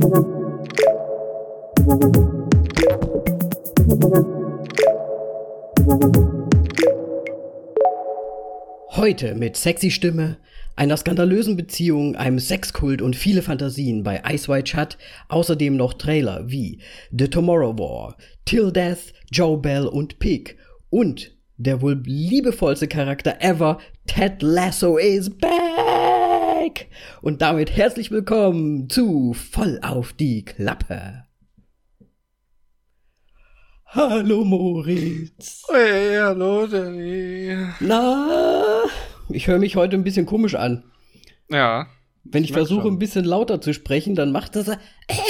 [0.00, 0.14] Heute
[9.34, 10.36] mit sexy Stimme,
[10.76, 14.98] einer skandalösen Beziehung, einem Sexkult und viele Fantasien bei Ice White Shut,
[15.28, 16.78] außerdem noch Trailer wie
[17.10, 20.56] The Tomorrow War, Till Death, Joe Bell und Pig
[20.90, 25.87] und der wohl liebevollste Charakter ever, Ted Lasso is back!
[27.22, 31.24] Und damit herzlich willkommen zu Voll auf die Klappe.
[33.86, 35.64] Hallo Moritz.
[35.72, 37.56] Hey, hallo Danny.
[37.80, 38.84] Na,
[39.30, 40.84] ich höre mich heute ein bisschen komisch an.
[41.50, 41.86] Ja.
[42.24, 42.94] Wenn ich, versuche, schon.
[42.94, 44.76] ein bisschen lauter zu sprechen, dann macht das, äh,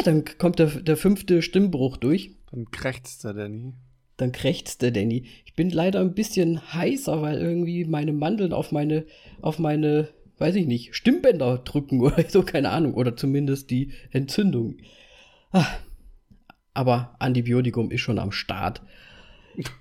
[0.05, 2.33] dann kommt der, der fünfte Stimmbruch durch.
[2.51, 3.75] Dann krächzt der Danny.
[4.17, 5.27] Dann krächzt der Danny.
[5.45, 9.07] Ich bin leider ein bisschen heißer, weil irgendwie meine Mandeln auf meine,
[9.41, 12.95] auf meine, weiß ich nicht, Stimmbänder drücken oder so, keine Ahnung.
[12.95, 14.79] Oder zumindest die Entzündung.
[15.53, 15.67] Ah,
[16.75, 18.83] Aber Antibiotikum ist schon am Start.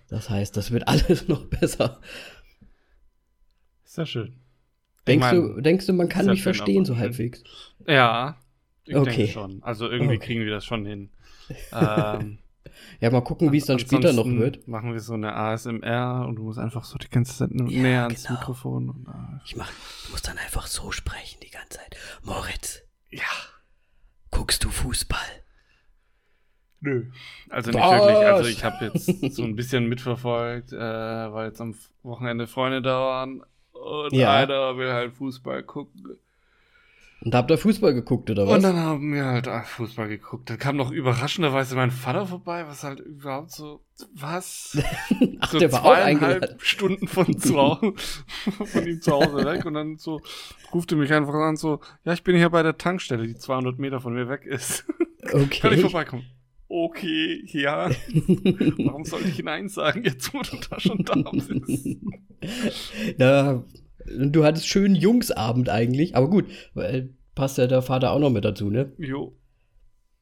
[0.10, 2.02] Das heißt, das wird alles noch besser.
[3.96, 4.36] Ja schön.
[5.08, 7.44] Denkst, Ich mein, du, denkst du, man kann mich verstehen, so halbwegs?
[7.88, 8.38] Ja.
[8.86, 9.10] Ich Okay.
[9.18, 9.64] denke schon.
[9.64, 10.26] Also irgendwie Okay.
[10.26, 11.10] kriegen wir das schon hin.
[11.72, 12.40] Ähm,
[13.00, 14.68] Ja, mal gucken, wie es dann später noch wird.
[14.68, 18.24] Machen wir so eine ASMR und du musst einfach so die ganze Zeit näher ans
[18.26, 18.40] genau.
[18.40, 18.90] Mikrofon.
[18.90, 19.72] Und, äh, Ich mach,
[20.04, 21.96] ich muss dann einfach so sprechen die ganze Zeit.
[22.24, 23.24] Moritz, ja.
[24.32, 25.20] guckst du Fußball?
[26.80, 27.10] Nö.
[27.50, 27.92] Also nicht Was?
[27.92, 28.28] wirklich.
[28.28, 33.00] Also ich habe jetzt so ein bisschen mitverfolgt, äh, weil jetzt am Wochenende Freunde da
[33.00, 33.44] waren.
[33.72, 34.34] Und Ja.
[34.36, 36.18] einer will halt Fußball gucken.
[37.22, 38.56] Und habt ihr Fußball geguckt oder was?
[38.58, 40.50] Und dann haben wir halt ah, Fußball geguckt.
[40.50, 43.82] Dann kam noch überraschenderweise mein Vater vorbei, was halt überhaupt so,
[44.14, 44.78] was?
[45.40, 46.62] Ach, so der war auch zweieinhalb.
[46.62, 47.94] Stunden von zu Hause,
[48.66, 50.22] von ihm zu Hause weg und dann so
[50.74, 54.00] rufte mich einfach an so, ja, ich bin hier bei der Tankstelle, die 200 Meter
[54.00, 54.86] von mir weg ist.
[55.28, 55.80] Kann ich Okay.
[55.80, 56.26] vorbeikommen?
[56.70, 57.90] Okay, ja.
[58.78, 61.98] Warum sollte ich Nein sagen, jetzt wo du da schon da bist?
[63.18, 63.64] Na,
[64.08, 68.46] du hattest schönen Jungsabend eigentlich, aber gut, weil passt ja der Vater auch noch mit
[68.46, 68.92] dazu, ne?
[68.98, 69.36] Jo.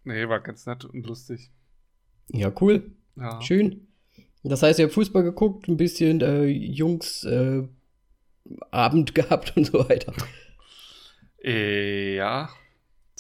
[0.04, 1.52] Nee, war ganz nett und lustig.
[2.30, 2.92] Ja, cool.
[3.16, 3.42] Ja.
[3.42, 3.88] Schön.
[4.44, 7.64] Das heißt, ihr habt Fußball geguckt, ein bisschen äh, Jungs äh,
[8.70, 10.14] Abend gehabt und so weiter.
[11.44, 12.50] Äh, ja,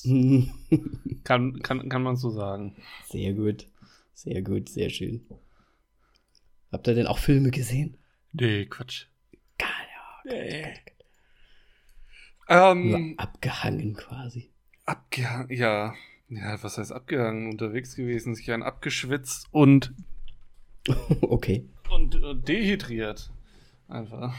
[1.24, 2.75] kann, kann, kann man so sagen.
[3.09, 3.68] Sehr gut.
[4.14, 5.25] Sehr gut, sehr schön.
[6.72, 7.98] Habt ihr denn auch Filme gesehen?
[8.31, 9.08] Nee, Quatsch.
[9.58, 9.70] Geil.
[10.25, 10.74] Nee.
[12.47, 14.52] Ähm, abgehangen quasi.
[14.86, 15.94] abgehangen, ja.
[16.30, 17.50] Ja, was heißt abgehangen?
[17.52, 19.94] Unterwegs gewesen, sich ein abgeschwitzt und,
[21.22, 21.68] okay.
[21.91, 23.31] und äh, dehydriert.
[23.88, 24.34] Einfach.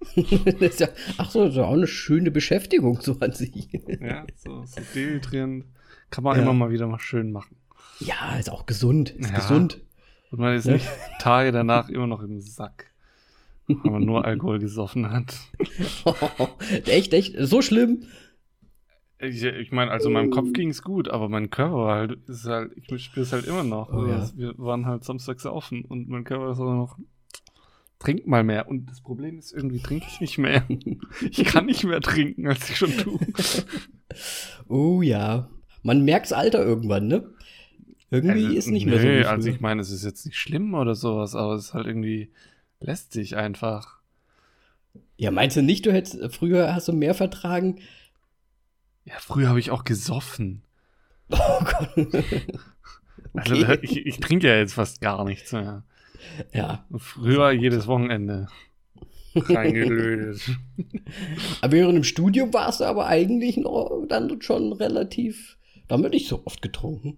[0.16, 0.88] ja,
[1.18, 3.68] ach so, das ist ja auch eine schöne Beschäftigung so an sich.
[4.00, 5.64] Ja, so, so dehydrieren
[6.10, 6.42] kann man Ja.
[6.42, 7.56] immer mal wieder mal schön machen.
[8.00, 9.10] ja, ist auch gesund.
[9.10, 9.36] Ist Ja.
[9.36, 9.80] gesund.
[10.32, 10.72] Und man ist Ja.
[10.72, 10.88] nicht
[11.20, 12.91] Tage danach immer noch im Sack.
[13.66, 15.34] Man nur Alkohol gesoffen hat.
[16.86, 18.04] echt, echt, so schlimm.
[19.18, 22.72] Ich, ich meine, also meinem Kopf ging es gut, aber mein Körper halt, ist halt,
[22.74, 23.92] ich spüre es halt immer noch.
[23.92, 24.16] Oh, ja.
[24.16, 26.98] Also, Wir waren halt samstags offen und mein Körper ist aber noch,
[28.00, 28.66] trink mal mehr.
[28.68, 30.64] Und das Problem ist, irgendwie trinke ich nicht mehr.
[31.30, 33.18] Ich kann nicht mehr trinken, als ich schon tue.
[34.68, 35.48] Oh ja.
[35.82, 37.30] Man merkt's Alter irgendwann, ne?
[38.10, 39.06] Irgendwie Also, ist nicht mehr so.
[39.06, 39.54] nee, also früher.
[39.54, 42.30] ich meine, es ist jetzt nicht schlimm oder sowas, aber es ist halt irgendwie
[42.82, 44.00] lästig einfach.
[45.16, 47.80] ja, meinst du nicht, du hättest früher hast du mehr vertragen?
[49.04, 50.62] Ja, früher habe ich auch gesoffen.
[51.34, 52.14] Oh Gott.
[53.34, 53.78] Also Okay.
[53.80, 55.82] ich, ich trinke ja jetzt fast gar nichts mehr.
[56.52, 56.84] Ja.
[56.98, 58.48] Früher jedes Wochenende
[59.34, 60.58] reingelötet.
[61.62, 65.56] Aber während im Studium warst du aber eigentlich noch dann schon relativ.
[65.88, 67.16] Da haben wir nicht so oft getrunken.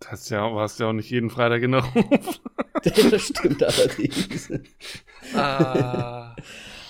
[0.00, 2.40] Das ja, warst ja auch nicht jeden Freitag in der Ruf.
[3.10, 4.50] das stimmt allerdings.
[5.34, 6.34] Ah.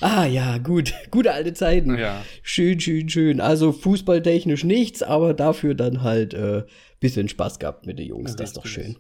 [0.00, 0.92] Ah ja, gut.
[1.10, 1.96] Gute alte Zeiten.
[1.96, 2.22] Ja.
[2.42, 3.40] Schön, schön, schön.
[3.40, 6.64] Also fußballtechnisch nichts, aber dafür dann halt äh,
[6.98, 8.34] bisschen Spaß gehabt mit den Jungs.
[8.34, 8.96] Das ist doch schön.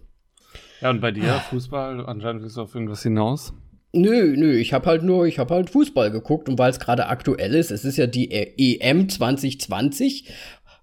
[0.80, 3.52] Ja, und bei dir, Fußball, anscheinend willst du auf irgendwas hinaus.
[3.92, 7.06] Nö, nö, ich habe halt nur, ich habe halt Fußball geguckt und weil es gerade
[7.06, 10.32] aktuell ist, es ist ja die EM 2020,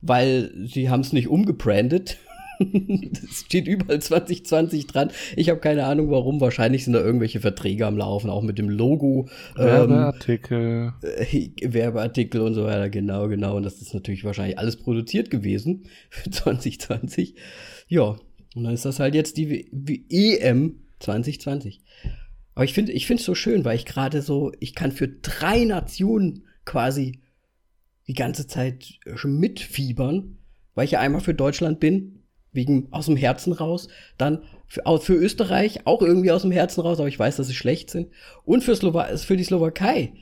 [0.02, 2.18] weil sie haben es nicht umgebrandet.
[2.60, 5.12] Es steht überall 2020 dran.
[5.36, 6.42] Ich habe keine Ahnung warum.
[6.42, 9.30] Wahrscheinlich sind da irgendwelche Verträge am Laufen, auch mit dem Logo.
[9.58, 10.94] Ähm, Werbeartikel.
[11.02, 13.56] äh, Werbeartikel und so weiter, genau, genau.
[13.56, 17.36] Und das ist natürlich wahrscheinlich alles produziert gewesen für 2020.
[17.88, 18.18] Ja,
[18.56, 21.82] und dann ist das halt jetzt die W- EM 2020.
[22.56, 25.08] Aber ich finde ich finde es so schön, weil ich gerade so, ich kann für
[25.08, 27.22] drei Nationen quasi
[28.08, 30.38] die ganze Zeit mitfiebern.
[30.76, 32.19] weil ich ja einmal für Deutschland bin,
[32.52, 33.88] wegen aus dem Herzen raus.
[34.18, 37.56] Dann für, für Österreich auch irgendwie aus dem Herzen raus, aber ich weiß, dass sie
[37.56, 38.10] schlecht sind.
[38.46, 40.14] Und für, Slowa für die Slowakei.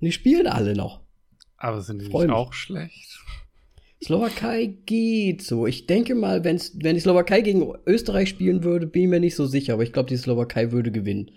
[0.00, 1.00] Und die spielen alle noch.
[1.56, 3.18] Aber sind die nicht auch schlecht?
[4.02, 5.66] Slowakei geht so.
[5.66, 9.34] Ich denke mal, wenn's, wenn die Slowakei gegen Österreich spielen würde, bin ich mir nicht
[9.34, 11.30] so sicher, aber ich glaube, die Slowakei würde gewinnen.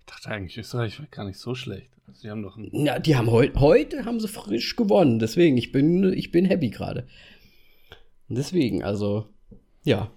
[0.00, 1.90] Ich dachte eigentlich, Österreich wäre gar nicht so schlecht.
[2.08, 5.20] Also, die haben doch Ja, die haben heute, heute haben sie frisch gewonnen.
[5.20, 7.06] Deswegen, ich bin, ich bin happy gerade.
[8.28, 9.28] Deswegen, also,
[9.82, 10.10] ja.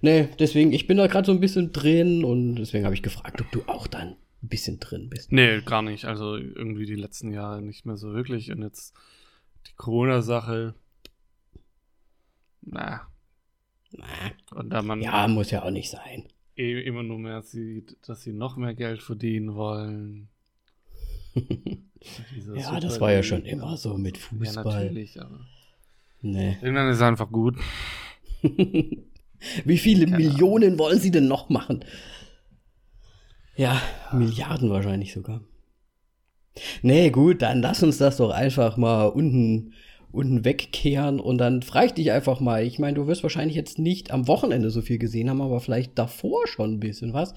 [0.00, 3.40] Nee, deswegen, ich bin da gerade so ein bisschen drin und deswegen habe ich gefragt,
[3.40, 5.32] ob du auch dann ein bisschen drin bist.
[5.32, 6.04] Nee, gar nicht.
[6.04, 8.50] Also irgendwie die letzten Jahre nicht mehr so wirklich.
[8.50, 8.94] Und jetzt
[9.66, 10.74] die Corona-Sache
[12.62, 13.08] na.
[13.90, 14.06] Na.
[14.52, 16.24] Und da man ja, muss ja auch nicht sein.
[16.56, 20.28] Eh immer nur mehr sieht, dass sie noch mehr Geld verdienen wollen.
[22.54, 24.64] ja, das war ja schon immer so mit Fußball.
[24.64, 25.40] Ja, natürlich, aber.
[26.20, 26.58] Nee.
[26.62, 27.56] Irgendwann ist es einfach gut.
[29.64, 30.78] Wie viele Keine Millionen Ahnung.
[30.78, 31.84] wollen sie denn noch machen?
[33.56, 33.80] Ja,
[34.12, 35.42] Milliarden wahrscheinlich sogar.
[36.82, 39.72] Nee, gut, dann lass uns das doch einfach mal unten
[40.12, 42.62] unten wegkehren und dann frage ich dich einfach mal.
[42.64, 45.98] Ich meine, du wirst wahrscheinlich jetzt nicht am Wochenende so viel gesehen haben, aber vielleicht
[45.98, 47.34] davor schon ein bisschen was.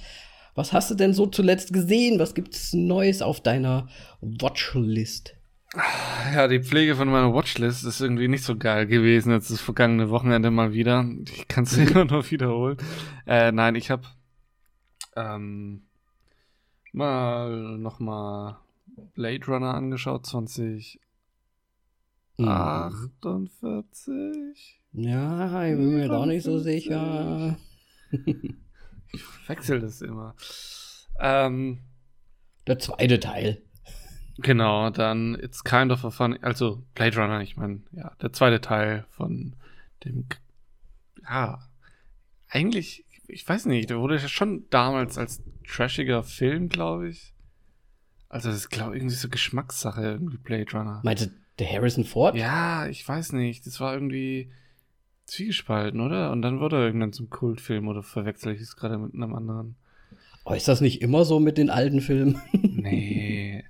[0.55, 2.19] Was hast du denn so zuletzt gesehen?
[2.19, 3.87] Was gibt's Neues auf deiner
[4.21, 5.35] Watchlist?
[6.33, 10.09] Ja, die Pflege von meiner Watchlist ist irgendwie nicht so geil gewesen jetzt das vergangene
[10.09, 11.05] Wochenende mal wieder.
[11.25, 12.77] Ich kann es immer noch wiederholen.
[13.25, 14.03] Äh, nein, ich habe
[15.15, 15.83] ähm,
[16.91, 18.59] mal noch mal
[19.13, 20.99] Blade Runner angeschaut, 20
[22.37, 24.81] 48?
[24.91, 25.03] Mhm.
[25.03, 27.57] Ja, ich bin mir doch nicht so sicher.
[28.11, 30.35] ich wechsle das immer.
[31.19, 31.79] Ähm,
[32.67, 33.61] Der zweite Teil.
[34.37, 38.59] Genau, dann It's Kind of a Fun, also Blade Runner, ich meine, ja, der zweite
[38.59, 39.55] Teil von
[40.03, 40.25] dem,
[41.23, 41.59] ja,
[42.49, 47.33] eigentlich, ich weiß nicht, der wurde ja schon damals als trashiger Film, glaube ich.
[48.29, 51.01] Also, das ist, glaube ich, irgendwie so Geschmackssache, irgendwie Blade Runner.
[51.03, 52.35] Meinst du, der Harrison Ford?
[52.35, 53.65] Ja, ich weiß nicht.
[53.65, 54.51] Das war irgendwie
[55.25, 56.31] zwiegespalten, oder?
[56.31, 59.75] Und dann wurde er irgendwann zum Kultfilm oder verwechsel ich es gerade mit einem anderen?
[60.45, 62.39] Oh, ist das nicht immer so mit den alten Filmen?
[62.53, 63.63] nee.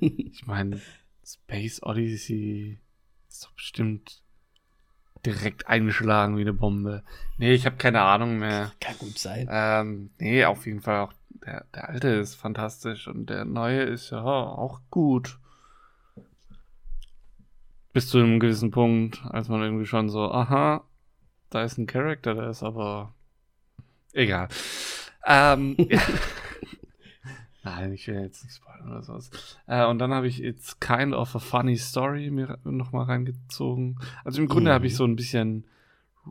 [0.00, 0.80] Ich meine,
[1.24, 2.80] Space Odyssey
[3.28, 4.22] ist doch bestimmt
[5.26, 7.02] direkt eingeschlagen wie eine Bombe.
[7.36, 8.72] Nee, ich habe keine Ahnung mehr.
[8.80, 9.48] Kann gut sein.
[9.50, 14.10] Ähm, nee, auf jeden Fall auch der, der alte ist fantastisch und der neue ist
[14.10, 15.38] ja auch gut
[17.92, 20.84] bis zu einem gewissen Punkt, als man irgendwie schon so, aha,
[21.50, 23.14] da ist ein Charakter, der ist aber
[24.12, 24.48] egal.
[25.26, 25.76] Ähm,
[27.64, 29.30] Nein, ich will jetzt nicht spoilern oder sowas.
[29.66, 33.98] Äh, und dann habe ich It's Kind of a Funny Story mir nochmal reingezogen.
[34.22, 34.74] Also im Grunde mhm.
[34.74, 35.64] habe ich so ein bisschen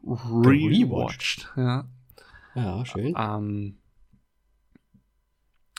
[0.05, 1.51] rewatched.
[1.55, 1.85] Ja.
[2.53, 3.15] ja, schön.
[3.17, 3.77] Ähm,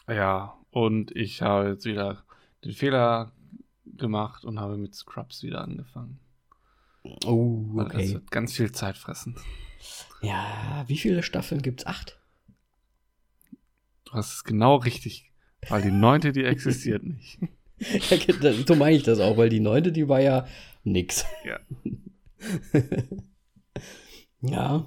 [0.08, 2.24] ja, und ich habe jetzt wieder
[2.64, 3.30] den Fehler
[3.84, 6.18] gemacht und habe mit Scrubs wieder angefangen.
[7.24, 8.02] Oh, okay.
[8.02, 9.36] Das wird ganz viel Zeit fressen.
[10.20, 11.86] Ja, wie viele Staffeln gibt's?
[11.86, 12.18] Acht?
[14.14, 15.32] Du hast es genau richtig,
[15.68, 17.40] weil die neunte, die existiert nicht.
[17.80, 20.46] ja, so meine ich das auch, weil die neunte, die war ja
[20.84, 21.24] nix.
[21.44, 21.58] Ja.
[24.40, 24.86] ja.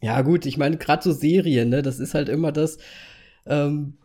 [0.00, 2.78] Ja, gut, ich meine, gerade so Serien, ne, das ist halt immer das,
[3.44, 3.98] ähm,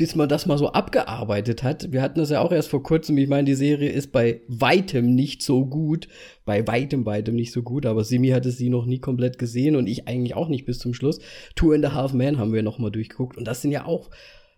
[0.00, 1.92] bis man das mal so abgearbeitet hat.
[1.92, 3.18] Wir hatten das ja auch erst vor kurzem.
[3.18, 6.08] Ich meine, die Serie ist bei weitem nicht so gut.
[6.46, 7.84] Bei weitem, weitem nicht so gut.
[7.84, 10.94] Aber Simi hatte sie noch nie komplett gesehen und ich eigentlich auch nicht bis zum
[10.94, 11.18] Schluss.
[11.54, 13.36] Two and a Half Men haben wir noch mal durchgeguckt.
[13.36, 14.08] Und das sind ja auch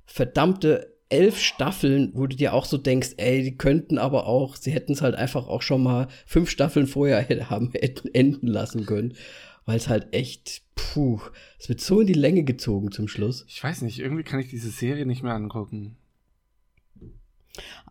[0.07, 4.71] verdammte elf Staffeln, wo du dir auch so denkst, ey, die könnten aber auch, sie
[4.71, 9.15] hätten es halt einfach auch schon mal fünf Staffeln vorher haben enden lassen können
[9.65, 11.21] weil es halt echt, puh,
[11.59, 13.45] es wird so in die Länge gezogen zum Schluss.
[13.49, 15.97] Ich weiß nicht, irgendwie kann ich diese Serie nicht mehr angucken.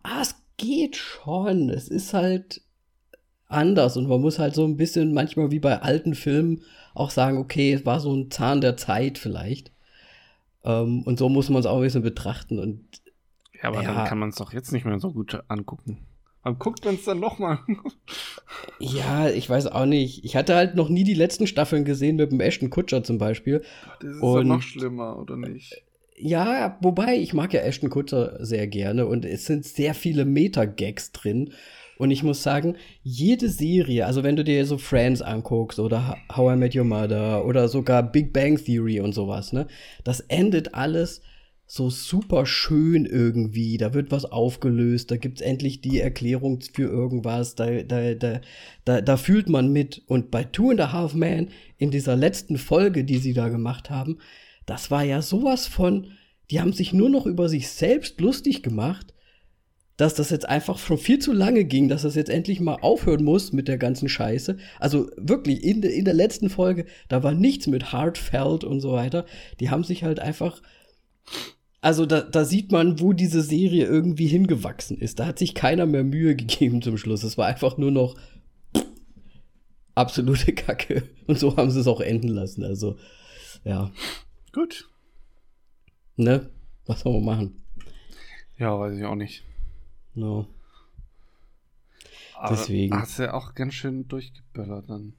[0.02, 1.70] Ah, es geht schon.
[1.70, 2.62] Es ist halt
[3.46, 6.62] anders und man muss halt so ein bisschen manchmal wie bei alten Filmen
[6.94, 9.72] auch sagen, okay, es war so ein Zahn der Zeit vielleicht.
[10.64, 12.84] Ähm, und so muss man es auch ein bisschen betrachten und
[13.54, 16.06] ja, aber ja, dann kann man es doch jetzt nicht mehr so gut angucken.
[16.44, 17.60] Man guckt man es dann nochmal.
[18.78, 20.24] ja, ich weiß auch nicht.
[20.24, 23.62] Ich hatte halt noch nie die letzten Staffeln gesehen mit dem Ashton Kutscher zum Beispiel.
[24.00, 25.82] Das ist und, noch schlimmer, oder nicht?
[26.16, 31.12] Ja, wobei, ich mag ja Ashton Kutscher sehr gerne und es sind sehr viele Meta-Gags
[31.12, 31.52] drin.
[31.98, 36.54] Und ich muss sagen, jede Serie, also wenn du dir so Friends anguckst oder How
[36.54, 39.68] I Met Your Mother oder sogar Big Bang Theory und sowas, ne,
[40.02, 41.22] das endet alles
[41.74, 43.78] so super schön irgendwie.
[43.78, 48.42] Da wird was aufgelöst, da gibt's endlich die Erklärung für irgendwas, da, da, da,
[48.84, 50.02] da, da fühlt man mit.
[50.06, 51.48] Und bei Two and a Half Man,
[51.78, 54.18] in dieser letzten Folge, die sie da gemacht haben,
[54.66, 56.08] das war ja sowas von,
[56.50, 59.14] die haben sich nur noch über sich selbst lustig gemacht,
[59.96, 63.24] dass das jetzt einfach schon viel zu lange ging, dass das jetzt endlich mal aufhören
[63.24, 64.58] muss mit der ganzen Scheiße.
[64.78, 69.24] Also wirklich, in, in der letzten Folge, da war nichts mit Heartfelt und so weiter.
[69.58, 70.60] Die haben sich halt einfach
[71.82, 75.18] also da, da sieht man, wo diese Serie irgendwie hingewachsen ist.
[75.18, 77.24] Da hat sich keiner mehr Mühe gegeben zum Schluss.
[77.24, 78.14] Es war einfach nur noch
[79.96, 81.08] absolute Kacke.
[81.26, 82.64] Und so haben sie es auch enden lassen.
[82.64, 82.96] Also,
[83.64, 83.90] ja.
[84.52, 84.88] Gut.
[86.16, 86.48] Ne?
[86.86, 87.62] Was soll man machen?
[88.58, 89.44] Ja, weiß ich auch nicht.
[90.14, 90.46] No.
[92.36, 92.96] Aber Deswegen.
[92.96, 95.14] Hast du ja auch ganz schön durchgeböllert dann.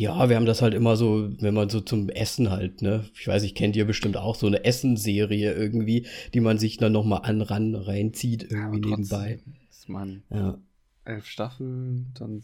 [0.00, 3.04] Ja, wir haben das halt immer so, wenn man so zum Essen halt, ne?
[3.12, 6.92] Ich weiß, ich kennt ihr bestimmt auch so eine Essenserie irgendwie, die man sich dann
[6.92, 9.40] nochmal an ran reinzieht, irgendwie ja, nebenbei.
[9.68, 10.56] Ist man ja.
[11.04, 12.40] elf Staffeln, dann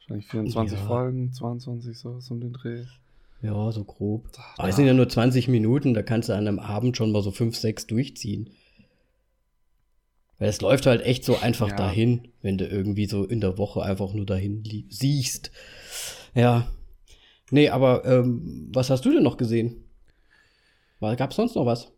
[0.00, 0.84] wahrscheinlich 24 ja.
[0.84, 2.82] Folgen, 22 so um den Dreh.
[3.42, 4.26] Ja, so grob.
[4.56, 7.22] Aber es sind ja nur 20 Minuten, da kannst du an einem Abend schon mal
[7.22, 8.50] so 5, 6 durchziehen.
[10.40, 11.76] Weil es läuft halt echt so einfach ja.
[11.76, 15.52] dahin, wenn du irgendwie so in der Woche einfach nur dahin siehst.
[16.34, 16.68] Ja.
[17.50, 19.84] Nee, aber ähm, was hast du denn noch gesehen?
[21.00, 21.92] Gab es sonst noch was?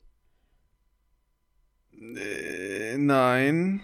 [1.92, 3.82] Äh, nein.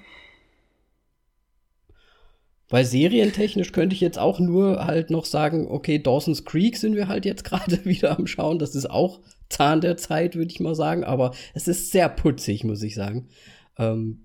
[2.71, 7.09] Weil serientechnisch könnte ich jetzt auch nur halt noch sagen, okay, Dawson's Creek sind wir
[7.09, 8.59] halt jetzt gerade wieder am Schauen.
[8.59, 11.05] Das ist auch Zahn der Zeit, würde ich mal sagen.
[11.05, 13.29] Aber es ist sehr putzig, muss ich sagen.
[13.77, 14.25] Ähm,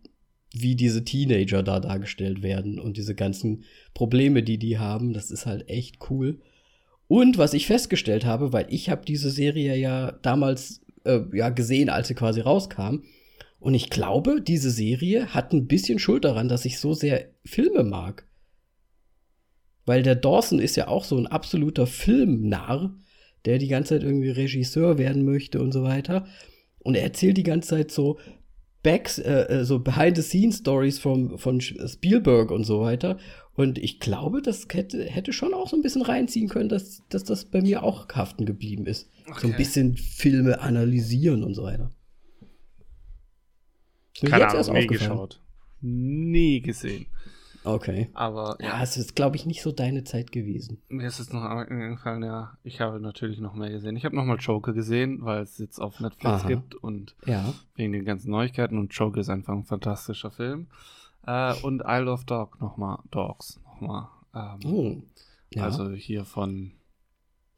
[0.53, 5.45] wie diese Teenager da dargestellt werden und diese ganzen Probleme, die die haben, das ist
[5.45, 6.39] halt echt cool.
[7.07, 11.89] Und was ich festgestellt habe, weil ich habe diese Serie ja damals äh, ja gesehen,
[11.89, 13.01] als sie quasi rauskam,
[13.59, 17.83] und ich glaube, diese Serie hat ein bisschen Schuld daran, dass ich so sehr Filme
[17.83, 18.27] mag.
[19.85, 22.95] Weil der Dawson ist ja auch so ein absoluter Filmnarr,
[23.45, 26.27] der die ganze Zeit irgendwie Regisseur werden möchte und so weiter.
[26.79, 28.19] Und er erzählt die ganze Zeit so,
[28.85, 33.17] Backs, äh, äh, so Behind-the-Scenes-Stories von, von Spielberg und so weiter.
[33.55, 37.23] Und ich glaube, das hätte, hätte schon auch so ein bisschen reinziehen können, dass, dass
[37.23, 39.09] das bei mir auch haften geblieben ist.
[39.27, 39.39] Okay.
[39.39, 41.89] So ein bisschen Filme analysieren und so weiter.
[44.23, 45.41] Keine Ahnung, nie geschaut.
[45.81, 47.07] Nie gesehen.
[47.65, 48.09] Okay.
[48.13, 50.81] Aber ja, ja es ist, glaube ich, nicht so deine Zeit gewesen.
[50.87, 53.95] Mir ist es noch eingefallen, ja, ich habe natürlich noch mehr gesehen.
[53.95, 56.47] Ich habe nochmal Joker gesehen, weil es jetzt auf Netflix Aha.
[56.47, 57.53] gibt und ja.
[57.75, 60.67] wegen den ganzen Neuigkeiten und Joker ist einfach ein fantastischer Film.
[61.25, 64.07] Äh, und Isle of Dog nochmal, Dogs nochmal.
[64.33, 65.01] Ähm, oh.
[65.53, 65.63] ja.
[65.63, 66.73] Also hier von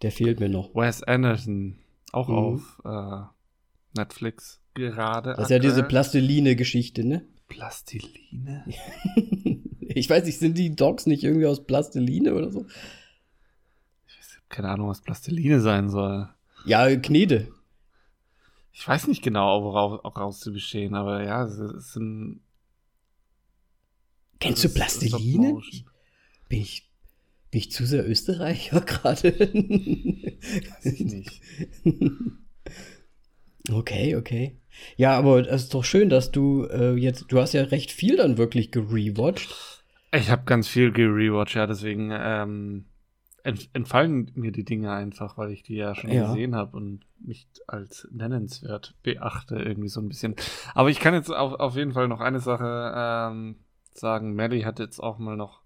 [0.02, 0.74] Der fehlt mir noch.
[0.74, 1.80] Wes Anderson,
[2.14, 2.36] auch mhm.
[2.36, 5.34] auf äh, Netflix gerade.
[5.34, 7.26] Das ist ja diese Plastiline-Geschichte, ne?
[7.48, 8.66] Plastiline?
[10.00, 12.66] Ich weiß nicht, sind die Dogs nicht irgendwie aus Plastiline oder so?
[14.08, 16.30] Ich weiß, keine Ahnung, was Plastiline sein soll.
[16.66, 17.50] Ja, Knete.
[18.74, 22.42] Ich weiß nicht genau, woraus auch raus zu bestehen, aber ja, es, es sind.
[24.40, 25.60] Kennst du Plastiline?
[26.48, 26.88] Bin ich,
[27.50, 29.34] bin ich zu sehr Österreicher gerade?
[29.34, 31.42] weiß ich nicht.
[33.72, 34.60] Okay, okay.
[34.96, 38.18] Ja, aber es ist doch schön, dass du äh, jetzt, du hast ja recht viel
[38.18, 39.77] dann wirklich gerewatcht.
[40.12, 42.86] Ich habe ganz viel gerewatcht, ja, deswegen ähm,
[43.44, 46.28] entfallen mir die Dinge einfach, weil ich die ja schon ja.
[46.28, 50.36] gesehen habe und nicht als nennenswert beachte, irgendwie so ein bisschen.
[50.74, 53.58] Aber ich kann jetzt auf, auf jeden Fall noch eine Sache ähm,
[53.94, 54.34] sagen.
[54.34, 55.62] Melly hat jetzt auch mal noch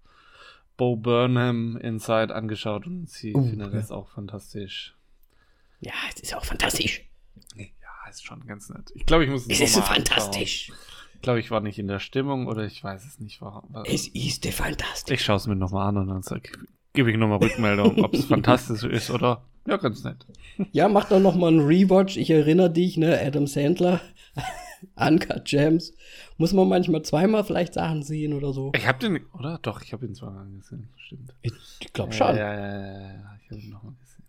[0.76, 3.78] Bo Burnham Inside angeschaut und sie uh, findet ja.
[3.78, 4.96] das auch fantastisch.
[5.80, 7.04] Ja, es ist auch fantastisch.
[7.56, 7.66] Ja,
[8.08, 8.92] ist schon ganz nett.
[8.94, 10.70] Ich glaube, ich muss es Es ist so fantastisch.
[10.70, 13.40] Anschauen glaube, ich war nicht in der Stimmung oder ich weiß es nicht.
[13.40, 13.74] Warum.
[13.84, 15.14] Es ist fantastisch.
[15.14, 16.42] Ich schaue es mir nochmal an und dann
[16.92, 20.26] gebe ich nochmal Rückmeldung, ob es fantastisch ist oder ja, ganz nett.
[20.72, 22.16] Ja, mach doch nochmal einen Rewatch.
[22.16, 24.00] Ich erinnere dich, ne, Adam Sandler,
[24.96, 25.94] Uncut Gems.
[26.36, 28.72] Muss man manchmal zweimal vielleicht Sachen sehen oder so.
[28.74, 29.58] Ich habe den, oder?
[29.62, 30.88] Doch, ich habe ihn zweimal gesehen.
[30.96, 31.32] Stimmt.
[31.42, 32.36] Ich, ich glaube schon.
[32.36, 34.24] Ja, ja, ja, ja, ich habe ihn nochmal gesehen.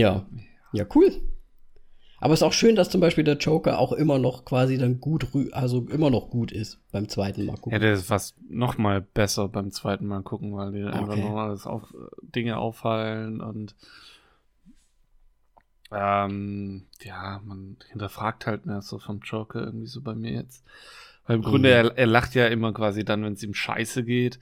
[0.00, 0.26] Ja.
[0.72, 1.12] Ja, cool.
[2.20, 5.00] Aber es ist auch schön, dass zum Beispiel der Joker auch immer noch quasi dann
[5.00, 7.72] gut, also immer noch gut ist beim zweiten Mal gucken.
[7.72, 10.96] Ja, der ist fast noch mal besser beim zweiten Mal gucken, weil dir okay.
[10.96, 11.82] einfach noch alles auf,
[12.22, 13.74] Dinge auffallen und
[15.92, 20.64] ähm, ja, man hinterfragt halt mehr so vom Joker irgendwie so bei mir jetzt.
[21.26, 21.46] Weil im mhm.
[21.46, 24.38] Grunde, er, er lacht ja immer quasi dann, wenn es ihm scheiße geht.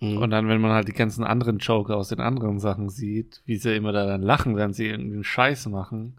[0.00, 0.18] Mhm.
[0.18, 3.56] Und dann, wenn man halt die ganzen anderen Joker aus den anderen Sachen sieht, wie
[3.56, 6.14] sie immer da dann lachen, wenn sie irgendwie einen Scheiß machen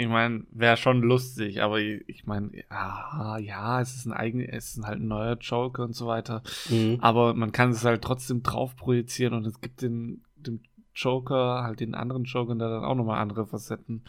[0.00, 4.76] Ich meine, wäre schon lustig, aber ich meine, ja, ja, es ist ein eigenes, es
[4.78, 6.42] ist halt ein neuer Joker und so weiter.
[6.70, 6.96] Mhm.
[7.02, 10.60] Aber man kann es halt trotzdem drauf projizieren und es gibt den, dem
[10.94, 14.04] Joker, halt den anderen Joker, der dann auch nochmal andere Facetten.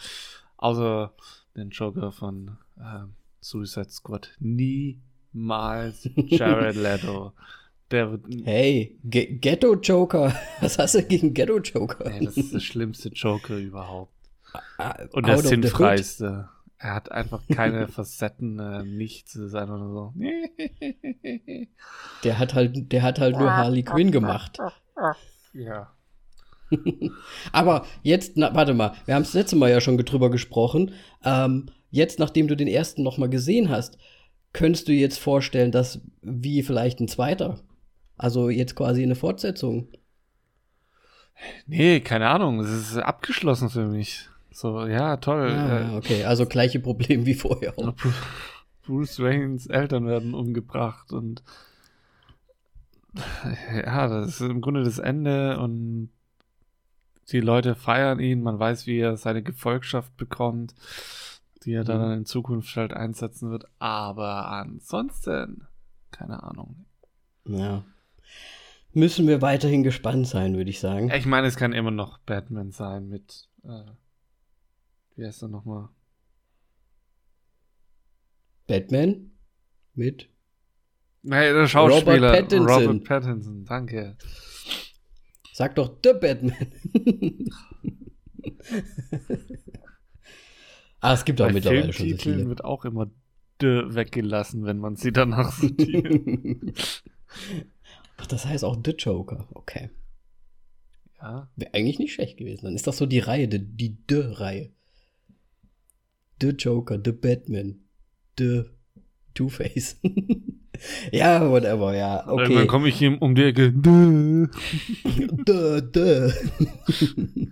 [0.55, 1.11] Außer
[1.57, 3.03] den Joker von äh,
[3.41, 4.31] Suicide Squad.
[4.39, 7.33] Niemals Jared Leto.
[7.91, 8.23] Der wird.
[8.45, 10.33] Hey, G Ghetto Joker.
[10.61, 12.05] Was hast du gegen Ghetto Joker?
[12.05, 14.13] Ey, das ist der schlimmste Joker überhaupt.
[15.11, 16.49] Und der sinnfreiste.
[16.77, 19.35] Er hat einfach keine Facetten, äh, nichts.
[19.35, 20.13] ist einfach nur so.
[22.23, 24.57] der hat halt, der hat halt nur Harley Quinn gemacht.
[25.53, 25.93] Ja.
[27.51, 30.93] Aber jetzt, na, warte mal, wir haben es letzte Mal ja schon drüber gesprochen.
[31.23, 33.97] Ähm, jetzt, nachdem du den ersten noch mal gesehen hast,
[34.53, 37.59] könntest du jetzt vorstellen, dass wie vielleicht ein zweiter,
[38.17, 39.89] also jetzt quasi eine Fortsetzung.
[41.65, 44.29] Nee, keine Ahnung, es ist abgeschlossen für mich.
[44.51, 45.51] So, ja, toll.
[45.51, 47.77] Ah, okay, also gleiche Problem wie vorher.
[47.77, 47.93] Auch.
[48.85, 51.43] Bruce Waynes Eltern werden umgebracht und
[53.13, 56.09] ja, das ist im Grunde das Ende und
[57.31, 60.73] die Leute feiern ihn, man weiß, wie er seine Gefolgschaft bekommt,
[61.63, 62.17] die er dann mhm.
[62.19, 63.65] in Zukunft halt einsetzen wird.
[63.79, 65.67] Aber ansonsten,
[66.11, 66.85] keine Ahnung.
[67.45, 67.83] Ja.
[68.93, 71.11] Müssen wir weiterhin gespannt sein, würde ich sagen.
[71.11, 73.85] Ich meine, es kann immer noch Batman sein mit, äh,
[75.15, 75.89] wie heißt er nochmal?
[78.67, 79.31] Batman?
[79.93, 80.29] Mit?
[81.23, 82.67] Nein, der Schauspieler Robert Pattinson.
[82.67, 84.17] Robert Pattinson, danke.
[85.53, 86.71] Sag doch The Batman.
[91.01, 92.47] ah, es gibt auch Bei mittlerweile schon so viele.
[92.47, 93.11] wird auch immer
[93.59, 97.03] The weggelassen, wenn man sie danach sortiert.
[98.17, 99.47] Ach, das heißt auch The Joker.
[99.53, 99.89] Okay.
[101.21, 101.49] Ja.
[101.55, 102.65] Wäre eigentlich nicht schlecht gewesen.
[102.65, 104.71] Dann ist das so die Reihe, die, die The-Reihe.
[106.41, 107.81] The Joker, The Batman,
[108.37, 108.65] The
[109.33, 109.97] Two-Face.
[111.11, 112.27] ja, whatever, ja.
[112.27, 112.55] Okay.
[112.55, 113.71] Dann komme ich ihm um die Ecke.
[113.71, 114.47] Dö,
[115.81, 116.31] dö.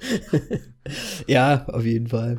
[1.26, 2.38] ja, auf jeden Fall.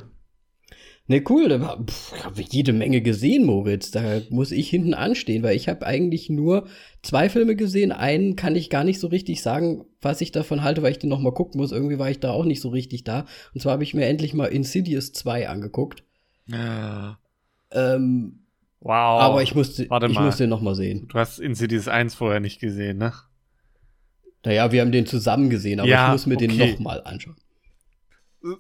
[1.10, 3.90] Ne, cool, da habe ich jede Menge gesehen, Moritz.
[3.90, 6.68] Da muss ich hinten anstehen, weil ich habe eigentlich nur
[7.02, 7.92] zwei Filme gesehen.
[7.92, 11.10] Einen kann ich gar nicht so richtig sagen, was ich davon halte, weil ich den
[11.10, 11.72] noch mal gucken muss.
[11.72, 13.26] Irgendwie war ich da auch nicht so richtig da.
[13.56, 16.04] Und zwar habe ich mir endlich mal Insidious 2 angeguckt.
[16.46, 17.18] Ja.
[17.72, 18.44] Ähm,
[18.82, 19.22] Wow.
[19.22, 20.26] Aber ich musste, Warte ich mal.
[20.26, 21.08] musste ihn noch mal sehen.
[21.10, 23.14] Du hast Insidious 1 vorher nicht gesehen, ne?
[24.46, 26.48] Naja, wir haben den zusammen gesehen, aber ja, ich muss mir okay.
[26.48, 27.36] den noch mal anschauen.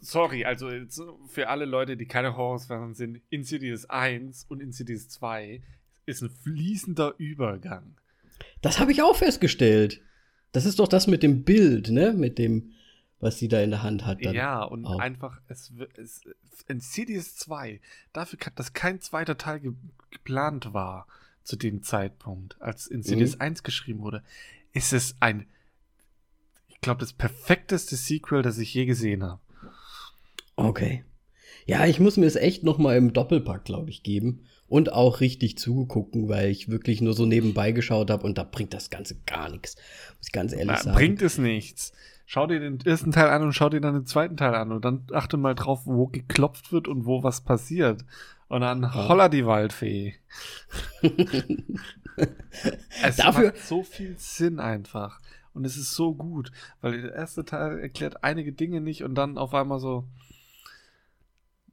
[0.01, 0.69] Sorry, also
[1.27, 5.61] für alle Leute, die keine Horrorfans sind, Insidious 1 und Insidious 2
[6.05, 7.95] ist ein fließender Übergang.
[8.61, 10.01] Das habe ich auch festgestellt.
[10.51, 12.13] Das ist doch das mit dem Bild, ne?
[12.13, 12.73] Mit dem
[13.19, 14.21] was sie da in der Hand hat.
[14.21, 14.99] ja, und auch.
[14.99, 16.21] einfach, es, es
[16.67, 17.81] Insidious 2,
[18.13, 19.73] dafür, dass kein zweiter Teil ge
[20.11, 21.05] geplant war
[21.43, 23.41] zu dem Zeitpunkt, als Insidious mhm.
[23.41, 24.23] 1 geschrieben wurde,
[24.73, 25.47] ist es ein,
[26.67, 29.39] ich glaube, das perfekteste Sequel, das ich je gesehen habe.
[30.65, 31.03] Okay.
[31.65, 35.19] Ja, ich muss mir es echt noch mal im Doppelpack, glaube ich, geben und auch
[35.19, 39.15] richtig zugucken, weil ich wirklich nur so nebenbei geschaut habe und da bringt das Ganze
[39.25, 39.75] gar nichts,
[40.17, 40.95] muss ich ganz ehrlich Na, sagen.
[40.95, 41.93] Bringt es nichts
[42.29, 44.85] schau dir den ersten Teil an und schau dir dann den zweiten Teil an und
[44.85, 48.05] dann achte mal drauf, wo geklopft wird und wo was passiert.
[48.49, 50.13] Und dann holla die Waldfee.
[53.03, 55.19] es Dafür macht so viel Sinn einfach.
[55.53, 59.39] Und es ist so gut, weil der erste Teil erklärt einige Dinge nicht und dann
[59.39, 60.07] auf einmal so,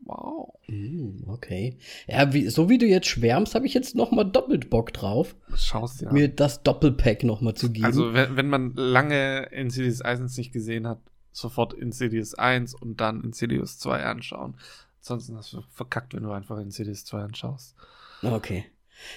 [0.07, 0.55] Wow.
[0.69, 1.77] Mm, okay.
[2.07, 5.35] Ja, wie, so wie du jetzt schwärmst, habe ich jetzt noch mal doppelt Bock drauf.
[5.57, 6.13] Schaust ja.
[6.13, 7.87] Mir das Doppelpack noch mal zu geben.
[7.87, 11.01] Also, wenn, wenn man lange Insidious 1 nicht gesehen hat,
[11.33, 14.55] sofort Insidious 1 und dann Insidious 2 anschauen.
[15.01, 17.75] Ansonsten hast du verkackt, wenn du einfach Insidious 2 anschaust.
[18.23, 18.65] Okay.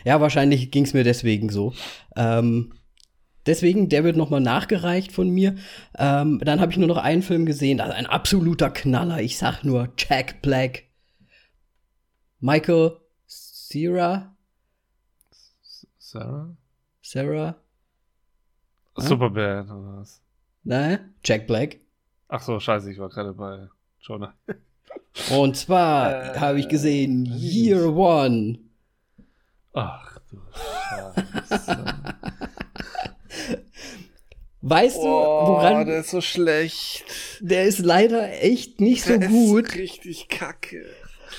[0.03, 1.73] Ja, wahrscheinlich ging es mir deswegen so.
[2.15, 2.73] Ähm,
[3.49, 5.55] Deswegen, der wird nochmal nachgereicht von mir.
[5.97, 9.21] Ähm, dann habe ich nur noch einen Film gesehen, ist ein absoluter Knaller.
[9.21, 10.83] Ich sag nur Jack Black.
[12.39, 14.35] Michael Cera.
[15.97, 16.55] Sarah?
[17.01, 17.55] Sarah?
[18.95, 20.21] Superbad oder was?
[20.63, 21.79] Nein, Jack Black.
[22.27, 23.67] Ach so, scheiße, ich war gerade bei
[23.99, 24.35] Jonah.
[25.31, 28.59] Und zwar äh, habe ich gesehen Year One.
[29.73, 30.39] Ach du
[31.49, 32.15] Scheiße.
[34.61, 35.87] Weißt oh, du, woran.
[35.87, 37.05] Der ist so schlecht.
[37.39, 39.69] Der ist leider echt nicht der so gut.
[39.69, 40.85] Ist richtig kacke.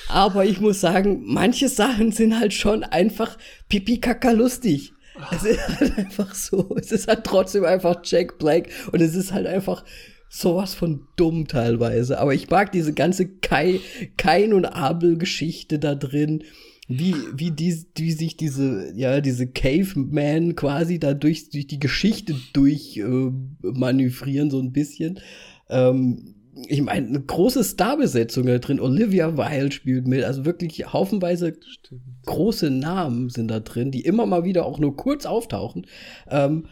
[0.08, 3.36] Aber ich muss sagen, manche Sachen sind halt schon einfach
[3.68, 4.92] pipi kaka lustig.
[5.32, 6.74] Es ist halt einfach so.
[6.78, 9.84] Es ist halt trotzdem einfach Jack Black und es ist halt einfach
[10.28, 12.18] sowas von dumm teilweise.
[12.18, 13.80] Aber ich mag diese ganze Kai,
[14.16, 16.44] Kain und Abel-Geschichte da drin.
[16.92, 22.34] Wie, wie, die, wie sich diese, ja, diese Caveman quasi da durch, durch die Geschichte
[22.52, 23.30] durch äh,
[23.62, 25.20] manövrieren, so ein bisschen.
[25.68, 26.34] Ähm,
[26.66, 28.80] ich meine, eine große Starbesetzung da drin.
[28.80, 32.02] Olivia Wilde spielt mit, also wirklich haufenweise Stimmt.
[32.26, 35.86] große Namen sind da drin, die immer mal wieder auch nur kurz auftauchen.
[36.28, 36.66] Ähm,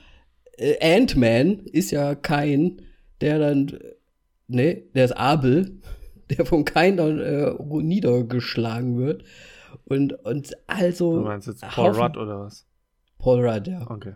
[0.56, 2.82] äh, Ant-Man ist ja kein,
[3.20, 3.78] der dann,
[4.48, 5.78] ne, der ist Abel,
[6.30, 9.22] der von keiner äh, niedergeschlagen wird.
[9.88, 11.18] Und, und also.
[11.18, 12.66] Du meinst jetzt Paul Rudd oder was?
[13.18, 13.90] Paul Rudd, ja.
[13.90, 14.14] Okay.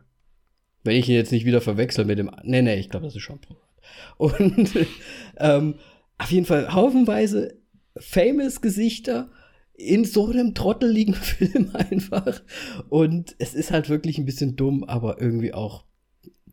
[0.84, 2.30] Wenn ich ihn jetzt nicht wieder verwechsel mit dem.
[2.42, 4.32] Nee, nee, ich glaube, das ist schon Paul Rudd.
[4.36, 4.86] Und
[5.38, 5.74] ähm,
[6.18, 7.58] auf jeden Fall haufenweise
[7.96, 9.30] famous Gesichter
[9.74, 12.42] in so einem trotteligen Film einfach.
[12.88, 15.84] Und es ist halt wirklich ein bisschen dumm, aber irgendwie auch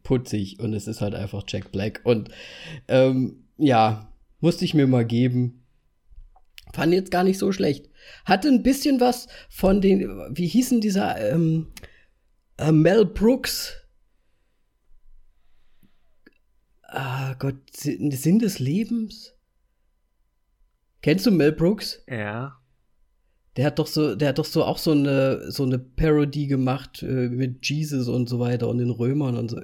[0.03, 0.59] putzig.
[0.59, 2.01] Und es ist halt einfach Jack Black.
[2.03, 2.29] Und
[2.87, 5.65] ähm, ja, musste ich mir mal geben.
[6.73, 7.88] Fand jetzt gar nicht so schlecht.
[8.25, 11.67] Hatte ein bisschen was von den, wie hießen dieser ähm,
[12.57, 13.79] äh, Mel Brooks
[16.91, 19.35] Ah Gott, Sinn des Lebens?
[21.01, 22.03] Kennst du Mel Brooks?
[22.09, 22.57] Ja.
[23.57, 27.03] Der hat doch so, der hat doch so auch so eine so eine Parodie gemacht
[27.03, 29.61] äh, mit Jesus und so weiter und den Römern und so.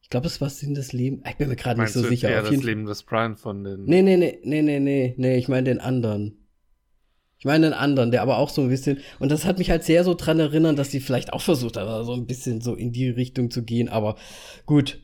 [0.00, 1.22] Ich glaube, es war Sinn des Lebens.
[1.28, 2.28] Ich bin mir gerade nicht so du sicher.
[2.30, 3.84] Eher das Leben des Brian von den.
[3.84, 6.45] Nee, nee, nee, nee, nee, nee, nee, ich meine den anderen.
[7.46, 9.84] Ich meine den anderen, der aber auch so ein bisschen, und das hat mich halt
[9.84, 12.90] sehr so dran erinnert, dass die vielleicht auch versucht hat, so ein bisschen so in
[12.90, 14.16] die Richtung zu gehen, aber
[14.66, 14.98] gut.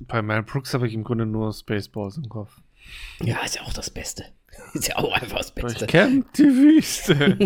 [0.00, 2.60] Bei Mel Brooks habe ich im Grunde nur Spaceballs im Kopf.
[3.24, 4.26] Ja, ist ja auch das Beste.
[4.74, 5.86] Ist ja auch einfach das Beste.
[5.86, 7.38] Ich kenn die Wüste.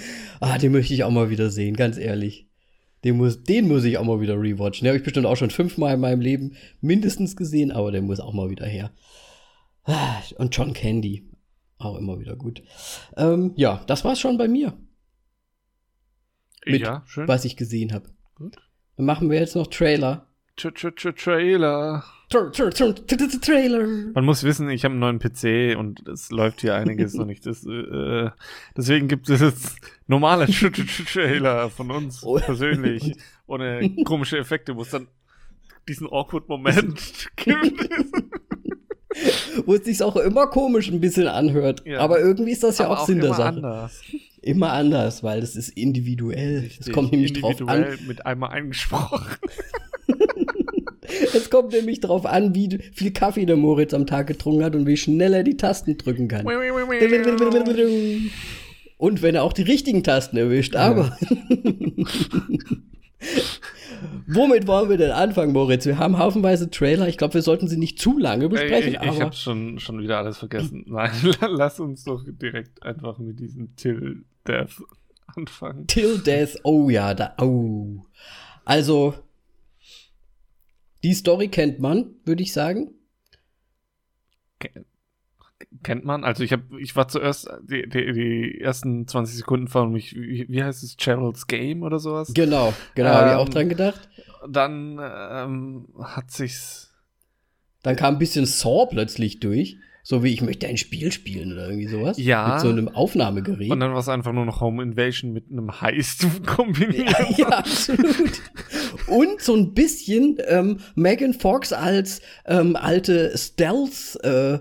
[0.40, 2.46] ah, den möchte ich auch mal wieder sehen, ganz ehrlich.
[3.04, 4.84] Den muss, den muss ich auch mal wieder rewatchen.
[4.84, 8.18] Den habe ich bestimmt auch schon fünfmal in meinem Leben mindestens gesehen, aber der muss
[8.18, 8.92] auch mal wieder her.
[9.84, 11.27] Ah, und John Candy.
[11.78, 12.62] Auch immer wieder gut.
[13.16, 14.76] Ähm, ja, das war's schon bei mir.
[16.66, 17.28] Mit, ja, schön.
[17.28, 18.10] Was ich gesehen habe.
[18.38, 20.26] Dann machen wir jetzt noch Trailer.
[20.56, 22.04] Trailer.
[22.28, 23.86] Trailer.
[24.12, 27.46] Man muss wissen, ich habe einen neuen PC und es läuft hier einiges noch nicht.
[27.46, 28.30] Das, äh,
[28.76, 29.76] deswegen gibt es jetzt
[30.08, 32.38] normale Trailer von uns oh.
[32.38, 33.14] persönlich,
[33.46, 35.06] ohne komische Effekte, wo es dann
[35.88, 37.88] diesen awkward Moment gibt.
[39.66, 41.82] wo es sich auch immer komisch ein bisschen anhört.
[41.84, 42.00] Ja.
[42.00, 43.56] Aber irgendwie ist das ja auch, auch Sinn der Sache.
[43.56, 44.00] Anders.
[44.40, 46.70] Immer anders, weil das ist individuell.
[46.78, 47.86] Es kommt nämlich drauf an.
[48.06, 49.26] mit einmal eingesprochen.
[51.34, 54.86] Es kommt nämlich drauf an, wie viel Kaffee der Moritz am Tag getrunken hat und
[54.86, 56.46] wie schnell er die Tasten drücken kann.
[58.98, 61.16] Und wenn er auch die richtigen Tasten erwischt, aber.
[64.26, 65.86] Womit wollen wir denn anfangen, Moritz?
[65.86, 67.08] Wir haben haufenweise Trailer.
[67.08, 68.94] Ich glaube, wir sollten sie nicht zu lange besprechen.
[68.94, 70.84] Ich, ich, ich habe schon, schon wieder alles vergessen.
[70.86, 74.82] Nein, lass uns doch direkt einfach mit diesem Till Death
[75.26, 75.86] anfangen.
[75.86, 78.04] Till Death, oh ja, da, oh.
[78.64, 79.14] Also,
[81.02, 82.90] die Story kennt man, würde ich sagen.
[85.82, 86.24] Kennt man?
[86.24, 90.46] Also ich habe, ich war zuerst die, die, die, ersten 20 Sekunden von mich, wie,
[90.48, 92.32] wie heißt es, Gerald's Game oder sowas?
[92.32, 94.08] Genau, genau, ähm, habe ich auch dran gedacht.
[94.48, 96.94] Dann ähm, hat sich's.
[97.82, 99.76] Dann kam ein bisschen Saw plötzlich durch.
[100.02, 102.16] So wie ich möchte ein Spiel spielen oder irgendwie sowas.
[102.16, 102.54] Ja.
[102.54, 103.70] Mit so einem Aufnahmegerät.
[103.70, 107.10] Und dann war es einfach nur noch Home Invasion mit einem Heist kombiniert.
[107.10, 108.40] Ja, ja, absolut.
[109.06, 114.60] Und so ein bisschen ähm, Megan Fox als ähm, alte Stealth äh,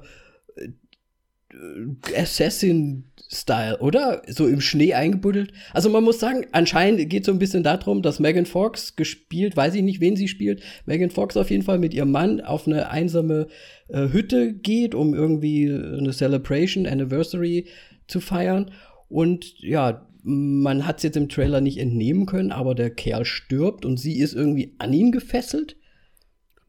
[2.15, 4.21] Assassin Style, oder?
[4.27, 5.51] So im Schnee eingebuddelt.
[5.73, 9.57] Also man muss sagen, anscheinend geht es so ein bisschen darum, dass Megan Fox gespielt,
[9.57, 12.67] weiß ich nicht, wen sie spielt, Megan Fox auf jeden Fall mit ihrem Mann auf
[12.67, 13.47] eine einsame
[13.89, 17.65] äh, Hütte geht, um irgendwie eine Celebration, Anniversary
[18.07, 18.71] zu feiern.
[19.09, 23.85] Und ja, man hat es jetzt im Trailer nicht entnehmen können, aber der Kerl stirbt
[23.85, 25.76] und sie ist irgendwie an ihn gefesselt.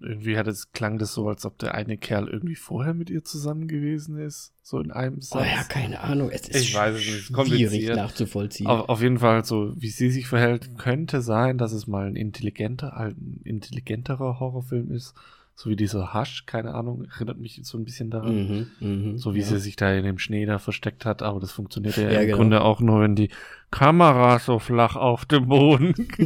[0.01, 3.25] Irgendwie hat es, klang das so, als ob der eine Kerl irgendwie vorher mit ihr
[3.25, 4.53] zusammen gewesen ist.
[4.63, 5.43] So in einem Satz.
[5.43, 6.31] Oh ja, keine Ahnung.
[6.31, 7.49] Es ist ich weiß es nicht.
[7.49, 8.67] schwierig nachzuvollziehen.
[8.69, 12.17] Auf, auf, jeden Fall, so wie sie sich verhält, könnte sein, dass es mal ein
[12.17, 15.15] intelligenter, ein intelligenterer Horrorfilm ist
[15.59, 18.69] so wie dieser Hasch, keine Ahnung, erinnert mich so ein bisschen daran.
[18.79, 19.45] Mhm, mh, so wie ja.
[19.45, 22.27] sie sich da in dem Schnee da versteckt hat, aber das funktioniert ja, ja im
[22.27, 22.37] genau.
[22.37, 23.31] Grunde auch nur, wenn die
[23.73, 25.95] Kamera so flach auf dem Boden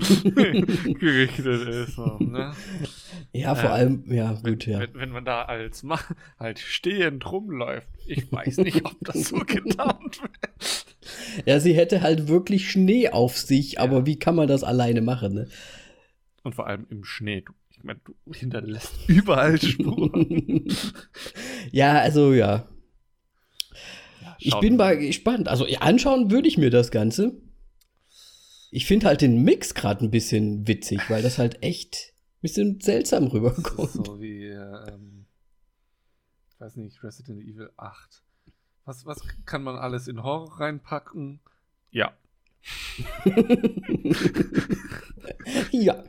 [1.01, 1.97] gerichtet ist.
[1.97, 2.53] So, ne?
[3.33, 4.81] Ja, vor äh, allem, ja, gut, wenn, ja.
[4.81, 5.99] Wenn, wenn man da als Ma
[6.39, 10.87] halt stehend rumläuft, ich weiß nicht, ob das so getarnt wird.
[11.47, 15.33] Ja, sie hätte halt wirklich Schnee auf sich, aber wie kann man das alleine machen,
[15.33, 15.49] ne?
[16.43, 17.41] Und vor allem im Schnee.
[17.41, 20.73] Du, ich meine, du hinterlässt überall Spuren.
[21.73, 22.69] ja, also ja.
[24.21, 24.97] Ja, Ich bin mal.
[24.97, 25.49] gespannt.
[25.49, 27.41] Also anschauen würde ich mir das Ganze.
[28.71, 32.81] Ich finde halt den Mix gerade ein bisschen witzig, weil das halt echt ein bisschen
[32.81, 34.07] seltsam rüberkommt.
[34.07, 35.27] so wie, ähm,
[36.55, 38.23] ich weiß nicht, Resident Evil 8.
[38.85, 41.41] Was, was kann man alles in Horror reinpacken?
[41.91, 42.13] Ja.
[45.73, 46.05] ja.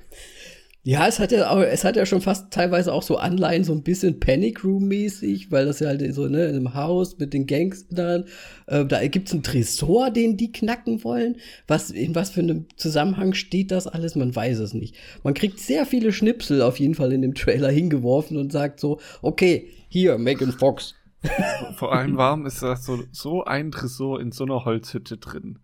[0.85, 3.83] Ja, es hat ja es hat ja schon fast teilweise auch so Anleihen, so ein
[3.83, 8.25] bisschen Panic Room-mäßig, weil das ja halt so, ne, im Haus mit den Gangstern,
[8.67, 11.37] äh, da gibt's einen Tresor, den die knacken wollen.
[11.67, 14.15] Was, in was für einem Zusammenhang steht das alles?
[14.17, 14.97] Man weiß es nicht.
[15.23, 18.99] Man kriegt sehr viele Schnipsel auf jeden Fall in dem Trailer hingeworfen und sagt so,
[19.21, 20.95] okay, hier, Megan Fox.
[21.77, 25.59] Vor allem, warum ist das so, so ein Tresor in so einer Holzhütte drin?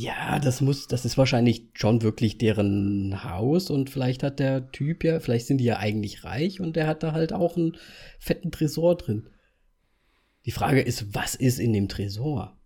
[0.00, 5.04] Ja, das muss, das ist wahrscheinlich schon wirklich deren Haus und vielleicht hat der Typ
[5.04, 7.76] ja, vielleicht sind die ja eigentlich reich und der hat da halt auch einen
[8.18, 9.28] fetten Tresor drin.
[10.46, 12.56] Die Frage ist, was ist in dem Tresor?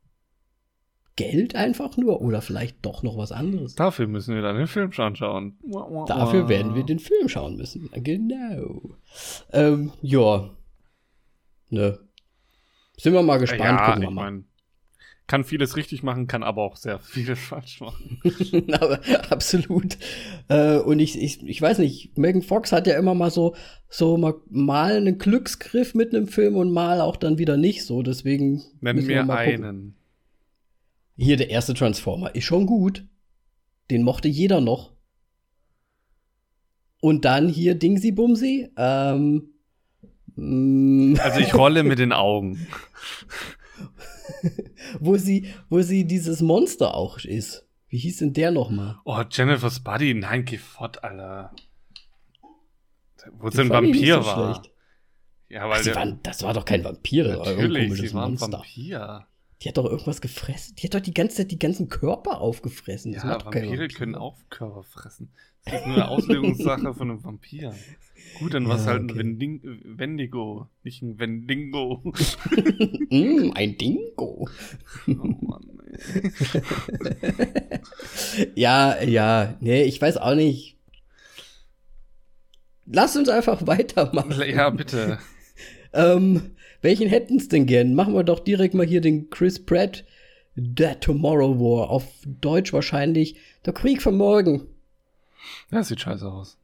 [1.17, 3.75] Geld einfach nur oder vielleicht doch noch was anderes?
[3.75, 5.59] Dafür müssen wir dann den Film schon schauen.
[6.07, 7.91] Dafür werden wir den Film schauen müssen.
[7.95, 8.97] Genau.
[9.53, 10.51] Ähm, ja.
[11.69, 11.99] Ne.
[12.97, 14.31] Sind wir mal gespannt, ja, gucken wir mal.
[14.31, 14.45] mein,
[15.27, 18.21] kann vieles richtig machen, kann aber auch sehr vieles falsch machen.
[18.73, 19.97] Aber absolut.
[20.49, 23.55] Äh, und ich, ich, ich weiß nicht, Megan Fox hat ja immer mal so,
[23.89, 28.03] so mal, mal einen Glücksgriff mit einem Film und mal auch dann wieder nicht so.
[28.03, 29.31] Deswegen Nenn mir gucken.
[29.31, 29.97] einen.
[31.17, 33.07] Hier der erste Transformer ist schon gut.
[33.91, 34.93] Den mochte jeder noch.
[37.01, 38.69] Und dann hier Dingsy Bumsy.
[38.77, 39.55] Ähm,
[40.37, 42.67] mm, Also ich rolle mit den Augen.
[45.01, 47.67] wo sie, wo sie dieses Monster auch ist.
[47.89, 49.01] Wie hieß denn der noch mal?
[49.05, 51.53] Oh, Jennifer's Buddy, nein, geh fort, Alter.
[53.39, 54.55] Wo es ein Vampir so war.
[54.55, 54.71] schlecht.
[55.49, 58.11] Ja, Ach, weil sie der, waren, das war doch kein Vampir, das war natürlich, komisches
[58.11, 58.53] sie war ein Monster.
[58.53, 59.27] Vampir.
[59.63, 60.75] Die hat doch irgendwas gefressen.
[60.77, 63.13] Die hat doch die ganze Zeit die ganzen Körper aufgefressen.
[63.13, 63.89] Das Ja, Vampire Vampir.
[63.89, 65.33] können auch Körper fressen.
[65.65, 67.75] Das ist nur eine Auslegungssache von einem Vampir.
[68.39, 69.19] Gut, dann war es Ja, halt ein okay.
[69.19, 72.03] Wending Wendigo, nicht ein Wendingo.
[73.11, 74.49] mm, ein Dingo.
[75.07, 75.71] Oh Mann.
[78.55, 80.77] Ja, ja, nee, ich weiß auch nicht.
[82.87, 84.35] Lass uns einfach weitermachen.
[84.49, 85.19] Ja, bitte.
[85.93, 86.51] Ähm,
[86.83, 87.95] welchen hätten's denn gern?
[87.95, 90.05] Machen wir doch direkt mal hier den Chris Pratt
[90.57, 91.91] The Tomorrow War.
[91.91, 94.67] Auf Deutsch wahrscheinlich Der Krieg von morgen.
[95.71, 96.59] Das sieht scheiße aus.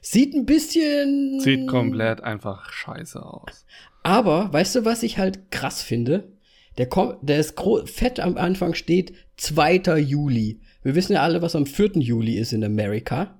[0.00, 1.40] Sieht ein bisschen.
[1.40, 3.64] Sieht komplett einfach scheiße aus.
[4.02, 6.32] Aber, weißt du, was ich halt krass finde?
[6.78, 9.98] Der, kom der ist fett am Anfang steht 2.
[9.98, 10.60] Juli.
[10.82, 11.92] Wir wissen ja alle, was am 4.
[11.96, 13.38] Juli ist in Amerika.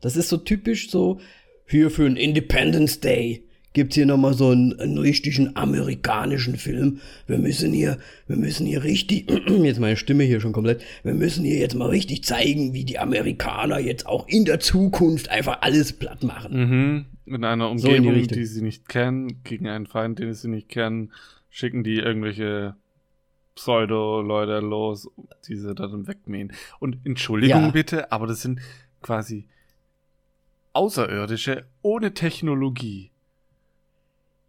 [0.00, 1.20] Das ist so typisch so,
[1.66, 7.00] hier für einen Independence Day gibt's hier nochmal so einen, einen richtigen amerikanischen Film.
[7.26, 11.44] Wir müssen hier, wir müssen hier richtig, jetzt meine Stimme hier schon komplett, wir müssen
[11.44, 15.92] hier jetzt mal richtig zeigen, wie die Amerikaner jetzt auch in der Zukunft einfach alles
[15.92, 17.06] platt machen.
[17.24, 17.34] Mhm.
[17.34, 20.48] In einer So in die Umgebung, die sie nicht kennen, gegen einen Feind, den sie
[20.48, 21.12] nicht kennen,
[21.50, 22.74] schicken die irgendwelche
[23.54, 25.08] Pseudo-Leute los,
[25.46, 26.52] die sie dann wegmähen.
[26.78, 27.70] Und Entschuldigung Ja.
[27.70, 28.60] bitte, aber das sind
[29.02, 29.46] quasi
[30.72, 33.10] Außerirdische ohne Technologie.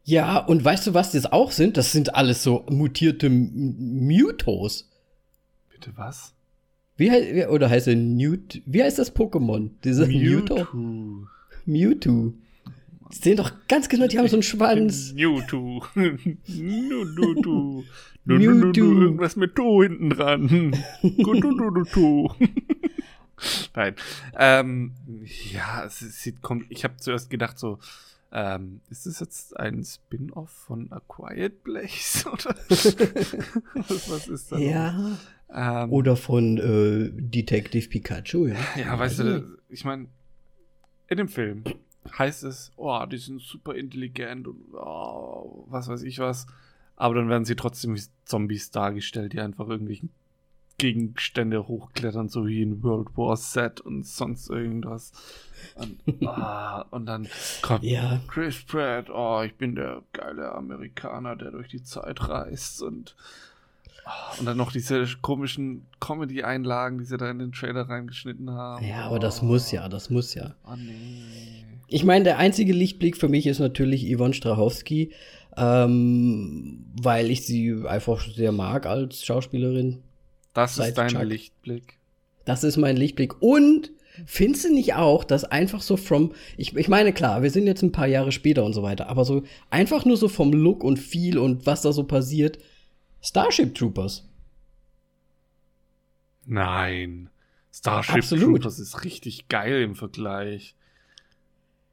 [0.09, 1.77] Ja, und weißt du, was das auch sind?
[1.77, 4.89] Das sind alles so mutierte Mutos.
[5.71, 6.33] Bitte was?
[6.97, 8.63] Wie heißt, oder heißt er Newt?
[8.65, 9.69] Wie heißt das Pokémon?
[9.83, 10.55] Diese Mewtwo?
[10.55, 11.27] Mewtwo.
[11.65, 12.33] Mewtwo.
[13.11, 15.13] Die sehen doch ganz genau, die haben so einen Schwanz.
[15.13, 15.83] Mewtwo.
[15.93, 17.83] Mewtwo.
[18.25, 18.81] Mewtwo.
[18.81, 20.75] Irgendwas mit To hinten dran.
[21.03, 22.31] Gududududu.
[23.75, 23.93] Nein.
[24.35, 24.93] Ähm,
[25.51, 27.77] ja, es sieht kom Ich habe zuerst gedacht so,
[28.31, 34.59] ähm, ist das jetzt ein Spin-off von A Quiet Place oder was, ist das?
[34.59, 35.17] Ja.
[35.51, 38.55] Ähm, Oder von äh, Detective Pikachu, ja.
[38.77, 40.07] Ja, weißt du, ich meine,
[41.07, 41.63] in dem Film
[42.17, 46.45] heißt es, oh, die sind super intelligent und oh, was weiß ich was.
[46.95, 50.11] Aber dann werden sie trotzdem wie Zombies dargestellt, die einfach irgendwelchen
[50.79, 55.11] Gegenstände hochklettern, so wie in World War Z und sonst irgendwas.
[55.75, 57.27] Und, ah, und dann
[57.61, 58.19] kommt Ja.
[58.27, 63.15] Chris Pratt, oh, ich bin der geile Amerikaner, der durch die Zeit reist und
[64.05, 68.83] ah, und dann noch diese komischen Comedy-Einlagen, die sie da in den Trailer reingeschnitten haben.
[68.85, 70.55] Ja, aber das muss ja, das muss ja.
[70.65, 71.65] Oh nee.
[71.87, 75.11] Ich meine, der einzige Lichtblick für mich ist natürlich Yvonne Strachowski,
[75.57, 80.03] ähm, weil ich sie einfach sehr mag als Schauspielerin.
[80.53, 81.23] Das ist dein Chuck.
[81.23, 81.99] Lichtblick.
[82.45, 83.41] Das ist mein Lichtblick.
[83.41, 83.91] Und
[84.25, 87.81] Findest du nicht auch, dass einfach so from, ich, ich meine, klar, wir sind jetzt
[87.83, 90.97] ein paar Jahre später und so weiter, aber so einfach nur so vom Look und
[90.97, 92.59] Feel und was da so passiert,
[93.21, 94.27] Starship Troopers.
[96.45, 97.29] Nein.
[97.71, 98.61] Starship Absolut.
[98.61, 100.75] Troopers ist richtig geil im Vergleich.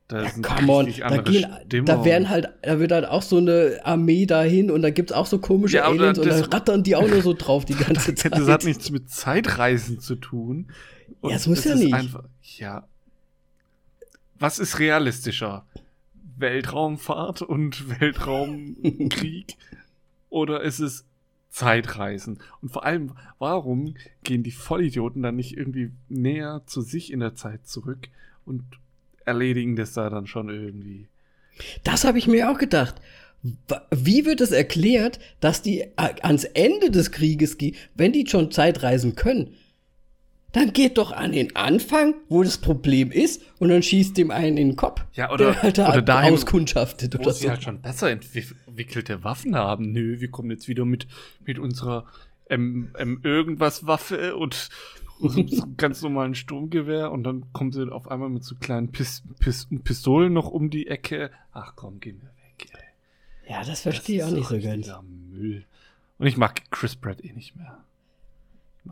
[0.08, 1.86] Da Ja, sind come on, da, gehen, Stimmung.
[1.86, 5.26] da werden halt, da wird halt auch so eine Armee dahin und da gibt's auch
[5.26, 8.14] so komische Ja, Aliens und das- da rattern die auch nur so drauf die ganze
[8.14, 8.32] Zeit.
[8.32, 10.68] Das hat nichts mit Zeitreisen zu tun.
[11.20, 11.92] Und Ja, es muss ja ist nicht.
[11.94, 12.22] Einfach,
[12.58, 12.86] ja.
[14.38, 15.66] Was ist realistischer?
[16.38, 19.56] Weltraumfahrt und Weltraumkrieg?
[20.28, 21.04] Oder ist es
[21.50, 22.38] Zeitreisen?
[22.62, 27.34] Und vor allem, warum gehen die Vollidioten dann nicht irgendwie näher zu sich in der
[27.34, 28.08] Zeit zurück
[28.44, 28.62] und
[29.26, 31.08] erledigen das da dann schon irgendwie?
[31.84, 32.94] Das habe ich mir auch gedacht.
[33.94, 35.90] Wie wird es erklärt, dass die äh,
[36.22, 39.54] ans Ende des Krieges gehen, wenn die schon Zeitreisen können?
[40.52, 44.56] Dann geht doch an den Anfang, wo das Problem ist, und dann schießt dem einen
[44.56, 45.02] in den Kopf.
[45.12, 47.50] Ja, oder- der halt da oder dahin, auskundschaftet Wo oder sie so.
[47.50, 49.92] halt schon besser entwickelte Waffen haben.
[49.92, 51.06] Nö, wir kommen jetzt wieder mit,
[51.44, 52.06] mit unserer
[52.48, 54.70] M, M irgendwas Waffe und
[55.18, 59.68] unserem ganz normalen Sturmgewehr und dann kommen sie auf einmal mit so kleinen Pis, Pis,
[59.84, 61.30] Pistolen noch um die Ecke.
[61.52, 63.52] Ach komm, geh mir weg, ey.
[63.52, 64.90] Ja, das verstehe ich auch nicht so ganz.
[65.30, 65.64] Müll.
[66.18, 67.78] Und ich mag Chris Pratt eh nicht mehr.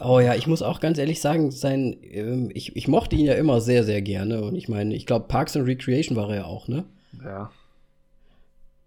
[0.00, 3.34] Oh ja, ich muss auch ganz ehrlich sagen, sein, ähm, ich, ich mochte ihn ja
[3.34, 4.42] immer sehr, sehr gerne.
[4.42, 6.84] Und ich meine, ich glaube, Parks and Recreation war er ja auch, ne?
[7.24, 7.50] Ja.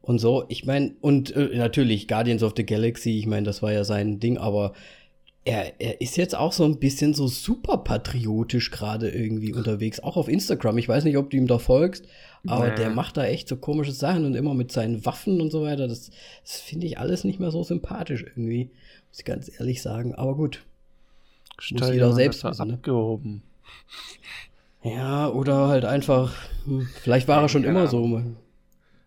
[0.02, 3.72] Und so, ich meine, und äh, natürlich Guardians of the Galaxy, ich meine, das war
[3.72, 4.74] ja sein Ding, aber
[5.48, 10.18] er, er ist jetzt auch so ein bisschen so super patriotisch gerade irgendwie unterwegs, auch
[10.18, 10.78] auf Instagram.
[10.78, 12.06] Ich weiß nicht, ob du ihm da folgst,
[12.46, 12.76] aber Nee.
[12.76, 15.88] der macht da echt so komische Sachen und immer mit seinen Waffen und so weiter.
[15.88, 16.12] Das,
[16.44, 18.70] das finde ich alles nicht mehr so sympathisch irgendwie,
[19.10, 20.14] muss ich ganz ehrlich sagen.
[20.16, 20.64] Aber gut.
[21.60, 22.74] Stell jeder dir mal, selbst wissen, ne?
[22.76, 23.42] abgehoben.
[24.84, 26.34] Ja, oder halt einfach,
[26.66, 27.70] hm, vielleicht war er schon Ja.
[27.72, 28.36] immer so, man,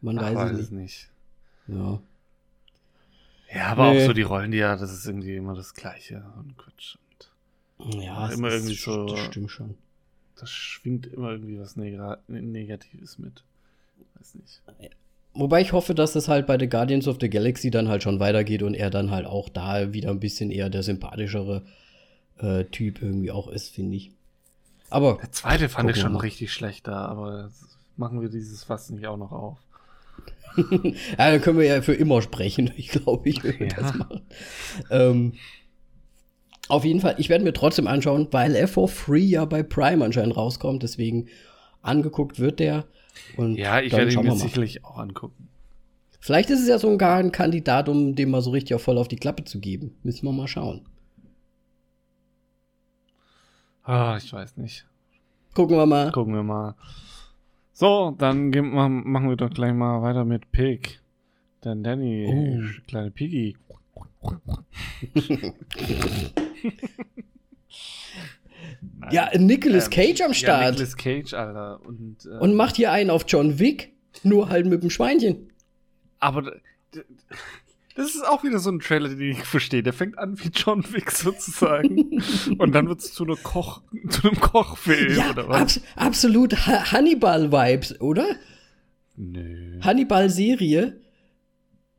[0.00, 0.72] man Ach, weiß es nicht.
[0.72, 1.08] nicht.
[1.68, 2.00] Ja.
[3.52, 4.02] Ja, aber Nee.
[4.02, 6.96] auch so die Rollen, die ja, das ist irgendwie immer das Gleiche und Quatsch.
[7.78, 9.74] Und Ja, Immer ist- irgendwie so- Das stimmt schon.
[10.38, 13.42] das schwingt immer irgendwie was Nega Negatives mit.
[14.14, 14.62] Weiß nicht.
[15.32, 18.20] Wobei ich hoffe, dass es halt bei The Guardians of the Galaxy dann halt schon
[18.20, 21.62] weitergeht und er dann halt auch da wieder ein bisschen eher der sympathischere
[22.38, 24.10] äh, Typ irgendwie auch ist, finde ich.
[24.90, 26.18] Aber Der zweite fand ich schon mal.
[26.20, 27.50] richtig schlecht da, aber
[27.96, 29.58] machen wir dieses Fass nicht auch noch auf.
[30.56, 33.74] Ja, dann können wir ja für immer sprechen, ich glaube, ich würde Ja.
[33.76, 34.20] das machen.
[34.90, 35.32] Ähm,
[36.68, 40.04] auf jeden Fall, ich werde mir trotzdem anschauen, weil er for free ja bei Prime
[40.04, 41.26] anscheinend rauskommt, deswegen
[41.82, 42.84] angeguckt wird der.
[43.36, 45.48] Und Ja, ich werde ihn mir sicherlich auch angucken.
[46.20, 49.08] Vielleicht ist es ja sogar ein Kandidat, um dem mal so richtig auch voll auf
[49.08, 49.96] die Klappe zu geben.
[50.02, 50.82] Müssen wir mal schauen.
[53.82, 54.86] Ah, ich weiß nicht.
[55.54, 56.12] Gucken wir mal.
[56.12, 56.74] Gucken wir mal.
[57.80, 61.00] So, dann gehen machen wir doch gleich mal weiter mit Pig.
[61.64, 62.60] Denn Danny, Oh.
[62.86, 63.56] kleine Piggy.
[69.10, 70.70] Ja, Nicolas Ähm, Cage am Ja, Start.
[70.72, 71.80] Nicolas Cage, Alter.
[71.86, 75.50] Und, äh, und macht hier einen auf John Wick, nur halt mit dem Schweinchen.
[76.18, 76.52] Aber
[77.94, 79.82] das ist auch wieder so ein Trailer, den ich nicht verstehe.
[79.82, 82.22] Der fängt an wie John Wick sozusagen.
[82.58, 85.60] und dann wird es zu, Koch, zu einem Kochfilm Ja, oder was?
[85.60, 88.26] abs absolut Ha- Hannibal-Vibes, oder?
[89.16, 89.80] Nö.
[89.82, 91.00] Hannibal-Serie.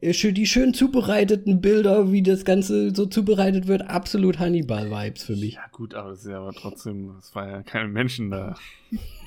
[0.02, 5.54] Äh, Die schön zubereiteten Bilder, wie das Ganze so zubereitet wird, absolut Hannibal-Vibes für mich.
[5.54, 8.56] Ja, gut, aber es ist ja aber trotzdem, es war ja keine Menschen da.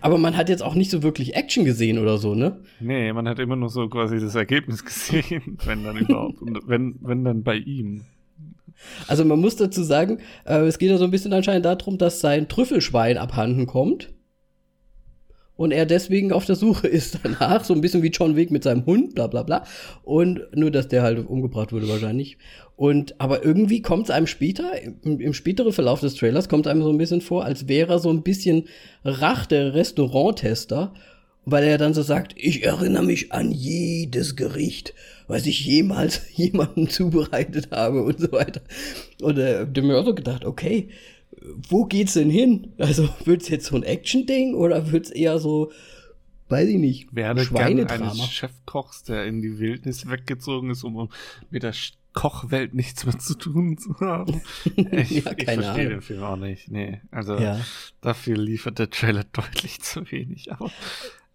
[0.00, 2.60] Aber man hat jetzt auch nicht so wirklich Action gesehen oder so, ne?
[2.80, 6.42] Nee, man hat immer nur so quasi das Ergebnis gesehen, wenn dann überhaupt.
[6.42, 8.04] Und wenn, wenn dann bei ihm.
[9.06, 12.18] Also man muss dazu sagen, äh, es geht ja so ein bisschen anscheinend darum, dass
[12.20, 14.12] sein Trüffelschwein abhanden kommt.
[15.56, 18.64] Und er deswegen auf der Suche ist danach, so ein bisschen wie John Wick mit
[18.64, 19.64] seinem Hund, bla bla bla.
[20.02, 22.38] Und nur, dass der halt umgebracht wurde wahrscheinlich.
[22.76, 26.82] Und aber irgendwie kommt es einem später, im, im späteren Verlauf des Trailers, kommt einem
[26.82, 28.64] so ein bisschen vor, als wäre er so ein bisschen
[29.04, 30.94] Rach der Restauranttester,
[31.44, 34.94] weil er dann so sagt, ich erinnere mich an jedes Gericht,
[35.26, 38.62] was ich jemals jemandem zubereitet habe und so weiter.
[39.20, 40.88] Und äh, hab mir auch so gedacht, okay,
[41.68, 42.72] wo geht's denn hin?
[42.78, 45.70] Also wird's jetzt so ein Action-Ding oder wird's eher so,
[46.48, 51.08] weiß ich nicht, Werde gern eines Chefkochs, der in die Wildnis weggezogen ist, um
[51.50, 51.72] mit der
[52.14, 54.42] Kochwelt nichts mehr zu tun zu haben.
[54.76, 55.88] Ich, Ja, ich verstehe Ahnung.
[55.88, 56.70] den Film auch nicht.
[56.70, 57.58] Nee, also Ja.
[58.02, 60.52] dafür liefert der Trailer deutlich zu wenig.
[60.52, 60.70] Aber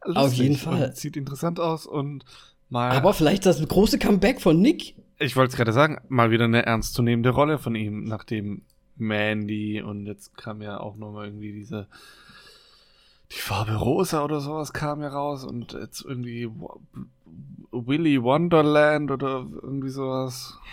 [0.02, 0.96] Auf jeden Fall.
[0.96, 2.26] Sieht interessant aus und
[2.70, 2.92] mal.
[2.92, 4.94] Aber vielleicht das große Comeback von Nick.
[5.18, 8.62] ich wollte es gerade sagen, mal wieder eine ernstzunehmende Rolle von ihm, nachdem
[9.00, 11.88] Mandy und jetzt kam ja auch nochmal irgendwie diese
[13.32, 16.50] die Farbe Rosa oder sowas kam ja raus und jetzt irgendwie
[17.72, 20.58] Willy Wonderland oder irgendwie sowas.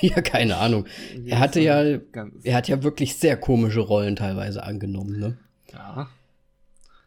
[0.00, 0.84] Ja, keine Ahnung.
[1.26, 5.38] Er hatte ja, er hat ja wirklich sehr komische Rollen teilweise angenommen, ne?
[5.72, 6.08] Ja.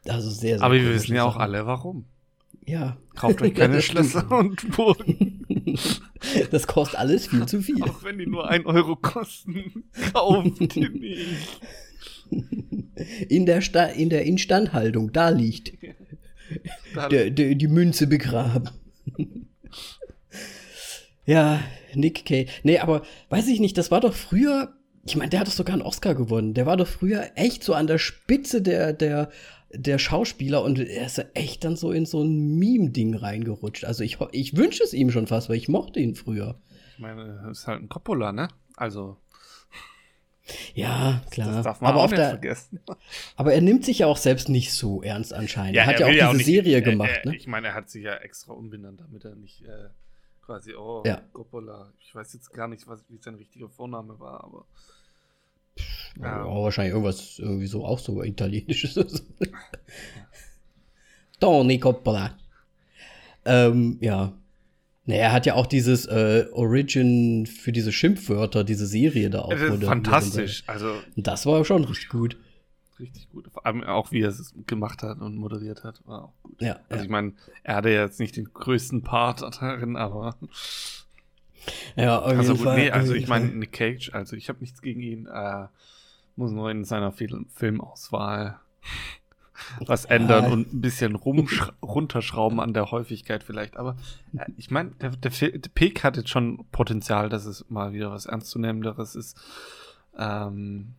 [0.07, 2.05] Also sehr, sehr Aber wir wissen ja auch alle, warum.
[2.65, 2.95] Ja.
[3.15, 5.76] Kauft euch keine Schlösser und Burgen.
[6.51, 7.82] Das kostet alles viel zu viel.
[7.84, 11.61] Auch wenn die nur ein Euro kosten, kauft die nicht.
[13.30, 15.74] In der, Sta in der Instandhaltung, da liegt
[17.11, 18.70] der, der, die Münze begraben.
[21.26, 21.61] ja,
[21.95, 22.51] Nick Cage.
[22.63, 25.74] Nee, aber weiß ich nicht, das war doch früher, ich meine, der hat doch sogar
[25.74, 26.53] einen Oscar gewonnen.
[26.53, 29.30] Der war doch früher echt so an der Spitze der, der,
[29.72, 33.86] der Schauspieler und er ist echt dann so in so ein Meme-Ding reingerutscht.
[33.86, 36.59] Also ich, ich wünsche es ihm schon fast, weil ich mochte ihn früher.
[36.93, 38.47] Ich meine, ist halt ein Coppola, ne?
[38.76, 39.17] Also.
[40.74, 41.51] Ja, klar.
[41.53, 42.80] Das darf man aber auch nicht der, vergessen.
[43.36, 45.76] Aber er nimmt sich ja auch selbst nicht so ernst anscheinend.
[45.76, 47.36] Ja, er hat er ja auch ja diese auch nicht- Serie er- gemacht, er, ne?
[47.38, 49.89] Ich meine, er hat sich ja extra umbenannt, damit er nicht äh,
[50.43, 51.22] quasi, oh, Ja.
[51.34, 51.93] Coppola.
[52.01, 54.65] Ich weiß jetzt gar nicht, was, wie sein richtiger Vorname war, aber.
[56.21, 56.45] Ja.
[56.45, 58.95] wahrscheinlich irgendwas irgendwie so auch so italienisches.
[61.39, 62.38] Tony Coppola.
[63.45, 64.34] Ähm, ja.
[65.05, 69.51] Naja, er hat ja auch dieses äh, Origin für diese Schimpfwörter, diese Serie da auch.
[69.51, 70.63] Es ist fantastisch.
[70.67, 70.93] Also.
[71.15, 72.38] Das war schon richtig gut.
[72.99, 73.49] richtig gut.
[73.51, 76.61] Vor allem auch, wie er es gemacht hat und moderiert hat, war auch gut.
[76.61, 77.03] Ja, Also ja.
[77.03, 80.36] ich meine, er hatte ja jetzt nicht den größten Part darin, aber
[81.95, 83.47] ja auf also jeden Fall, nee, also ich meine.
[83.47, 85.67] Nick Cage, also ich habe nichts gegen ihn, äh,
[86.36, 88.59] muss nur in seiner Film Filmauswahl
[89.86, 90.51] was ändern Ja.
[90.51, 93.78] und ein bisschen runterschrauben an der Häufigkeit vielleicht.
[93.78, 93.97] Aber
[94.38, 98.11] äh, ich meine, der, der, der Peak hat jetzt schon Potenzial, dass es mal wieder
[98.11, 99.38] was Ernstzunehmenderes ist.
[100.17, 100.93] Ähm,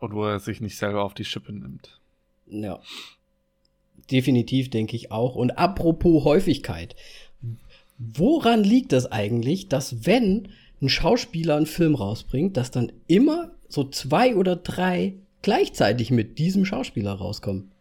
[0.00, 2.00] und wo er sich nicht selber auf die Schippe nimmt.
[2.46, 2.80] Ja.
[4.10, 5.36] Definitiv denke ich auch.
[5.36, 6.96] Und apropos Häufigkeit.
[8.02, 10.48] Woran liegt es eigentlich, dass wenn
[10.80, 16.64] ein Schauspieler einen Film rausbringt, dass dann immer so zwei oder drei gleichzeitig mit diesem
[16.64, 17.72] Schauspieler rauskommen?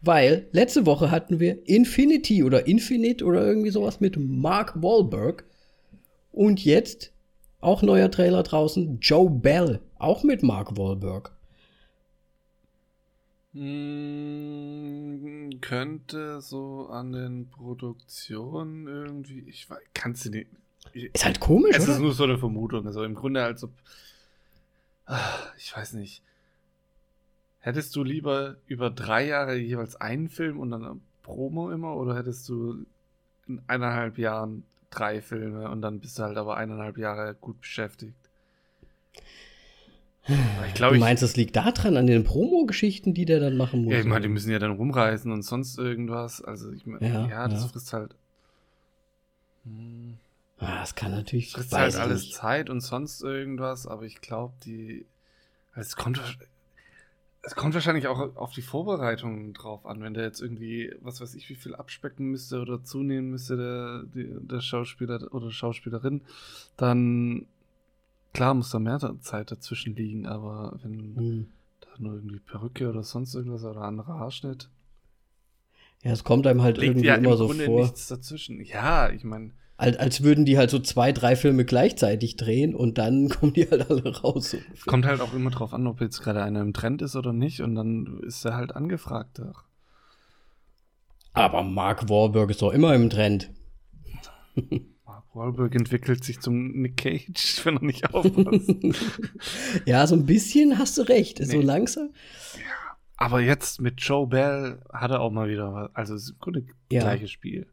[0.00, 5.44] Weil letzte Woche hatten wir Infinity oder Infinite oder irgendwie sowas mit Mark Wahlberg.
[6.32, 7.12] Und jetzt
[7.60, 11.35] auch neuer Trailer draußen, Joe Bell, auch mit Mark Wahlberg.
[13.56, 20.48] Hm, könnte so an den Produktionen irgendwie, ich weiß, kannst du nicht.
[20.92, 21.94] Ich, Ist halt komisch, es oder?
[21.94, 22.86] ist nur so eine Vermutung.
[22.86, 23.70] Also im Grunde, als ob.
[25.06, 26.22] Ah, Ich weiß nicht.
[27.60, 32.16] Hättest du lieber über drei Jahre jeweils einen Film und dann eine Promo immer oder
[32.16, 32.84] hättest du
[33.48, 38.14] in eineinhalb Jahren drei Filme und dann bist du halt aber eineinhalb Jahre gut beschäftigt?
[40.66, 43.92] Ich glaube, du meinst, es liegt daran an den Promo-Geschichten, die der dann machen muss?
[43.92, 46.42] Ja, ich meine, die müssen ja dann rumreisen und sonst irgendwas.
[46.42, 47.68] Also ich meine, Ja, ja, das ja.
[47.68, 48.14] frisst halt.
[49.64, 50.16] Hm,
[50.58, 51.52] ah, das kann natürlich.
[51.52, 52.34] frisst halt alles nicht.
[52.34, 55.06] Zeit und sonst irgendwas, aber ich glaube, die.
[55.74, 56.20] Es kommt,
[57.42, 61.34] es kommt wahrscheinlich auch auf die Vorbereitungen drauf an, wenn der jetzt irgendwie, was weiß
[61.34, 66.22] ich, wie viel abspecken müsste oder zunehmen müsste, der, der Schauspieler oder Schauspielerin,
[66.76, 67.46] dann
[68.36, 71.46] klar muss da mehr Zeit dazwischen liegen, aber wenn Hm.
[71.80, 74.68] da nur irgendwie Perücke oder sonst irgendwas oder anderer Haarschnitt,
[76.02, 78.62] Ja, es kommt einem halt irgendwie ja im immer so Grunde vor, nichts dazwischen.
[78.64, 82.98] Ja, ich meine, als, als würden die halt so zwei, drei Filme gleichzeitig drehen und
[82.98, 84.50] dann kommen die halt alle raus.
[84.50, 84.58] So.
[84.72, 87.32] es kommt halt auch immer drauf an, ob jetzt gerade einer im Trend ist oder
[87.32, 89.40] nicht und dann ist er halt angefragt.
[89.40, 89.64] Auch.
[91.32, 93.50] Aber Mark Wahlberg ist doch immer im Trend.
[95.36, 98.72] Wahlberg entwickelt sich zum Nick Cage, wenn er nicht aufpasst.
[99.86, 101.38] Ja, so ein bisschen hast du recht.
[101.44, 101.62] So Nee.
[101.64, 102.10] langsam.
[103.18, 106.38] Aber jetzt mit Joe Bell hat er auch mal wieder, was- also es ist im
[106.38, 107.00] Grunde Ja.
[107.02, 107.66] gleiches Spiel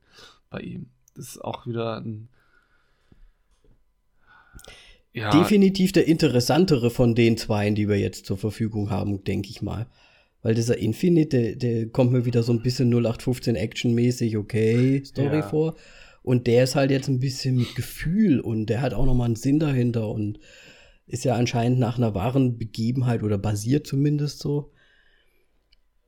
[0.50, 0.88] bei ihm.
[1.16, 2.30] Das ist auch wieder ein.
[5.14, 9.62] Ja, Definitiv der interessantere von den zweien, die wir jetzt zur Verfügung haben, denke ich
[9.62, 9.86] mal.
[10.42, 15.38] Weil dieser Infinite, der, der kommt mir wieder so ein bisschen 0815 Action-mäßig, okay, Story
[15.38, 15.42] Ja.
[15.44, 15.76] vor.
[16.24, 19.26] Und der ist halt jetzt ein bisschen mit Gefühl und der hat auch noch mal
[19.26, 20.40] einen Sinn dahinter und
[21.06, 24.72] ist ja anscheinend nach einer wahren Begebenheit oder basiert zumindest so.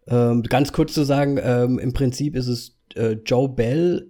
[0.08, 4.08] Ähm, ganz kurz zu sagen, ähm, im Prinzip ist es äh, Joe Bell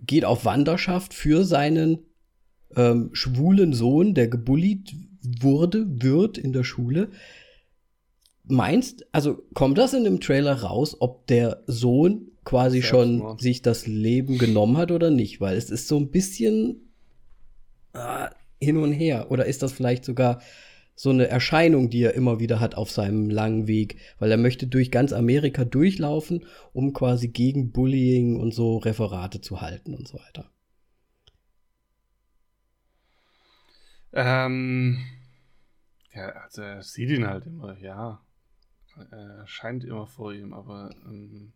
[0.00, 1.98] geht auf Wanderschaft für seinen
[2.74, 4.94] ähm, schwulen Sohn, der gebullied
[5.40, 7.10] wurde, wird in der Schule.
[8.44, 13.40] Meinst, also kommt das in dem Trailer raus, ob der Sohn quasi schon Selbstmord.
[13.42, 15.40] sich das Leben genommen hat oder nicht?
[15.42, 16.92] Weil es ist so ein bisschen,
[17.92, 19.30] ah, hin und her?
[19.30, 20.40] Oder ist das vielleicht sogar
[20.94, 24.66] so eine Erscheinung, die er immer wieder hat auf seinem langen Weg, weil er möchte
[24.66, 30.18] durch ganz Amerika durchlaufen, um quasi gegen Bullying und so Referate zu halten und so
[30.18, 30.50] weiter.
[34.12, 35.04] Ähm,
[36.14, 38.22] ja, also er sieht ihn halt immer, ja.
[39.10, 41.52] Er scheint immer vor ihm, aber ähm,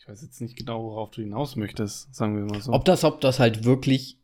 [0.00, 2.72] ich weiß jetzt nicht genau, worauf du hinaus möchtest, sagen wir mal so.
[2.72, 4.18] Ob das, ob das halt wirklich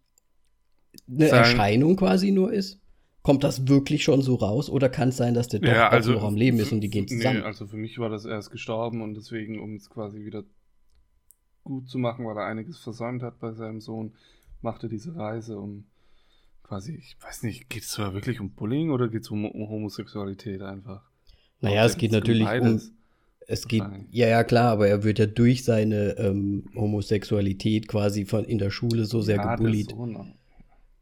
[1.06, 2.80] eine Sein Erscheinung quasi nur ist?
[3.22, 6.12] Kommt das wirklich schon so raus oder kann es sein, dass der doch ja, also,
[6.12, 7.40] noch am Leben ist und die gehen zusammen?
[7.40, 10.44] Nee, also für mich war das erst gestorben und deswegen, um es quasi wieder
[11.62, 14.14] gut zu machen, weil er einiges versäumt hat bei seinem Sohn,
[14.62, 15.84] machte diese Reise, um
[16.62, 19.68] quasi, ich weiß nicht, geht es zwar wirklich um Bullying oder geht es um, um,
[19.68, 21.02] Homosexualität einfach?
[21.60, 22.80] Naja, es geht natürlich um.
[23.48, 28.44] Es geht, ja, ja, klar, aber er wird ja durch seine ähm, Homosexualität quasi von
[28.44, 29.90] in der Schule so sehr ja, gebullied.
[29.90, 30.34] Sohn,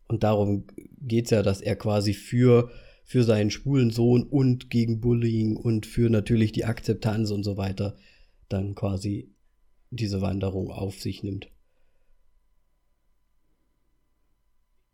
[0.09, 0.65] und darum
[1.01, 2.71] geht es ja, dass er quasi für,
[3.03, 7.97] für seinen schwulen Sohn und gegen Bullying und für natürlich die Akzeptanz und so weiter
[8.51, 9.31] dann quasi
[9.91, 11.51] diese Wanderung auf sich nimmt.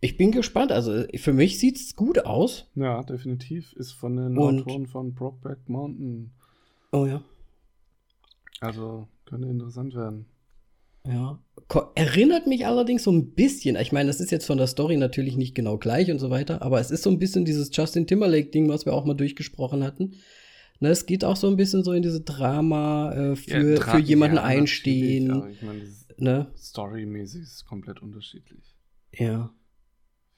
[0.01, 0.73] Ich bin gespannt.
[0.73, 2.71] Also für mich sieht es gut aus.
[2.75, 3.73] Ja, definitiv.
[3.75, 6.33] Ist von den und, Autoren von Brokeback Mountain.
[6.93, 7.23] Oh ja.
[8.61, 10.27] Also könnte interessant werden.
[11.07, 11.43] Ja.
[11.95, 15.37] Erinnert mich allerdings so ein bisschen, ich meine, das ist jetzt von der Story natürlich
[15.37, 18.69] nicht genau gleich und so weiter, aber es ist so ein bisschen dieses Justin Timberlake-Ding,
[18.69, 20.17] was wir auch mal durchgesprochen hatten.
[20.81, 23.99] Ne, es geht auch so ein bisschen so in diese Drama äh, für, ja, für
[23.99, 25.51] jemanden ja, einstehen.
[25.51, 25.83] Ich meine,
[26.17, 26.51] ne?
[26.57, 28.75] Storymäßig ist es komplett unterschiedlich.
[29.13, 29.53] Ja.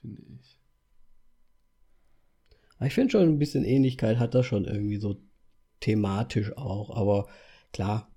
[0.00, 0.58] Finde ich.
[2.84, 5.20] Ich finde schon ein bisschen Ähnlichkeit hat das schon irgendwie so
[5.78, 7.28] thematisch auch, aber
[7.72, 8.11] klar,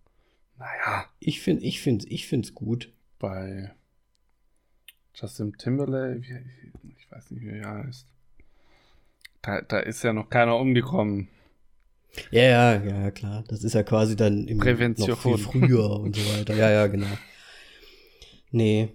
[0.57, 1.05] naja.
[1.19, 2.91] Ich finde ich finde ich finde es gut.
[3.19, 3.73] Bei
[5.13, 6.43] Justin Timberlake,
[6.97, 8.07] ich weiß nicht, wie er heißt.
[9.41, 11.29] Da, da ist ja noch keiner umgekommen.
[12.31, 13.43] Ja, ja, ja, klar.
[13.47, 15.09] Das ist ja quasi dann im Prävention.
[15.09, 16.55] noch viel früher und so weiter.
[16.55, 17.17] Ja, ja, genau.
[18.51, 18.89] Nee.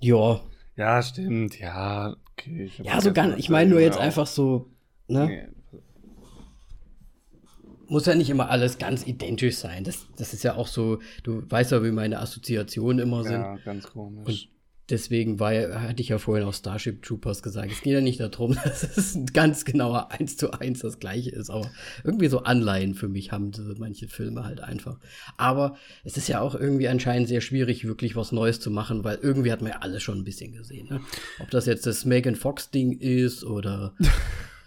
[0.00, 0.40] Ja.
[0.76, 1.58] Ja, stimmt.
[1.58, 2.70] Ja, okay.
[2.82, 3.38] Ja, so gar nicht.
[3.38, 4.70] Ich meine nur jetzt einfach so,
[5.08, 5.26] ne?
[5.26, 5.61] Nee
[7.92, 9.84] muss ja nicht immer alles ganz identisch sein.
[9.84, 13.42] Das, das ist ja auch so, du weißt ja, wie meine Assoziationen immer sind.
[13.42, 14.26] Ja, ganz komisch.
[14.26, 14.48] Und
[14.88, 17.70] deswegen war, hatte ich ja vorhin auch Starship Troopers gesagt.
[17.70, 21.30] Es geht ja nicht darum, dass es ein ganz genauer eins zu eins das gleiche
[21.30, 21.70] ist, aber
[22.02, 24.98] irgendwie so Anleihen für mich haben diese, manche Filme halt einfach.
[25.36, 29.18] Aber es ist ja auch irgendwie anscheinend sehr schwierig, wirklich was Neues zu machen, weil
[29.20, 30.88] irgendwie hat man ja alles schon ein bisschen gesehen.
[30.88, 31.00] Ne?
[31.40, 33.94] Ob das jetzt das Megan Fox Ding ist oder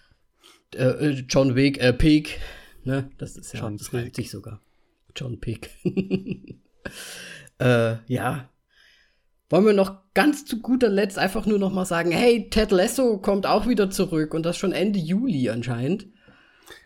[0.76, 2.40] äh, John Wick, äh, Peak
[2.86, 3.10] Ne?
[3.18, 4.62] Das ist ja, John das reimt sich sogar.
[5.16, 5.70] John Pick.
[7.60, 8.50] äh, ja.
[9.50, 13.18] Wollen wir noch ganz zu guter Letzt einfach nur noch mal sagen, hey, Ted Lasso
[13.18, 16.08] kommt auch wieder zurück und das schon Ende Juli anscheinend.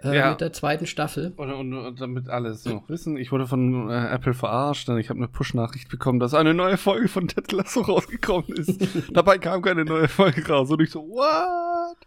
[0.04, 0.30] Äh, ja.
[0.32, 1.34] Mit der zweiten Staffel.
[1.36, 4.98] Und, und, und damit alle es noch wissen, ich wurde von äh, Apple verarscht, denn
[4.98, 8.80] ich habe eine Push-Nachricht bekommen, dass eine neue Folge von Ted Lasso rausgekommen ist.
[9.14, 11.98] Dabei kam keine neue Folge raus und ich so, what?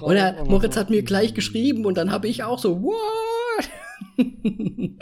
[0.00, 3.70] Und er, Moritz hat mir gleich geschrieben und dann habe ich auch so, what?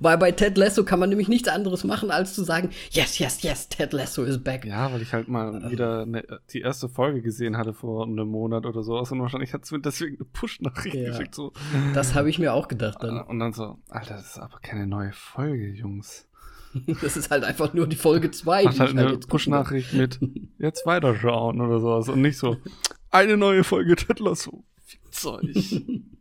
[0.00, 3.42] weil bei Ted Lasso kann man nämlich nichts anderes machen, als zu sagen, yes, yes,
[3.42, 4.64] yes, Ted Lasso is back.
[4.64, 8.66] Ja, weil ich halt mal wieder ne, die erste Folge gesehen hatte vor einem Monat
[8.66, 8.98] oder so.
[8.98, 11.10] Und wahrscheinlich hat es mir deswegen eine Push-Nachricht ja.
[11.10, 11.34] geschickt.
[11.34, 11.52] So.
[11.94, 13.20] Das habe ich mir auch gedacht dann.
[13.20, 16.27] Und dann so, Alter, das ist aber keine neue Folge, Jungs.
[17.02, 18.64] Das ist halt einfach nur die Folge 2.
[18.66, 20.18] Hat halt eine halt Push-Nachricht mit
[20.58, 22.08] jetzt weiterschauen oder sowas.
[22.08, 22.56] Und nicht so,
[23.10, 24.64] eine neue Folge Lasso.
[25.10, 25.54] Zeug.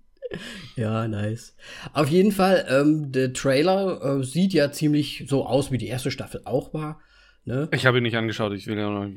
[0.75, 1.55] ja, nice.
[1.93, 6.11] Auf jeden Fall, ähm, der Trailer äh, sieht ja ziemlich so aus, wie die erste
[6.11, 6.99] Staffel auch war.
[7.45, 7.69] Ne?
[7.71, 9.09] Ich habe ihn nicht angeschaut, ich will ja noch.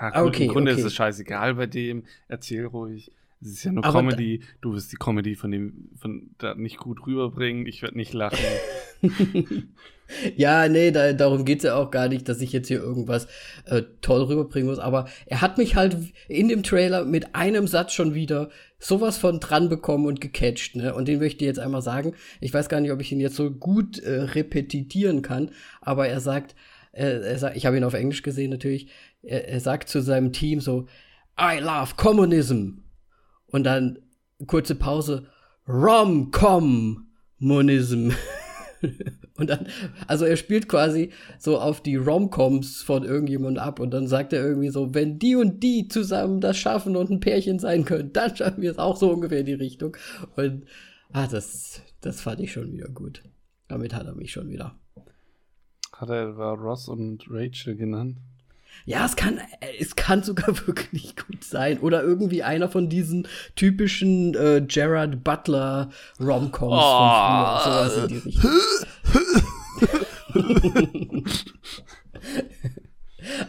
[0.00, 0.80] Ja, gut, okay, im Grunde okay.
[0.80, 2.04] ist es scheißegal bei dem.
[2.28, 3.12] Erzähl ruhig.
[3.42, 4.42] Es ist ja nur Aber Comedy.
[4.60, 7.66] Du wirst die Comedy von dem von da nicht gut rüberbringen.
[7.66, 8.38] Ich werde nicht lachen.
[10.36, 13.26] Ja, nee, da, darum geht's ja auch gar nicht, dass ich jetzt hier irgendwas
[13.66, 14.78] äh, toll rüberbringen muss.
[14.78, 15.96] Aber er hat mich halt
[16.28, 20.94] in dem Trailer mit einem Satz schon wieder sowas von dran bekommen und gecatcht, ne?
[20.94, 22.14] Und den möchte ich jetzt einmal sagen.
[22.40, 25.50] Ich weiß gar nicht, ob ich ihn jetzt so gut äh, repetitieren kann,
[25.80, 26.54] aber er sagt,
[26.92, 28.88] äh, er sagt, ich habe ihn auf Englisch gesehen natürlich,
[29.22, 30.88] er, er sagt zu seinem Team so,
[31.38, 32.80] I love communism.
[33.46, 33.98] Und dann
[34.46, 35.26] kurze Pause,
[35.68, 38.10] Rom-Com-Monism.
[39.40, 39.66] und dann,
[40.06, 44.44] also er spielt quasi so auf die Romcoms von irgendjemandem ab und dann sagt er
[44.44, 48.36] irgendwie so, wenn die und die zusammen das schaffen und ein Pärchen sein können, dann
[48.36, 49.96] schaffen wir es auch so ungefähr in die Richtung.
[50.36, 50.66] Und
[51.12, 53.22] ah, das, das fand ich schon wieder gut.
[53.68, 54.78] Damit hat er mich schon wieder.
[55.92, 58.18] Hat er war Ross und Rachel genannt?
[58.86, 59.40] Ja, es kann,
[59.78, 61.78] es kann sogar wirklich gut sein.
[61.78, 67.58] Oder irgendwie einer von diesen typischen äh, Gerard Butler Romcoms oh.
[67.58, 67.90] von früher.
[67.90, 68.50] Sowas in die Richtung.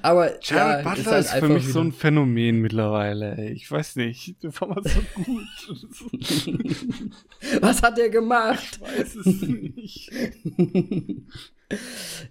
[0.01, 3.49] Aber Jared ja, Butler ist, halt ist für mich so ein Phänomen mittlerweile.
[3.51, 5.47] Ich weiß nicht, der war mal so gut.
[7.61, 8.79] Was hat er gemacht?
[8.81, 10.11] Ich weiß es nicht.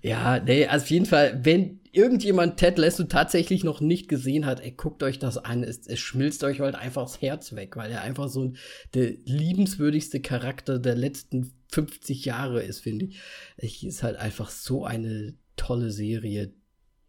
[0.02, 4.60] ja, nee, also auf jeden Fall, wenn irgendjemand Ted Lasso tatsächlich noch nicht gesehen hat,
[4.60, 5.62] ey, guckt euch das an.
[5.62, 8.52] Es, es schmilzt euch halt einfach das Herz weg, weil er einfach so
[8.94, 13.20] der liebenswürdigste Charakter der letzten 50 Jahre ist, finde ich.
[13.56, 16.52] Es ist halt einfach so eine tolle Serie,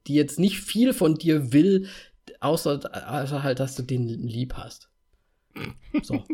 [0.07, 1.87] die jetzt nicht viel von dir will,
[2.39, 4.89] außer, außer halt, dass du den lieb hast.
[6.03, 6.23] So.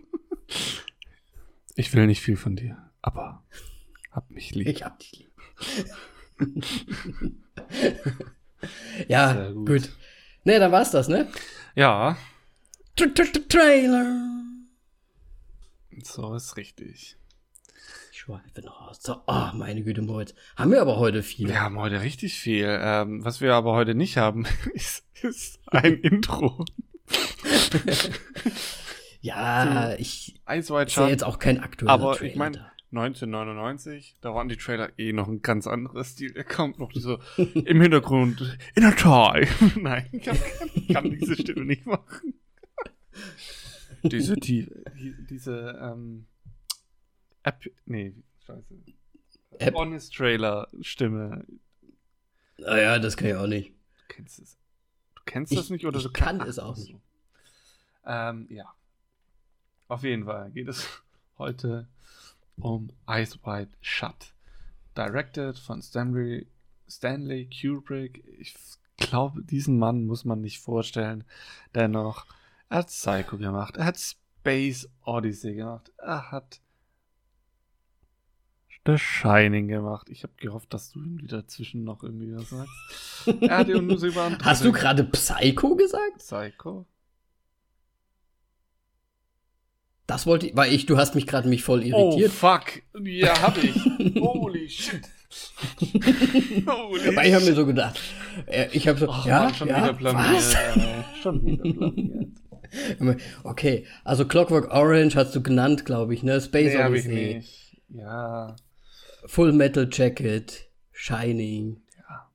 [1.80, 3.46] Ich will nicht viel von dir, aber
[4.10, 4.68] hab mich lieb.
[4.68, 5.32] Ich hab dich lieb.
[9.08, 9.66] ja, gut.
[9.66, 9.90] gut.
[10.44, 11.28] Ne, dann war's das, ne?
[11.76, 12.18] Ja.
[12.96, 14.42] Trailer.
[16.04, 17.18] So ist richtig.
[18.12, 19.02] Schweife noch aus.
[19.02, 20.34] So, oh, meine Güte, Moritz.
[20.56, 21.48] Haben wir aber heute viel.
[21.48, 22.68] Wir haben heute richtig viel.
[22.68, 26.66] Ähm, was wir aber heute nicht haben, ist, ist ein Intro.
[29.22, 30.40] ja, ich
[30.88, 35.12] sehe jetzt auch kein aktueller Aber Trailer ich meine, 1999, da waren die Trailer eh
[35.12, 36.34] noch ein ganz anderes Stil.
[36.36, 39.46] Er kommt noch so im Hintergrund in a toy.
[39.76, 42.34] Nein, ich kann, kann, kann, diese Stimme nicht machen.
[44.04, 46.28] diese, die, die, diese, ähm,
[47.44, 48.14] App, nee,
[48.46, 48.76] scheiße.
[49.60, 49.76] App.
[49.76, 51.46] Honest Trailer Stimme.
[52.58, 53.70] Naja, ah das kann ich auch nicht.
[53.70, 54.58] Du kennst es.
[55.16, 56.96] Du kennst ich, das nicht oder ich du kann es auch nicht.
[58.06, 58.74] Ähm, ja.
[59.90, 61.04] Auf jeden Fall geht es
[61.38, 61.88] heute
[62.60, 64.34] um Eyes Wide Shut.
[64.96, 66.48] Directed von Stanley,
[66.88, 68.24] Stanley Kubrick.
[68.40, 68.56] Ich
[68.98, 71.24] glaube, diesen Mann muss man nicht vorstellen.
[71.76, 72.26] Dennoch,
[72.70, 73.78] er hat Psycho gemacht.
[73.78, 75.92] Er hat Space Odyssey gemacht.
[75.98, 76.62] Er hat
[78.86, 80.10] The Shining gemacht.
[80.10, 82.72] Ich habe gehofft, dass du ihm wieder zwischen noch irgendwie was sagst.
[83.42, 86.20] er hat unbesiegbar Hast du gerade Psycho gesagt?
[86.20, 86.86] Psycho?
[90.08, 92.32] Das wollte ich, weil ich, du hast mich gerade mich voll irritiert.
[92.32, 93.76] Oh fuck, ja hab ich.
[94.20, 95.02] Holy shit.
[96.66, 98.00] Holy weil ich habe mir so gedacht,
[98.46, 100.56] äh, ich habe so, Ach, ja, Mann, schon ja, wieder was?
[101.22, 102.28] schon wieder planiert.
[103.44, 106.42] Okay, also Clockwork Orange hast du genannt, glaube ich, ne?
[106.42, 107.30] Space nee, Odyssey.
[107.30, 107.82] Ich nicht.
[107.90, 108.56] Ja.
[109.26, 111.82] Full Metal Jacket, Shining.
[111.98, 112.30] Ja.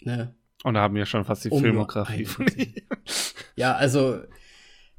[0.00, 0.34] Ne?
[0.64, 2.74] Und da haben wir schon fast die Filmografie von ihm.
[3.54, 4.22] Ja, also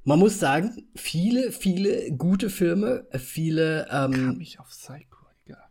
[0.03, 3.87] man muss sagen, viele, viele gute Filme, viele.
[3.91, 5.63] Ähm, Kam ich auf Psycho, egal.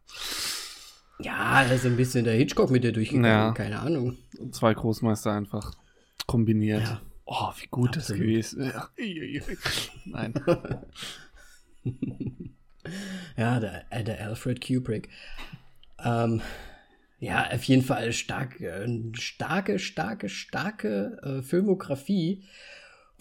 [1.20, 3.52] Ja, da ist ein bisschen der Hitchcock mit dir durchgegangen, ja.
[3.52, 4.16] keine Ahnung.
[4.50, 5.74] Zwei Großmeister einfach
[6.26, 6.82] kombiniert.
[6.82, 7.00] Ja.
[7.24, 8.10] Oh, wie gut Absolut.
[8.10, 8.88] das gewesen wäre.
[10.04, 10.34] Nein.
[13.36, 15.08] ja, der, äh, der Alfred Kubrick.
[16.02, 16.42] Ähm,
[17.20, 22.44] ja, auf jeden Fall stark, äh, starke, starke, starke äh, Filmografie.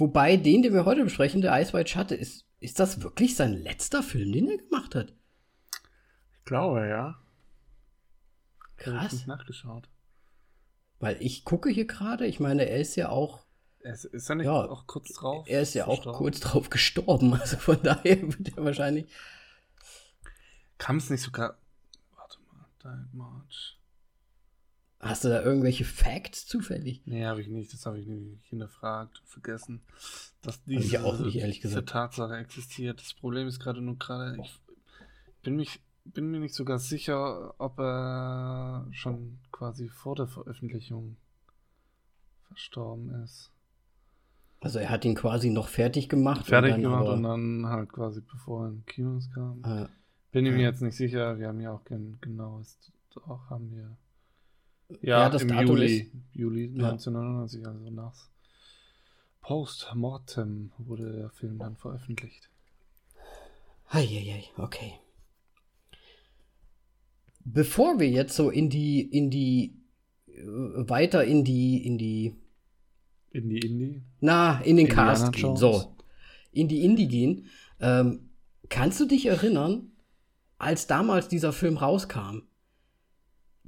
[0.02, 3.54] Wobei den, den wir heute besprechen, der Ice White Shut, ist, ist das wirklich sein
[3.54, 5.14] letzter Film, den er gemacht hat?
[6.40, 7.22] Ich glaube, ja.
[8.78, 9.14] Krass.
[9.14, 9.88] Ich nachgeschaut.
[11.00, 13.46] Weil ich gucke hier gerade, ich meine, er ist ja auch.
[13.82, 15.46] ist, ist er nicht ja, auch kurz drauf?
[15.48, 17.36] Er ist ja auch kurz drauf gestorben.
[17.40, 19.06] Also von daher wird er wahrscheinlich.
[20.80, 21.60] Kam es nicht sogar.
[22.16, 23.78] Warte mal, Died March.
[25.02, 27.02] Hast du da irgendwelche Facts zufällig?
[27.06, 27.74] Nee, habe ich nicht.
[27.74, 29.82] Das habe ich nicht hinterfragt, vergessen.
[30.44, 31.88] Dass diese, ich auch nicht, ehrlich gesagt.
[31.88, 33.02] diese Tatsache existiert.
[33.02, 34.60] Das Problem ist gerade nur gerade, ich
[35.42, 41.18] bin, mich, bin mir nicht sogar sicher, ob er schon quasi vor der Veröffentlichung
[42.48, 43.52] verstorben ist.
[44.60, 46.46] Also er hat ihn quasi noch fertig gemacht.
[46.46, 49.62] Fertig und gemacht und dann halt quasi bevor er in Kinos kam.
[49.64, 49.90] Ah,
[50.32, 51.40] bin ich mir jetzt nicht sicher.
[51.40, 52.78] Wir haben ja auch gen genaues,
[53.26, 53.98] auch haben wir
[55.02, 57.70] ja, ja das im Datum Juli, ist, Juli 1999, ja.
[57.70, 58.30] also nach
[59.42, 62.50] Postmortem wurde der Film dann veröffentlicht.
[63.90, 64.94] Eieiei, okay.
[67.44, 69.76] Bevor wir jetzt so in die, in die,
[70.28, 72.36] äh, weiter in die, in die,
[73.32, 74.02] in die Indie?
[74.20, 75.96] Na, in den Indiana Cast gehen, so,
[76.52, 77.48] in die Indie gehen,
[77.80, 78.30] ähm,
[78.70, 79.92] kannst du dich erinnern,
[80.58, 82.44] als damals dieser Film rauskam?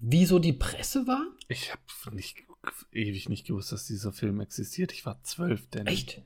[0.04, 1.26] Wieso die Presse war?
[1.48, 2.44] Ich habe nicht
[2.92, 4.92] ewig nicht gewusst, dass dieser Film existiert.
[4.92, 5.88] Ich war zwölf, denn.
[5.88, 6.22] Echt?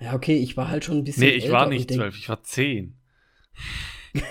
[0.00, 1.24] Ja, okay, ich war halt schon ein bisschen.
[1.24, 2.96] Nee, ich war nicht zwölf, ich war zehn.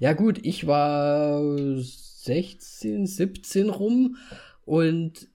[0.00, 1.40] ja, gut, ich war
[1.78, 4.16] 16, 17 rum
[4.64, 5.28] Und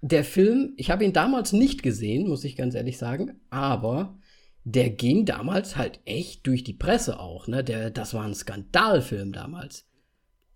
[0.00, 4.18] der Film, ich habe ihn damals nicht gesehen, muss ich ganz ehrlich sagen, aber
[4.64, 7.64] der ging damals halt echt durch die Presse auch, ne?
[7.64, 9.88] Der, das war ein Skandalfilm damals.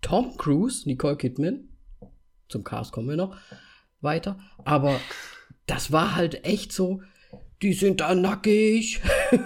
[0.03, 1.69] Tom Cruise, Nicole Kidman,
[2.49, 3.35] zum Cast kommen wir noch
[4.01, 4.99] weiter, aber
[5.65, 7.01] das war halt echt so,
[7.63, 9.01] die sind da nackig.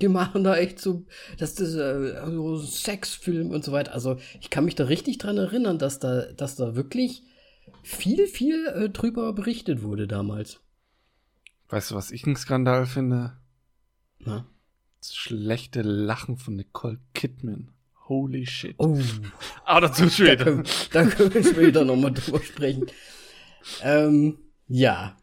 [0.00, 1.06] die machen da echt so,
[1.38, 3.92] das ist äh, so Sexfilm und so weiter.
[3.92, 7.22] Also ich kann mich da richtig dran erinnern, dass da, dass da wirklich
[7.82, 10.60] viel, viel äh, drüber berichtet wurde damals.
[11.68, 13.36] Weißt du, was ich einen Skandal finde?
[14.18, 14.46] Na?
[15.00, 17.73] Das schlechte Lachen von Nicole Kidman.
[18.08, 18.74] Holy shit.
[18.78, 18.98] Oh,
[19.64, 20.44] Aber dazu da später.
[20.44, 22.86] können, da können wir später nochmal drüber sprechen.
[23.82, 24.38] Ähm,
[24.68, 25.16] ja.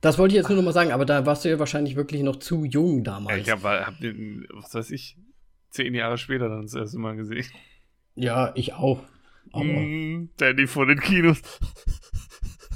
[0.00, 2.22] Das wollte ich jetzt nur noch mal sagen, aber da warst du ja wahrscheinlich wirklich
[2.22, 3.42] noch zu jung damals.
[3.42, 5.16] Ich habe, hab den, was weiß ich,
[5.70, 7.44] zehn Jahre später dann das erste Mal gesehen.
[8.14, 9.02] ja, ich auch.
[9.52, 11.40] Aber, Mm, Danny vor den Kinos.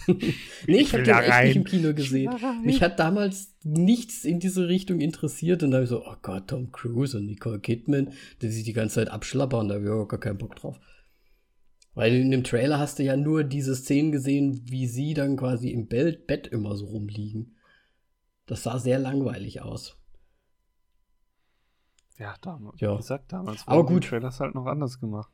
[0.67, 1.47] nee, ich ich habe den echt rein.
[1.47, 2.35] nicht im Kino gesehen.
[2.63, 6.49] Mich hat damals nichts in diese Richtung interessiert und da habe ich so, oh Gott,
[6.49, 10.07] Tom Cruise und Nicole Kidman, die sich die ganze Zeit abschlappern, da habe ich auch
[10.07, 10.79] gar keinen Bock drauf.
[11.95, 15.71] Weil in dem Trailer hast du ja nur diese Szenen gesehen, wie sie dann quasi
[15.71, 17.57] im Bett immer so rumliegen.
[18.47, 19.97] Das sah sehr langweilig aus.
[22.19, 22.81] Ja, damals.
[22.81, 22.93] Ja.
[22.93, 24.05] Wie gesagt, damals Aber gut.
[24.05, 25.33] die Trailers halt noch anders gemacht.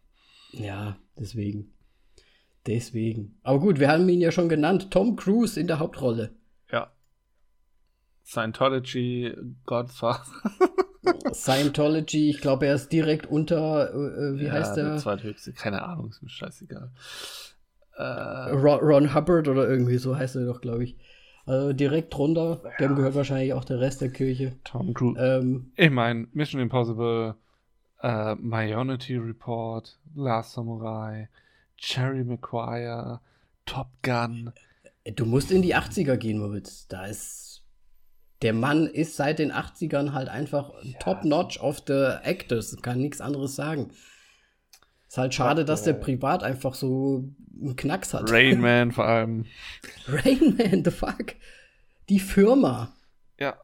[0.52, 1.72] Ja, deswegen.
[2.66, 3.38] Deswegen.
[3.42, 4.90] Aber gut, wir haben ihn ja schon genannt.
[4.90, 6.30] Tom Cruise in der Hauptrolle.
[6.70, 6.90] Ja.
[8.24, 9.34] Scientology,
[9.66, 10.24] Godfather.
[11.32, 14.96] Scientology, ich glaube, er ist direkt unter, äh, wie ja, heißt der der?
[14.98, 16.90] zweithöchste, keine Ahnung, ist mir scheißegal.
[17.96, 20.96] Äh, Ron, Ron Hubbard oder irgendwie so heißt er doch, glaube ich.
[21.46, 22.62] Also direkt drunter.
[22.78, 24.56] Dem gehört wahrscheinlich auch der Rest der Kirche.
[24.64, 25.18] Tom Cruise.
[25.20, 27.34] Ähm, Ich meine, Mission Impossible,
[28.02, 31.28] äh, Minority Report, Last Samurai,
[31.80, 33.20] Cherry Maguire,
[33.64, 34.52] Top Gun.
[35.04, 36.86] du musst in die 80er gehen, Moritz.
[36.88, 37.64] Da ist.
[38.42, 42.76] Der Mann ist seit den 80ern halt einfach top-notch of the actors.
[42.80, 43.90] Kann nichts anderes sagen.
[45.08, 47.24] Ist halt schade, dass der privat einfach so
[47.60, 48.30] einen Knacks hat.
[48.30, 49.46] Rain Man vor allem.
[50.06, 51.34] Rain Man, the fuck.
[52.08, 52.94] Die Firma.
[53.38, 53.58] Ja.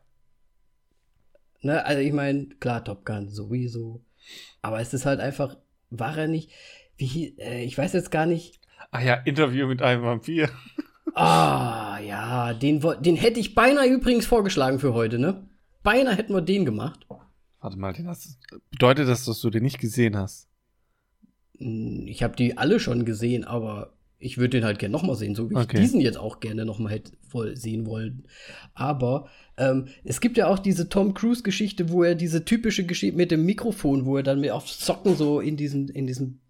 [1.63, 4.05] Ne, also ich meine, klar, Top Gun sowieso.
[4.61, 5.57] Aber es ist halt einfach,
[5.91, 6.51] war er nicht,
[6.97, 8.61] wie, äh, ich weiß jetzt gar nicht.
[8.91, 10.49] Ah ja, Interview mit einem Vampir.
[11.15, 15.49] Ah, ja, den, den hätte ich beinahe übrigens vorgeschlagen für heute, ne?
[15.83, 17.07] Beinahe hätten wir den gemacht.
[17.61, 20.49] Warte mal, den hast du, bedeutet das, dass du den nicht gesehen hast?
[21.59, 25.35] Hm, Ich habe die alle schon gesehen, aber ich würde den halt gerne nochmal sehen,
[25.35, 25.77] so wie Okay.
[25.77, 28.27] ich diesen jetzt auch gerne nochmal hätte voll sehen wollen.
[28.75, 29.29] Aber
[29.59, 33.45] ähm, es gibt ja auch diese Tom Cruise-Geschichte, wo er diese typische Geschichte mit dem
[33.45, 36.41] Mikrofon, wo er dann mit auf Socken so in diesen, in diesem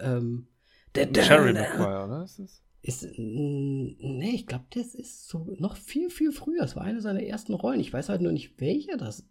[0.00, 0.48] ähm,
[0.94, 2.24] der- der- Cherry Maguire, oder?
[2.24, 2.62] Ist das?
[2.82, 6.62] Ist, nee, ich glaube, das ist so noch viel, viel früher.
[6.62, 7.80] Es war eine seiner ersten Rollen.
[7.80, 9.26] Ich weiß halt nur nicht, welche das.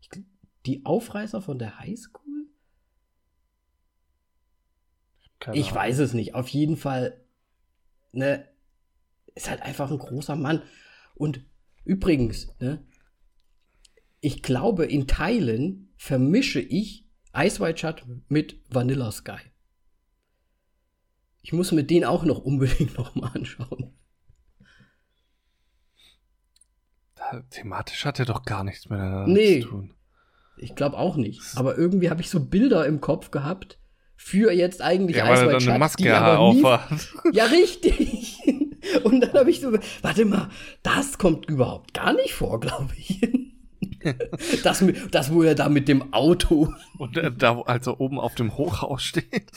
[0.00, 0.10] Ich,
[0.66, 2.48] die Aufreißer von der Highschool?
[5.40, 5.76] Keine Ich Ahnung.
[5.76, 6.34] weiß es nicht.
[6.34, 7.24] Auf jeden Fall,
[8.12, 8.46] ne,
[9.34, 10.62] ist halt einfach ein großer Mann.
[11.14, 11.44] Und
[11.84, 12.84] übrigens, ne,
[14.20, 17.05] ich glaube, in Teilen vermische ich
[17.36, 19.38] Ice White Shut mit Vanilla Sky.
[21.42, 23.92] Ich muss mir den auch noch unbedingt noch mal anschauen.
[27.50, 29.60] Thematisch hat er doch gar nichts miteinander Nee.
[29.62, 29.94] zu tun.
[30.58, 31.42] Ich glaube auch nicht.
[31.56, 33.78] Aber irgendwie habe ich so Bilder im Kopf gehabt
[34.16, 36.62] für jetzt eigentlich Ja, er White Shut, eine Maske die aber nie.
[37.32, 38.38] Ja, richtig.
[39.04, 39.72] Und dann habe ich so,
[40.02, 40.48] warte mal,
[40.84, 43.20] das kommt überhaupt gar nicht vor, glaube ich.
[44.62, 46.72] Das, das, wo er da mit dem Auto.
[46.98, 49.52] Und äh, da, als er oben auf dem Hochhaus steht.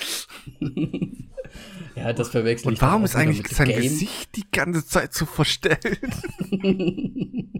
[1.95, 3.81] Ja, das verwechsel ich Und warum ist eigentlich sein Game.
[3.81, 5.99] Gesicht die ganze Zeit so verstellt?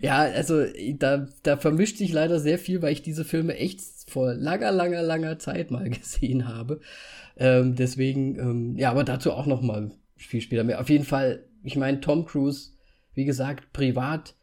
[0.00, 4.34] Ja, also da, da vermischt sich leider sehr viel, weil ich diese Filme echt vor
[4.34, 6.80] langer, langer, langer Zeit mal gesehen habe.
[7.36, 10.80] Ähm, deswegen, ähm, ja, aber dazu auch noch mal viel später mehr.
[10.80, 12.70] Auf jeden Fall, ich meine, Tom Cruise,
[13.14, 14.34] wie gesagt, privat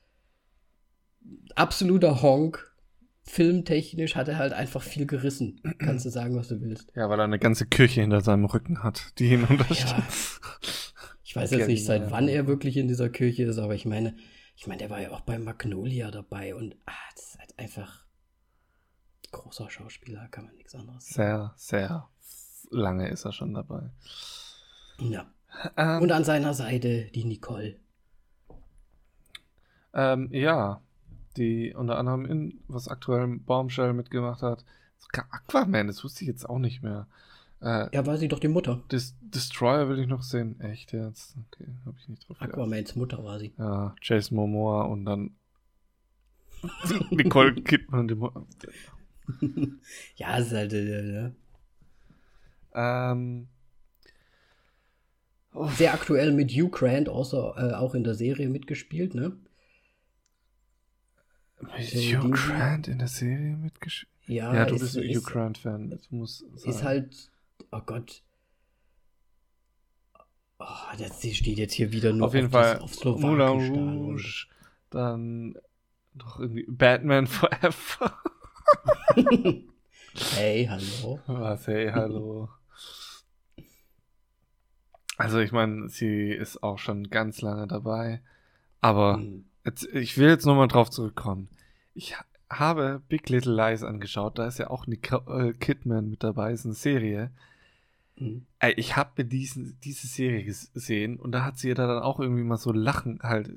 [1.55, 2.69] absoluter Honk.
[3.25, 5.61] Filmtechnisch hat er halt einfach viel gerissen.
[5.79, 6.91] Kannst du sagen, was du willst.
[6.93, 10.41] Ja, weil er eine ganze Kirche hinter seinem Rücken hat, die ihn unterstützt.
[11.23, 14.15] Ich weiß jetzt nicht, seit wann er wirklich in dieser Kirche ist, aber ich meine,
[14.57, 18.05] ich meine, der war ja auch bei Magnolia dabei und ah, das ist halt einfach
[19.31, 21.15] großer Schauspieler, kann man nichts anderes sagen.
[21.15, 22.09] Sehr, sehr
[22.69, 23.89] lange ist er schon dabei.
[24.99, 25.25] Ja.
[25.77, 27.79] Ähm, Und an seiner Seite die Nicole.
[29.93, 30.81] ähm, ja,
[31.37, 34.63] die unter anderem in was aktuell Baumshell mitgemacht hat.
[34.99, 37.07] Sogar Aquaman, das wusste ich jetzt auch nicht mehr.
[37.61, 38.81] Äh, Ja, war sie doch die Mutter.
[38.91, 40.59] Des Destroyer will ich noch sehen.
[40.61, 41.35] Echt jetzt?
[41.51, 42.37] Okay, habe ich nicht drauf.
[42.41, 43.53] Aquamans Mutter war sie.
[43.57, 45.31] Ja, Jason Momoa und dann
[47.11, 48.07] Nicole Kidman.
[48.07, 48.29] Die Mu
[50.15, 51.35] Ja, ist halt, äh, ne?
[52.75, 53.47] ähm,
[55.77, 59.33] sehr aktuell mit Hugh Grant, außer, äh, auch in der Serie mitgespielt, ne?
[61.77, 64.09] Äh, Hugh Grant in der Serie mitgespielt.
[64.25, 65.89] Ja, Ja, du ist, bist ein ist, Hugh Grant-Fan.
[65.89, 66.69] Das muss sein.
[66.71, 67.31] ist halt,
[67.71, 68.21] oh Gott.
[70.59, 70.65] Oh,
[70.97, 73.19] das steht jetzt hier wieder nur auf jeden das- Fall auf Moulin
[73.59, 73.81] Slowakisch da.
[73.81, 74.45] Rouge.
[74.91, 75.55] Dann
[76.13, 78.19] doch irgendwie Batman Forever.
[80.35, 81.19] Hey, hallo.
[81.25, 82.47] Was, hey, hallo.
[85.17, 88.21] Also ich meine, sie ist auch schon ganz lange dabei.
[88.79, 89.45] Aber Hm.
[89.65, 91.49] Jetzt, ich will jetzt nochmal drauf zurückkommen.
[91.93, 94.37] Ich ha- habe Big Little Lies angeschaut.
[94.37, 96.53] Da ist ja auch Nicole Kidman mit dabei.
[96.53, 97.31] Ist eine Serie.
[98.17, 98.45] Hm.
[98.59, 102.43] Ey, ich habe diesen, diese Serie gesehen und da hat sie ja dann auch irgendwie
[102.43, 103.51] mal so Lachen, halt,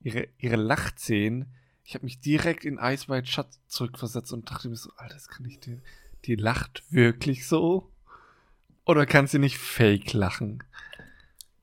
[0.00, 1.46] ihre, ihre Lachszenen.
[1.84, 5.28] Ich habe mich direkt in Ice White Shut zurückversetzt und dachte mir so, Alter, das
[5.28, 5.78] kann ich die,
[6.24, 7.88] die lacht wirklich so?
[8.84, 10.64] Oder kann sie nicht fake lachen?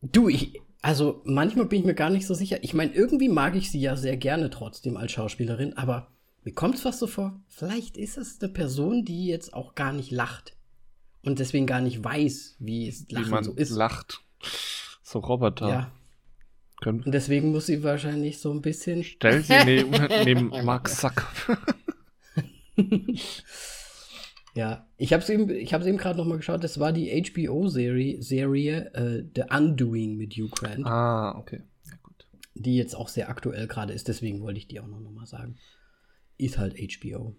[0.02, 2.63] Du, ich, also manchmal bin ich mir gar nicht so sicher.
[2.63, 6.11] Ich meine, irgendwie mag ich sie ja sehr gerne trotzdem als Schauspielerin, aber
[6.43, 9.91] mir kommt es fast so vor, vielleicht ist es eine Person, die jetzt auch gar
[9.93, 10.55] nicht lacht.
[11.21, 13.71] Und deswegen gar nicht weiß, wie es Wie Lachen man so ist.
[13.71, 14.21] lacht.
[15.03, 15.67] So Roboter.
[15.69, 15.91] Ja.
[16.82, 19.03] Können, Und deswegen muss sie wahrscheinlich so ein bisschen.
[19.03, 19.91] stell sie neben,
[20.23, 21.75] neben Mark Zuckerberg.
[24.60, 26.66] Ja, ich habe es eben, ich habe eben gerade noch mal geschaut.
[26.66, 31.62] Das war die HBO-Serie, Serie äh, The Undoing mit Hugh Grant, ah, okay.
[32.03, 32.28] Gut.
[32.55, 34.10] die jetzt auch sehr aktuell gerade ist.
[34.10, 35.55] Deswegen wollte ich die auch noch, noch mal sagen.
[36.38, 37.38] Ist halt HBO.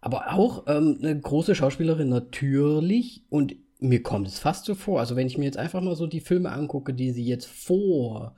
[0.00, 5.00] Aber auch ähm, eine große Schauspielerin natürlich und mir kommt es fast so vor.
[5.00, 8.36] Also wenn ich mir jetzt einfach mal so die Filme angucke, die sie jetzt vor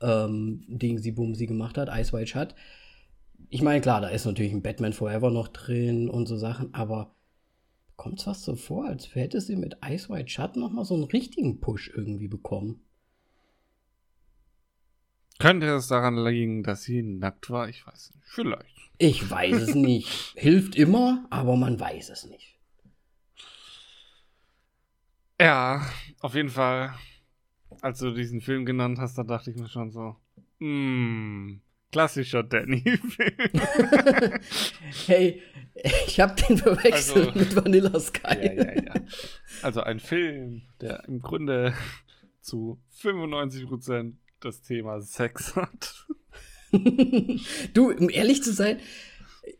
[0.00, 2.54] ähm, Dingsy Bumsy gemacht hat, Ice White Shut.
[3.48, 7.14] Ich meine, klar, da ist natürlich ein Batman Forever noch drin und so Sachen, aber
[7.96, 10.94] kommt es fast so vor, als hätte sie mit Ice White Shut noch mal so
[10.94, 12.80] einen richtigen Push irgendwie bekommen.
[15.38, 17.68] Könnte es daran liegen, dass sie nackt war?
[17.68, 18.26] Ich weiß nicht.
[18.26, 18.90] Vielleicht.
[18.98, 20.34] Ich weiß es nicht.
[20.36, 22.58] Hilft immer, aber man weiß es nicht.
[25.40, 25.86] Ja,
[26.20, 26.94] auf jeden Fall.
[27.80, 30.16] Als du diesen Film genannt hast, da dachte ich mir schon so,
[30.58, 31.62] hm,
[31.92, 33.32] klassischer Danny-Film.
[35.06, 35.42] Hey,
[36.06, 38.82] ich habe den verwechselt Also- mit Vanilla Sky.
[38.84, 38.94] ja.
[39.62, 41.74] Also ein Film, der im Grunde
[42.40, 46.06] zu 95% das Thema Sex hat.
[47.74, 48.78] du, um ehrlich zu sein,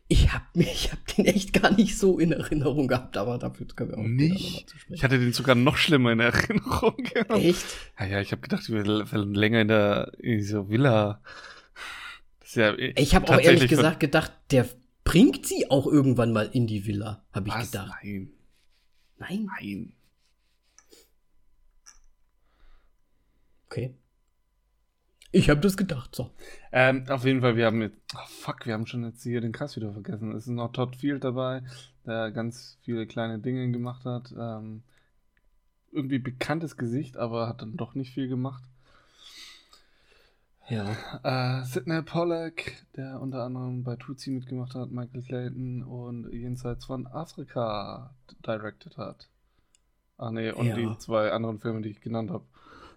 [0.08, 3.90] ich habe ich hab den echt gar nicht so in Erinnerung gehabt, aber dafür können
[3.90, 4.68] wir auch Nicht?
[4.68, 5.02] zu Ich sprechen.
[5.02, 6.96] hatte den sogar noch schlimmer in Erinnerung.
[6.96, 7.30] gehabt.
[7.32, 7.64] Echt?
[7.98, 11.22] Ja, ja, ich habe gedacht, wir wären länger in der in dieser Villa.
[12.54, 14.68] Ja Ich habe auch ehrlich gesagt gedacht, der
[15.04, 17.70] bringt sie auch irgendwann mal in die Villa, habe ich Was?
[17.70, 17.98] gedacht.
[18.02, 18.32] Nein,
[19.18, 19.48] Nein?
[19.60, 19.92] nein.
[23.66, 23.94] Okay.
[25.32, 26.30] Ich habe das gedacht, so.
[26.72, 27.96] Ähm, auf jeden Fall, wir haben jetzt.
[28.16, 30.32] Oh, fuck, wir haben schon jetzt hier den Cast wieder vergessen.
[30.32, 31.62] Es ist noch Todd Field dabei,
[32.04, 34.34] der ganz viele kleine Dinge gemacht hat.
[34.36, 34.82] Ähm,
[35.92, 38.64] irgendwie bekanntes Gesicht, aber hat dann doch nicht viel gemacht.
[40.70, 41.60] Ja.
[41.60, 47.06] Äh, Sidney Pollack, der unter anderem bei Tutsi mitgemacht hat, Michael Clayton und Jenseits von
[47.08, 48.14] Afrika
[48.46, 49.28] directed hat.
[50.16, 50.76] Ah ne, und Ja.
[50.76, 52.44] die zwei anderen Filme, die ich genannt habe,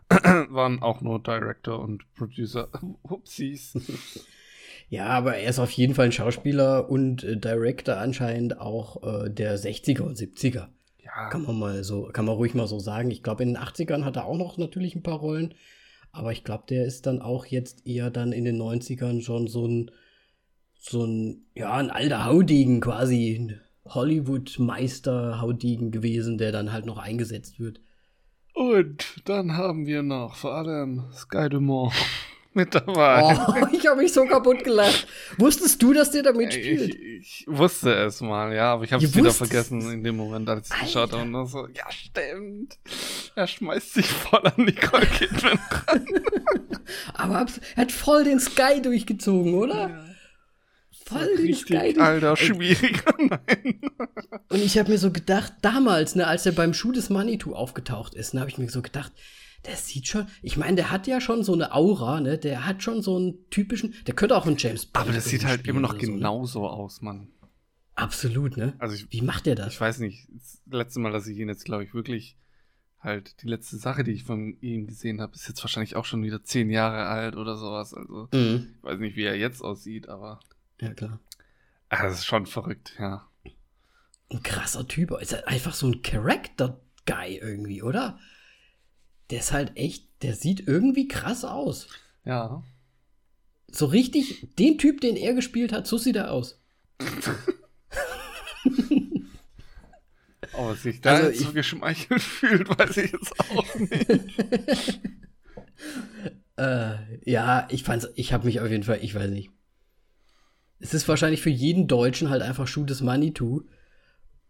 [0.54, 2.70] waren auch nur Director und Producer.
[3.04, 3.74] Upsies.
[4.90, 9.30] Ja, aber er ist auf jeden Fall ein Schauspieler und äh, Director anscheinend auch äh,
[9.30, 10.68] der 60er und 70er.
[11.04, 13.10] Ja, Kann man mal so, kann man ruhig mal so sagen.
[13.10, 15.56] Ich glaube, in den 80ern hat er auch noch natürlich ein paar Rollen.
[16.14, 19.68] Aber ich glaube, der ist dann auch jetzt eher dann in den 90ern schon so
[19.68, 19.92] ein,
[20.80, 23.36] so ein, ja, ein alter Haudegen quasi.
[23.36, 27.82] ein Hollywood-Meister Haudegen gewesen, der dann halt noch eingesetzt wird.
[28.54, 31.94] Und dann haben wir noch vor allem Sky Dumont
[32.56, 33.22] mit dabei.
[33.24, 35.08] Oh, ich habe mich so kaputt gelacht.
[35.38, 36.96] Wusstest du, dass der da mitspielt?
[36.96, 39.94] Ich, ich wusste es mal, ja, aber ich habe es wieder vergessen es?
[39.94, 41.24] in dem Moment, als ich geschaut habe.
[41.24, 42.78] Und dann so, ja, stimmt.
[43.36, 46.06] Er schmeißt sich voll an Nicole Kidman ran.
[47.14, 47.46] Aber
[47.76, 50.06] er hat voll den Sky durchgezogen, oder?
[51.06, 52.06] Voll den Sky Richtig, durch.
[52.06, 53.82] alter, schwieriger Nein.
[54.50, 58.14] Und ich habe mir so gedacht, damals, ne, als er beim Schuh des Manitou aufgetaucht
[58.14, 59.12] ist, ne, habe ich mir so gedacht,
[59.66, 62.84] der sieht schon, ich meine, der hat ja schon so eine Aura, ne, der hat
[62.84, 65.80] schon so einen typischen, der könnte auch einen James Bond Aber das sieht halt immer
[65.80, 66.02] noch so, ne?
[66.18, 67.30] genauso aus, Mann.
[67.96, 68.74] Absolut, ne?
[68.80, 69.72] Also ich, Wie macht er das?
[69.74, 72.38] ich weiß nicht, das letzte Mal, dass ich ihn jetzt, glaube ich, wirklich
[73.00, 76.24] halt die letzte Sache, die ich von ihm gesehen habe, ist jetzt wahrscheinlich auch schon
[76.24, 77.94] wieder zehn Jahre alt oder sowas.
[77.94, 78.76] Also Mhm.
[78.78, 80.40] ich weiß nicht, wie er jetzt aussieht, aber
[80.82, 81.20] Ja, klar.
[81.90, 83.28] ah, das ist schon verrückt, ja.
[84.32, 85.12] Ein krasser Typ.
[85.22, 88.18] Ist halt einfach so ein Character-Guy irgendwie, oder?
[89.30, 91.88] Der ist halt echt, der sieht irgendwie krass aus.
[92.26, 92.64] Ja.
[93.72, 96.60] So richtig, den Typ, den er gespielt hat, so sieht er aus.
[100.54, 105.02] Aber was sich da Also jetzt so ich- geschmeichelt fühlt, weiß ich jetzt auch nicht.
[106.56, 106.96] Äh,
[107.30, 109.50] ja, ich fand's, ich habe mich auf jeden Fall, ich weiß nicht.
[110.80, 113.64] Es ist wahrscheinlich für jeden Deutschen halt einfach Shoot is Money too.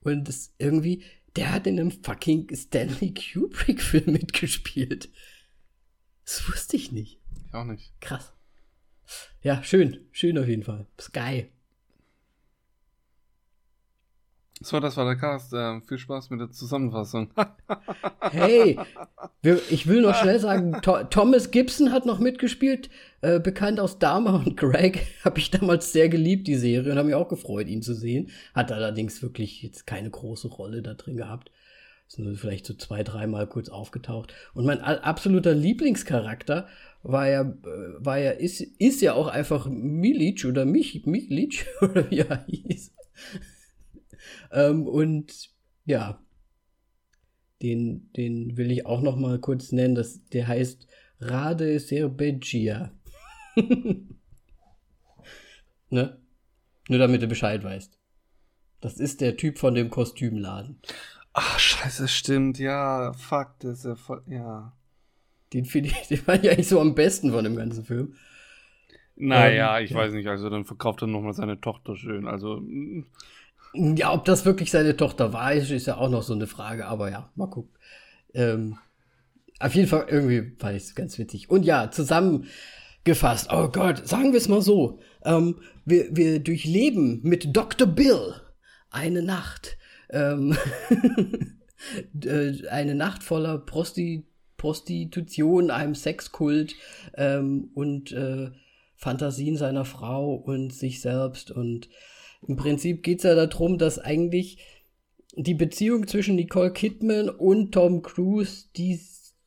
[0.02, 1.02] Und das irgendwie,
[1.36, 5.10] der hat in einem fucking Stanley Kubrick-Film mitgespielt.
[6.26, 7.20] Das wusste ich nicht.
[7.48, 7.94] Ich auch nicht.
[8.02, 8.34] Krass.
[9.42, 10.08] Ja, schön.
[10.12, 10.88] Schön auf jeden Fall.
[11.00, 11.52] Sky.
[14.64, 15.54] So, das war der Cast.
[15.54, 17.30] Ähm, viel Spaß mit der Zusammenfassung.
[18.32, 18.80] Hey,
[19.42, 22.90] wir, ich will noch schnell sagen, Tho Thomas Gibson hat noch mitgespielt,
[23.22, 25.06] äh, bekannt aus Dharma und Greg.
[25.26, 28.30] Habe ich damals sehr geliebt, die Serie, und habe mich auch gefreut, ihn zu sehen.
[28.54, 31.52] Hat allerdings wirklich jetzt keine große Rolle da drin gehabt.
[32.08, 34.34] Ist nur vielleicht so zwei, dreimal kurz aufgetaucht.
[34.54, 36.68] Und mein absoluter Lieblingscharakter
[37.04, 37.56] war ja, äh,
[37.98, 42.94] war ja, ist, ist ja auch einfach Milic oder Mich, Milic, oder wie er hieß.
[44.52, 45.50] Ähm, und
[45.86, 46.20] ja,
[47.62, 49.96] den, den will ich auch noch mal kurz nennen.
[49.96, 50.88] Das, der heißt
[51.20, 52.92] Rade Serbegia.
[55.90, 56.18] ne?
[56.90, 57.98] Nur damit du Bescheid weißt.
[58.82, 60.82] Das ist der Typ von dem Kostümladen.
[61.32, 62.60] Ach, scheiße, stimmt.
[62.60, 64.24] Ja, fuck, das ist ja voll.
[64.28, 64.76] Ja.
[65.54, 68.16] Den finde ich, den fand ich eigentlich so am besten von dem ganzen Film.
[69.16, 69.98] Naja, Ähm, ich ja.
[69.98, 70.28] weiß nicht.
[70.28, 72.28] Also, dann verkauft er nochmal seine Tochter schön.
[72.28, 73.06] Also, mm,
[73.74, 77.10] Ja, ob das wirklich seine Tochter war, ist, ja auch noch so eine Frage, aber
[77.10, 77.72] ja, mal gucken.
[78.34, 78.78] Ähm,
[79.60, 81.50] auf jeden Fall irgendwie fand ich es ganz witzig.
[81.50, 85.00] Und ja, zusammengefasst, oh Gott, sagen wir es mal so.
[85.26, 87.88] Ähm, wir, wir durchleben mit Dr.
[87.88, 88.36] Bill
[88.90, 89.78] eine Nacht.
[90.10, 90.56] Ähm,
[92.24, 94.26] äh, eine Nacht voller Prosti
[94.58, 96.76] Prostitution, einem Sexkult
[97.16, 98.50] ähm, und äh,
[98.96, 101.52] Fantasien seiner Frau und sich selbst.
[101.52, 101.90] Und
[102.48, 104.58] im Prinzip geht es ja darum, dass eigentlich
[105.36, 109.00] die Beziehung zwischen Nicole Kidman und Tom Cruise, die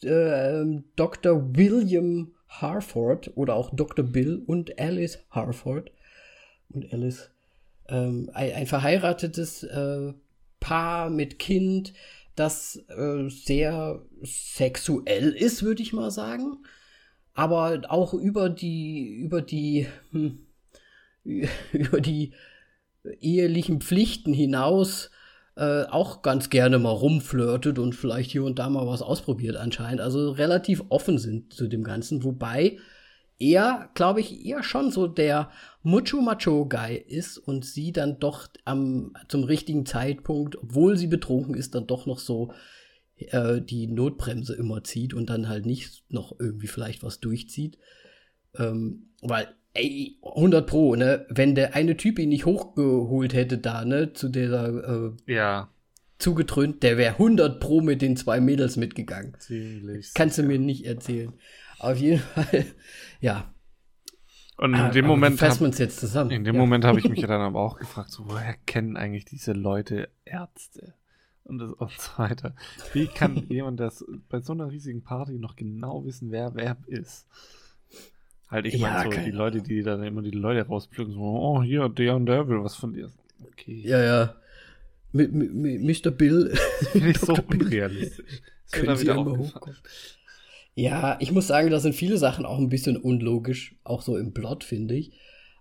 [0.02, 0.64] äh,
[0.96, 1.56] Dr.
[1.56, 4.04] William Harford oder auch Dr.
[4.04, 5.90] Bill und Alice Harford
[6.70, 7.30] und Alice
[7.88, 10.12] ähm, ein, ein verheiratetes äh,
[10.58, 11.92] Paar mit Kind,
[12.34, 16.58] das äh, sehr sexuell ist, würde ich mal sagen,
[17.34, 20.46] aber auch über die über die hm,
[21.24, 22.32] über die
[23.20, 25.10] ehelichen Pflichten hinaus
[25.56, 30.00] äh, auch ganz gerne mal rumflirtet und vielleicht hier und da mal was ausprobiert anscheinend.
[30.00, 32.78] Also relativ offen sind zu dem Ganzen, wobei
[33.38, 35.50] er, glaube ich, eher schon so der
[35.82, 41.86] Mucho-Macho-Guy ist und sie dann doch am, zum richtigen Zeitpunkt, obwohl sie betrunken ist, dann
[41.86, 42.52] doch noch so
[43.16, 47.78] äh, die Notbremse immer zieht und dann halt nicht noch irgendwie vielleicht was durchzieht.
[48.58, 53.84] Ähm, weil, ey, 100 Pro, ne, wenn der eine Typ ihn nicht hochgeholt hätte da,
[53.84, 55.68] ne, zu dieser äh, ja.
[56.18, 59.34] zugetrönt, der wäre 100 Pro mit den zwei Mädels mitgegangen.
[59.38, 60.12] Ziemlich.
[60.14, 61.32] Kannst du mir nicht erzählen.
[61.78, 62.64] Auf jeden Fall,
[63.20, 63.52] ja.
[64.58, 65.40] Und in Ah, dem aber Moment.
[65.40, 66.30] wir uns jetzt zusammen?
[66.30, 66.60] In dem ja.
[66.60, 70.08] Moment habe ich mich ja dann aber auch gefragt, so, woher kennen eigentlich diese Leute
[70.24, 70.94] Ärzte
[71.44, 72.54] und, das, und so weiter?
[72.94, 77.26] Wie kann jemand das bei so einer riesigen Party noch genau wissen, wer wer ist?
[78.48, 81.62] Halt, ich Ja, meine so, die Leute, die dann immer die Leute rauspflücken, so, oh,
[81.62, 83.10] hier, der und der will was von dir.
[83.44, 83.82] Okay.
[83.84, 84.34] Ja, ja.
[85.12, 86.10] Mi- Mr.
[86.10, 86.54] Bill.
[86.92, 88.42] Finde ich so unrealistisch.
[88.70, 89.76] Können Sie einmal hochkommen?
[90.74, 94.34] Ja, ich muss sagen, da sind viele Sachen auch ein bisschen unlogisch, auch so im
[94.34, 95.12] Plot, finde ich.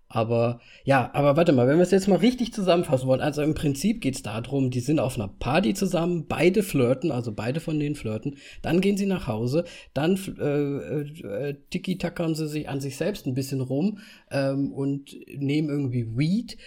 [0.07, 3.55] Aber ja, aber warte mal, wenn wir es jetzt mal richtig zusammenfassen wollen, also im
[3.55, 7.79] Prinzip geht es darum, die sind auf einer Party zusammen, beide flirten, also beide von
[7.79, 12.97] denen flirten, dann gehen sie nach Hause, dann äh, äh, tiki-tackern sie sich an sich
[12.97, 13.99] selbst ein bisschen rum
[14.29, 16.57] ähm, und nehmen irgendwie Weed.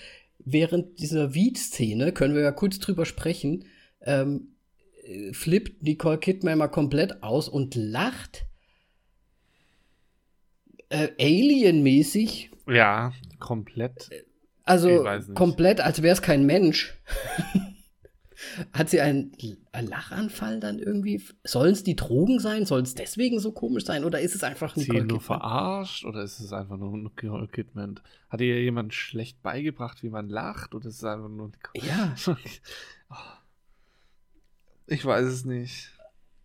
[0.41, 3.65] Während dieser Weed-Szene, können wir ja kurz drüber sprechen,
[4.03, 4.55] ähm,
[5.05, 8.47] äh, flippt Nicole Kidman mal komplett aus und lacht
[10.89, 12.51] äh, Alien-mäßig.
[12.67, 14.11] Ja, komplett.
[14.65, 16.95] Also komplett, als wäre es kein Mensch.
[18.73, 19.33] Hat sie einen,
[19.73, 21.23] einen Lachanfall dann irgendwie?
[21.45, 22.67] Sollen es die Drogen sein?
[22.67, 24.05] Soll es deswegen so komisch sein?
[24.05, 26.05] Oder ist es einfach ein Sie nur verarscht?
[26.05, 28.01] Oder ist es einfach nur Nicole Kidman?
[28.29, 30.75] Hat ihr jemand schlecht beigebracht, wie man lacht?
[30.75, 32.15] Oder ist es einfach nur Nicole Ja.
[34.87, 35.98] ich weiß es nicht.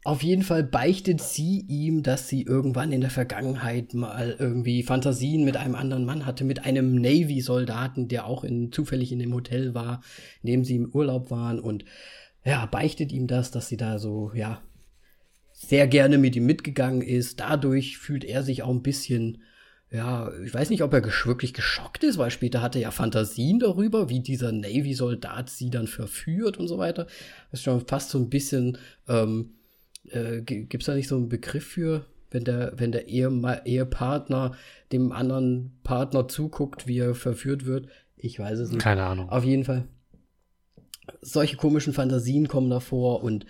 [0.06, 5.46] Auf jeden Fall beichtet sie ihm, dass sie irgendwann in der Vergangenheit mal irgendwie Fantasien
[5.46, 9.74] mit einem anderen Mann hatte, mit einem Navy-Soldaten, der auch in, zufällig in dem Hotel
[9.74, 10.02] war,
[10.42, 11.86] in dem sie im Urlaub waren und
[12.44, 14.62] ja, beichtet ihm das, dass sie da so, ja,
[15.54, 17.40] sehr gerne mit ihm mitgegangen ist.
[17.40, 19.42] Dadurch fühlt er sich auch ein bisschen,
[19.90, 22.92] ja, ich weiß nicht, ob er gesch wirklich geschockt ist, weil später hat er ja
[22.92, 27.06] Fantasien darüber, wie dieser Navy-Soldat sie dann verführt und so weiter.
[27.52, 28.78] Das ist schon fast so ein bisschen,
[29.08, 29.54] ähm,
[30.10, 33.30] äh, gibt es da nicht so einen Begriff für, wenn der, wenn der Ehe
[33.66, 34.56] Ehepartner
[34.92, 37.88] dem anderen Partner zuguckt, wie er verführt wird?
[38.18, 38.82] Ich weiß es nicht.
[38.82, 39.30] Keine Ahnung.
[39.30, 39.88] Auf jeden Fall.
[41.22, 43.46] Solche komischen Fantasien kommen davor und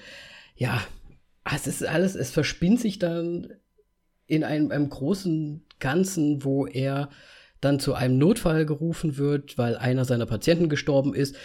[0.55, 0.81] ja,
[1.53, 3.53] es ist alles, es verspinnt sich dann
[4.27, 7.09] in einem, einem großen Ganzen, wo er
[7.61, 11.35] dann zu einem Notfall gerufen wird, weil einer seiner Patienten gestorben ist.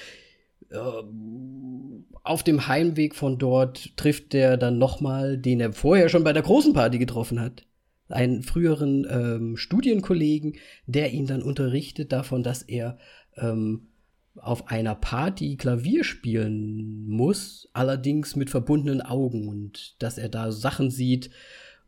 [0.71, 6.33] Ähm, auf dem Heimweg von dort trifft er dann nochmal, den er vorher schon bei
[6.33, 7.65] der großen Party getroffen hat.
[8.09, 10.57] Einen früheren ähm, Studienkollegen,
[10.87, 12.99] der ihn dann unterrichtet davon, dass er
[13.37, 13.89] ähm,
[14.37, 20.91] auf einer Party Klavier spielen muss, allerdings mit verbundenen Augen und dass er da Sachen
[20.91, 21.31] sieht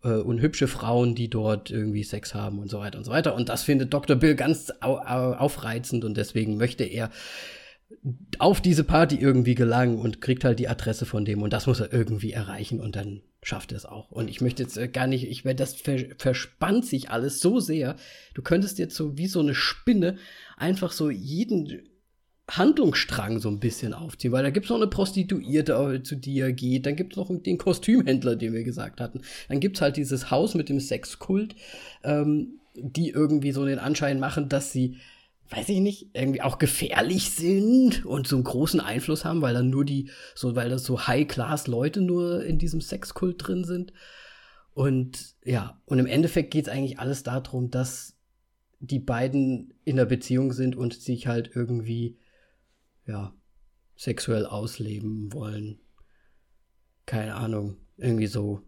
[0.03, 3.34] äh, und hübsche Frauen, die dort irgendwie Sex haben und so weiter und so weiter.
[3.34, 4.16] Und das findet Dr.
[4.16, 7.11] Bill ganz au aufreizend und deswegen möchte er
[8.38, 11.80] auf diese Party irgendwie gelangen und kriegt halt die Adresse von dem und das muss
[11.80, 14.11] er irgendwie erreichen und dann schafft er es auch.
[14.11, 15.74] Und ich möchte jetzt äh, gar nicht, ich werde das
[16.18, 17.97] verspannt sich alles so sehr.
[18.34, 20.16] Du könntest jetzt so wie so eine Spinne
[20.57, 21.82] einfach so jeden
[22.51, 26.53] Handlungsstrang so ein bisschen aufziehen, weil da gibt es noch eine Prostituierte, zu die er
[26.53, 29.97] geht, dann gibt es noch den Kostümhändler, den wir gesagt hatten, dann gibt es halt
[29.97, 31.55] dieses Haus mit dem Sexkult,
[32.03, 34.97] ähm, die irgendwie so den Anschein machen, dass sie
[35.51, 39.68] weiß ich nicht, irgendwie auch gefährlich sind und so einen großen Einfluss haben, weil dann
[39.68, 43.92] nur die, so, weil das so High-Class-Leute nur in diesem Sexkult drin sind.
[44.72, 48.16] Und ja, und im Endeffekt geht es eigentlich alles darum, dass
[48.78, 52.18] die beiden in einer Beziehung sind und sich halt irgendwie,
[53.07, 53.34] ja,
[53.96, 55.80] sexuell ausleben wollen.
[57.07, 58.62] Keine Ahnung, irgendwie so.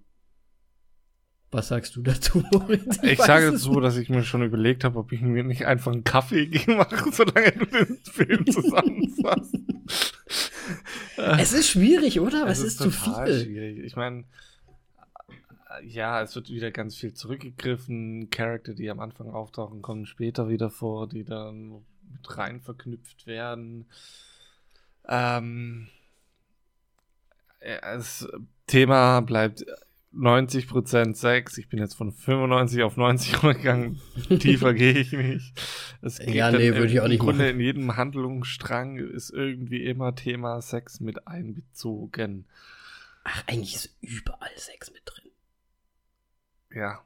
[1.52, 2.42] Was sagst du dazu?
[3.02, 5.92] Ich, ich sage dazu, dass ich mir schon überlegt habe, ob ich mir nicht einfach
[5.92, 9.58] einen Kaffee mache, solange du den Film zusammenfasst.
[11.16, 12.46] es ist schwierig, oder?
[12.46, 13.44] Was ist, ist zu viel?
[13.44, 13.78] Schwierig.
[13.84, 14.24] Ich meine,
[15.84, 18.30] ja, es wird wieder ganz viel zurückgegriffen.
[18.30, 23.84] Charakter, die am Anfang auftauchen, kommen später wieder vor, die dann mit rein verknüpft werden.
[25.06, 25.88] Ähm,
[27.60, 28.26] das
[28.66, 29.66] Thema bleibt
[30.14, 31.58] 90% Sex.
[31.58, 34.00] Ich bin jetzt von 95 auf 90 gegangen.
[34.38, 35.60] Tiefer gehe ich nicht.
[36.02, 37.56] Es geht ja, nee, würde ich auch nicht Grunde machen.
[37.56, 42.46] In jedem Handlungsstrang ist irgendwie immer Thema Sex mit einbezogen.
[43.24, 45.30] Ach, eigentlich ist überall Sex mit drin.
[46.74, 47.04] Ja.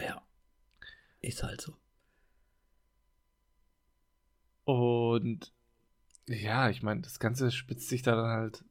[0.00, 0.22] Ja.
[1.20, 1.76] Ist halt so.
[4.64, 5.52] Und
[6.28, 8.64] ja, ich meine, das Ganze spitzt sich dann halt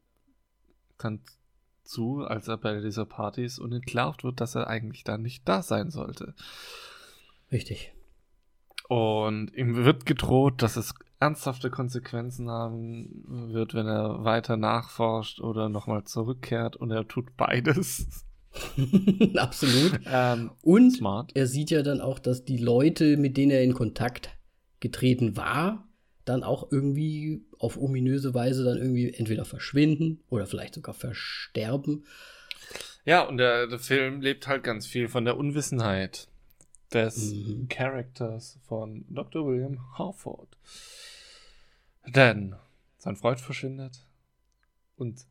[0.97, 1.21] dann
[1.85, 5.47] zu, als er bei dieser Party ist und entlarvt wird, dass er eigentlich da nicht
[5.47, 6.33] da sein sollte.
[7.51, 7.93] Richtig.
[8.87, 13.23] Und ihm wird gedroht, dass es ernsthafte Konsequenzen haben
[13.53, 18.25] wird, wenn er weiter nachforscht oder nochmal zurückkehrt und er tut beides.
[19.35, 19.99] Absolut.
[20.05, 21.31] Ähm, und smart.
[21.35, 24.29] er sieht ja dann auch, dass die Leute, mit denen er in Kontakt
[24.79, 25.84] getreten war,
[26.25, 32.05] dann auch irgendwie auf ominöse Weise dann irgendwie entweder verschwinden oder vielleicht sogar versterben.
[33.05, 36.27] Ja, und der, der Film lebt halt ganz viel von der Unwissenheit
[36.91, 37.67] des mhm.
[37.69, 39.45] Charakters von Dr.
[39.45, 40.57] William Harford.
[42.07, 42.55] Denn
[42.97, 44.05] sein Freund verschwindet
[44.95, 45.25] und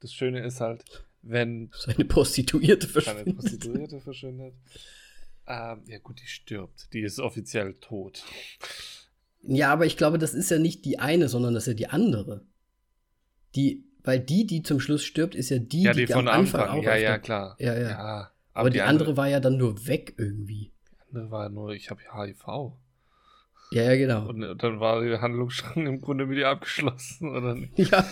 [0.00, 0.84] das Schöne ist halt,
[1.22, 3.24] wenn seine Prostituierte verschwindet.
[3.24, 4.54] Seine Prostituierte verschwindet.
[5.46, 6.92] Ähm, ja gut, die stirbt.
[6.92, 8.24] Die ist offiziell tot.
[9.42, 11.88] Ja, aber ich glaube, das ist ja nicht die eine, sondern das ist ja die
[11.88, 12.44] andere.
[13.54, 16.40] Die, weil die, die zum Schluss stirbt, ist ja die, ja, die, die von am
[16.40, 16.84] Anfang, Anfang auch.
[16.84, 17.56] Ja, ja, klar.
[17.58, 17.90] Ja, ja.
[17.90, 20.72] ja aber, aber, die, die andere, andere, war ja dann nur weg irgendwie.
[20.90, 22.46] Die andere war nur, ich habe HIV.
[23.72, 24.28] Ja, ja, genau.
[24.28, 27.78] Und dann war die Handlungsstrang im Grunde wieder abgeschlossen, oder nicht?
[27.78, 28.04] Ja.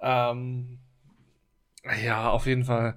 [0.00, 0.78] Ähm,
[2.04, 2.94] ja, auf jeden Fall.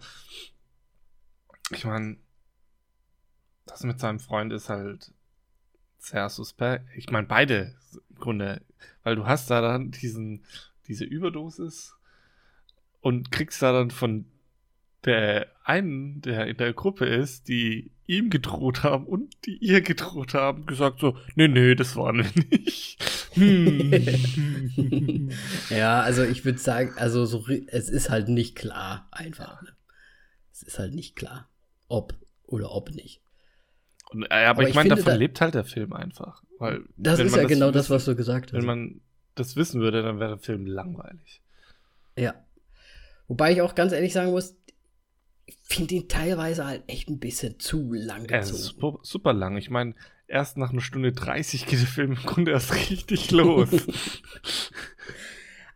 [1.72, 2.18] Ich meine,
[3.66, 5.12] das mit seinem Freund ist halt
[6.02, 6.86] sehr suspekt.
[6.96, 7.76] Ich meine, beide
[8.10, 8.62] im Grunde,
[9.04, 10.44] weil du hast da dann diesen,
[10.88, 11.96] diese Überdosis
[13.02, 14.26] und kriegst da dann von
[15.06, 20.34] der einen, der in der Gruppe ist, die ihm gedroht haben und die ihr gedroht
[20.34, 22.98] haben, gesagt so, nee, nee, das waren wir nicht.
[25.70, 29.62] Ja, also ich würde sagen, also so, es ist halt nicht klar, einfach.
[29.62, 29.70] Ne?
[30.52, 31.50] Es ist halt nicht klar,
[31.88, 32.14] ob
[32.46, 33.21] oder ob nicht.
[34.12, 36.44] Und, äh, aber, aber, ich, ich meine, davon da, lebt halt der Film einfach.
[36.60, 38.60] Weil, das ist ja das genau das, was du gesagt hast.
[38.60, 39.02] Wenn man
[39.36, 41.42] das wissen würde, dann wäre der Film langweilig.
[42.18, 42.36] Ja.
[43.28, 44.56] Wobei ich auch ganz ehrlich sagen muss,
[45.46, 48.98] ich finde ihn teilweise halt echt ein bisschen zu lang gezogen.
[49.02, 49.56] Ist super lang.
[49.56, 49.96] Ich meine,
[50.28, 53.70] erst nach einer Stunde 30 geht der Film im Grunde erst richtig los.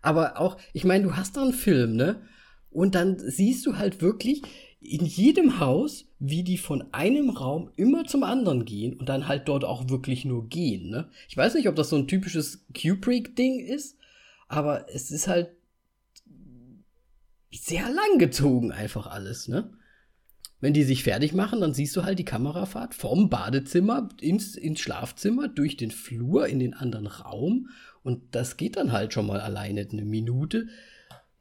[0.02, 2.22] Aber auch, ich meine, du hast da einen Film, ne?
[2.70, 4.41] Und dann siehst du halt wirklich
[4.82, 9.47] in jedem Haus, wie die von einem Raum immer zum anderen gehen und dann halt
[9.47, 11.10] dort auch wirklich nur gehen, ne?
[11.27, 13.97] Ich weiß nicht, ob das so ein typisches Kubrick-Ding ist,
[14.47, 15.49] aber es ist halt
[17.52, 19.72] sehr lang gezogen einfach alles, ne?
[20.61, 24.80] Wenn die sich fertig machen, dann siehst du halt die Kamerafahrt vom Badezimmer ins, ins
[24.80, 27.69] Schlafzimmer, durch den Flur in den anderen Raum.
[28.03, 30.68] Und das geht dann halt schon mal alleine eine Minute,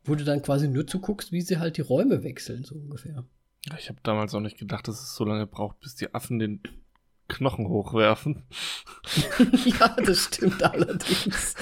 [0.05, 3.24] wo du dann quasi nur zuguckst, wie sie halt die Räume wechseln, so ungefähr.
[3.78, 6.61] Ich habe damals auch nicht gedacht, dass es so lange braucht, bis die Affen den
[7.28, 8.43] Knochen hochwerfen.
[9.65, 11.55] ja, das stimmt allerdings.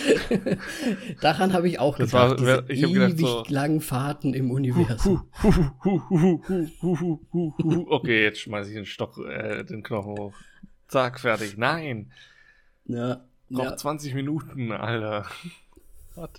[1.20, 2.40] Daran habe ich auch das gedacht.
[2.40, 5.30] War, ich habe gedacht, so langen Fahrten im Universum.
[7.88, 10.34] okay, jetzt schmeiße ich den Stock, äh, den Knochen hoch.
[10.88, 11.56] Zack, fertig.
[11.56, 12.12] Nein.
[12.84, 13.24] Ja.
[13.48, 13.76] Noch ja.
[13.76, 15.26] 20 Minuten, Alter.
[16.16, 16.30] Was?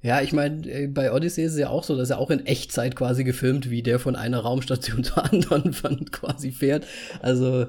[0.00, 2.46] Ja, ich meine, äh, bei Odyssey ist es ja auch so, dass er auch in
[2.46, 5.72] Echtzeit quasi gefilmt, wie der von einer Raumstation zur anderen
[6.10, 6.86] quasi fährt.
[7.20, 7.66] Also,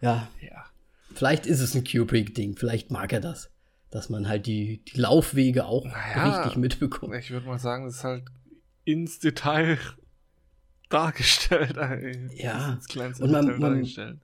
[0.00, 0.28] ja.
[0.40, 0.64] ja.
[1.14, 3.50] Vielleicht ist es ein Kubrick-Ding, vielleicht mag er das.
[3.90, 7.14] Dass man halt die, die Laufwege auch naja, richtig mitbekommt.
[7.14, 8.24] Ich würde mal sagen, das ist halt
[8.84, 9.78] ins Detail
[10.90, 11.76] dargestellt.
[12.34, 12.74] Ja.
[12.74, 14.18] Ins kleinste und man, Detail man, dargestellt.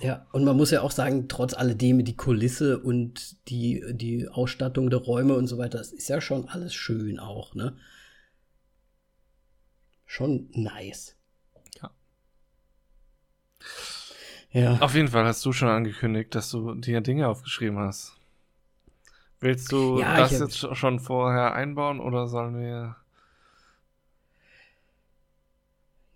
[0.00, 4.90] Ja, und man muss ja auch sagen, trotz alledem die Kulisse und die, die Ausstattung
[4.90, 7.76] der Räume und so weiter, das ist ja schon alles schön auch, ne?
[10.04, 11.16] Schon nice.
[11.80, 11.90] Ja.
[14.50, 14.78] Ja.
[14.80, 18.16] Auf jeden Fall hast du schon angekündigt, dass du dir Dinge aufgeschrieben hast.
[19.40, 22.96] Willst du ja, das jetzt schon vorher einbauen oder sollen wir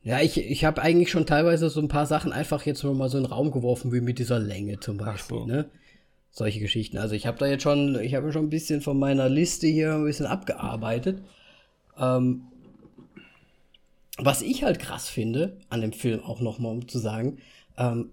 [0.03, 3.11] Ja, ich, ich habe eigentlich schon teilweise so ein paar Sachen einfach jetzt nur mal
[3.11, 5.47] so in den Raum geworfen, wie mit dieser Länge zum Beispiel, so.
[5.47, 5.71] ne?
[6.31, 6.97] Solche Geschichten.
[6.97, 9.95] Also ich habe da jetzt schon, ich habe schon ein bisschen von meiner Liste hier
[9.95, 11.23] ein bisschen abgearbeitet.
[11.99, 12.45] Ähm,
[14.17, 17.39] was ich halt krass finde, an dem Film auch nochmal, um zu sagen,
[17.77, 18.13] ähm,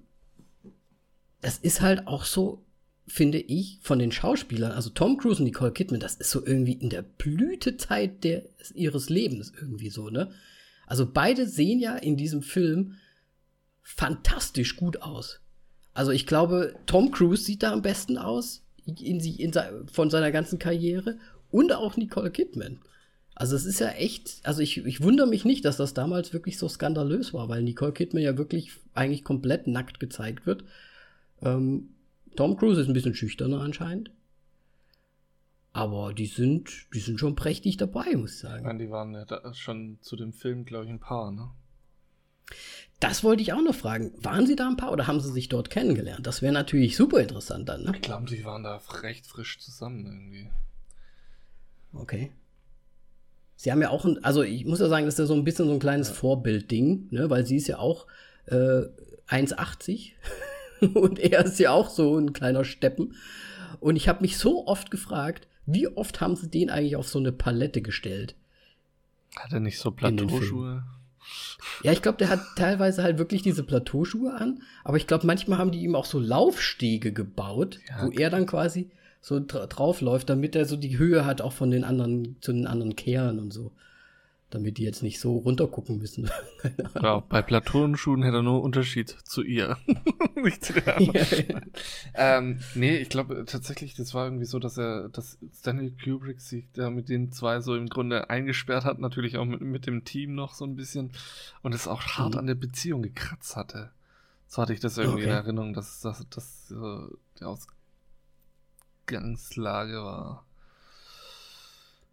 [1.41, 2.63] das ist halt auch so,
[3.07, 6.73] finde ich, von den Schauspielern, also Tom Cruise und Nicole Kidman, das ist so irgendwie
[6.73, 8.43] in der Blütezeit der,
[8.73, 10.31] ihres Lebens irgendwie so, ne?
[10.87, 12.95] Also beide sehen ja in diesem Film
[13.83, 15.41] fantastisch gut aus.
[15.93, 19.53] Also ich glaube, Tom Cruise sieht da am besten aus in, in,
[19.91, 21.17] von seiner ganzen Karriere
[21.51, 22.79] und auch Nicole Kidman.
[23.35, 26.57] Also es ist ja echt, also ich, ich wundere mich nicht, dass das damals wirklich
[26.57, 30.63] so skandalös war, weil Nicole Kidman ja wirklich eigentlich komplett nackt gezeigt wird.
[31.41, 31.89] Ähm,
[32.35, 34.11] Tom Cruise ist ein bisschen schüchterner anscheinend.
[35.77, 38.59] Aber die sind, die sind schon prächtig dabei, muss ich sagen.
[38.59, 41.51] Ich meine, die waren ja schon zu dem Film, glaube ich, ein Paar, ne?
[42.99, 44.11] Das wollte ich auch noch fragen.
[44.17, 46.25] Waren sie da ein Paar oder haben sie sich dort kennengelernt?
[46.25, 47.91] Das wäre natürlich super interessant dann, ne?
[47.93, 50.49] Ich glaube, sie waren da recht frisch zusammen irgendwie.
[51.93, 52.31] Okay.
[53.55, 55.43] Sie haben ja auch, ein, also ich muss ja sagen, das ist ja so ein
[55.43, 56.13] bisschen so ein kleines ja.
[56.15, 57.29] Vorbildding, ne?
[57.29, 58.07] Weil sie ist ja auch
[58.47, 58.81] äh,
[59.29, 60.13] 1,80
[60.95, 63.15] und er ist ja auch so ein kleiner Steppen.
[63.79, 67.19] Und ich habe mich so oft gefragt, wie oft haben sie den eigentlich auf so
[67.19, 68.35] eine Palette gestellt?
[69.35, 70.83] Hat er nicht so Plateauschuhe?
[71.83, 75.59] Ja, ich glaube, der hat teilweise halt wirklich diese Plateauschuhe an, aber ich glaube, manchmal
[75.59, 78.89] haben die ihm auch so Laufstege gebaut, ja, wo er dann quasi
[79.19, 82.65] so dra draufläuft, damit er so die Höhe hat, auch von den anderen, zu den
[82.65, 83.73] anderen Kehren und so
[84.49, 86.29] damit die jetzt nicht so runtergucken müssen.
[87.01, 89.77] ja, bei Platonenschuhen hätte er nur Unterschied zu ihr.
[90.35, 91.15] nicht zu der anderen.
[91.15, 91.61] Ja, ja.
[92.15, 96.65] Ähm, nee, ich glaube tatsächlich, das war irgendwie so, dass er, dass Stanley Kubrick sich
[96.71, 100.33] da mit den zwei so im Grunde eingesperrt hat, natürlich auch mit, mit dem Team
[100.33, 101.11] noch so ein bisschen
[101.61, 102.39] und es auch hart mhm.
[102.39, 103.91] an der Beziehung gekratzt hatte.
[104.47, 105.31] So hatte ich das irgendwie okay.
[105.31, 107.43] in Erinnerung, dass das, das äh, die
[109.07, 110.45] Ausgangslage war.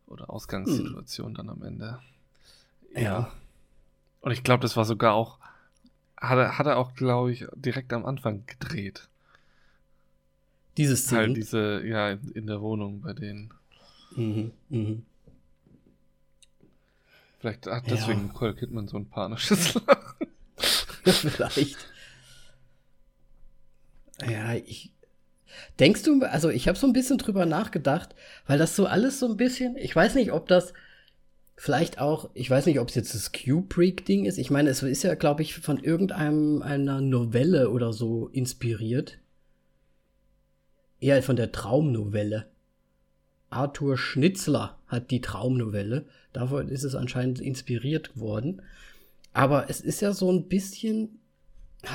[0.06, 1.36] Oder Ausgangssituation mhm.
[1.36, 2.00] dann am Ende.
[2.94, 3.32] Ja.
[4.20, 5.38] Und ich glaube, das war sogar auch,
[6.16, 9.08] hat er, hat er auch, glaube ich, direkt am Anfang gedreht.
[10.76, 11.20] Diese Szene.
[11.20, 13.52] Halt diese, ja, in der Wohnung bei denen.
[14.16, 15.06] Mhm, mhm.
[17.38, 18.26] Vielleicht hat deswegen ja.
[18.28, 20.28] Nicole Kidman so ein panisches Lachen.
[21.04, 21.76] Vielleicht.
[24.26, 24.90] Ja, ich.
[25.78, 28.14] Denkst du, also ich habe so ein bisschen drüber nachgedacht,
[28.46, 30.72] weil das so alles so ein bisschen, ich weiß nicht, ob das
[31.56, 34.38] vielleicht auch, ich weiß nicht, ob es jetzt das Kubrick-Ding ist.
[34.38, 39.18] Ich meine, es ist ja, glaube ich, von irgendeinem einer Novelle oder so inspiriert.
[41.00, 42.46] Eher von der Traumnovelle.
[43.50, 46.06] Arthur Schnitzler hat die Traumnovelle.
[46.32, 48.62] Davon ist es anscheinend inspiriert worden.
[49.32, 51.20] Aber es ist ja so ein bisschen,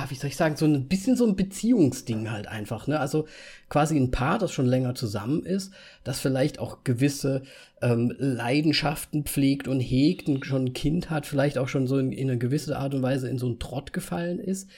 [0.08, 2.86] wie soll ich sagen, so ein bisschen so ein Beziehungsding halt einfach.
[2.86, 2.98] Ne?
[2.98, 3.26] Also
[3.68, 5.72] quasi ein Paar, das schon länger zusammen ist,
[6.04, 7.42] das vielleicht auch gewisse
[7.82, 12.12] ähm, Leidenschaften pflegt und hegt und schon ein Kind hat, vielleicht auch schon so in,
[12.12, 14.68] in eine gewisse Art und Weise in so einen Trott gefallen ist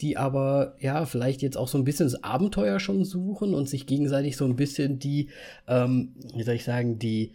[0.00, 3.86] die aber ja vielleicht jetzt auch so ein bisschen das Abenteuer schon suchen und sich
[3.86, 5.28] gegenseitig so ein bisschen die,
[5.68, 7.32] ähm, wie soll ich sagen, die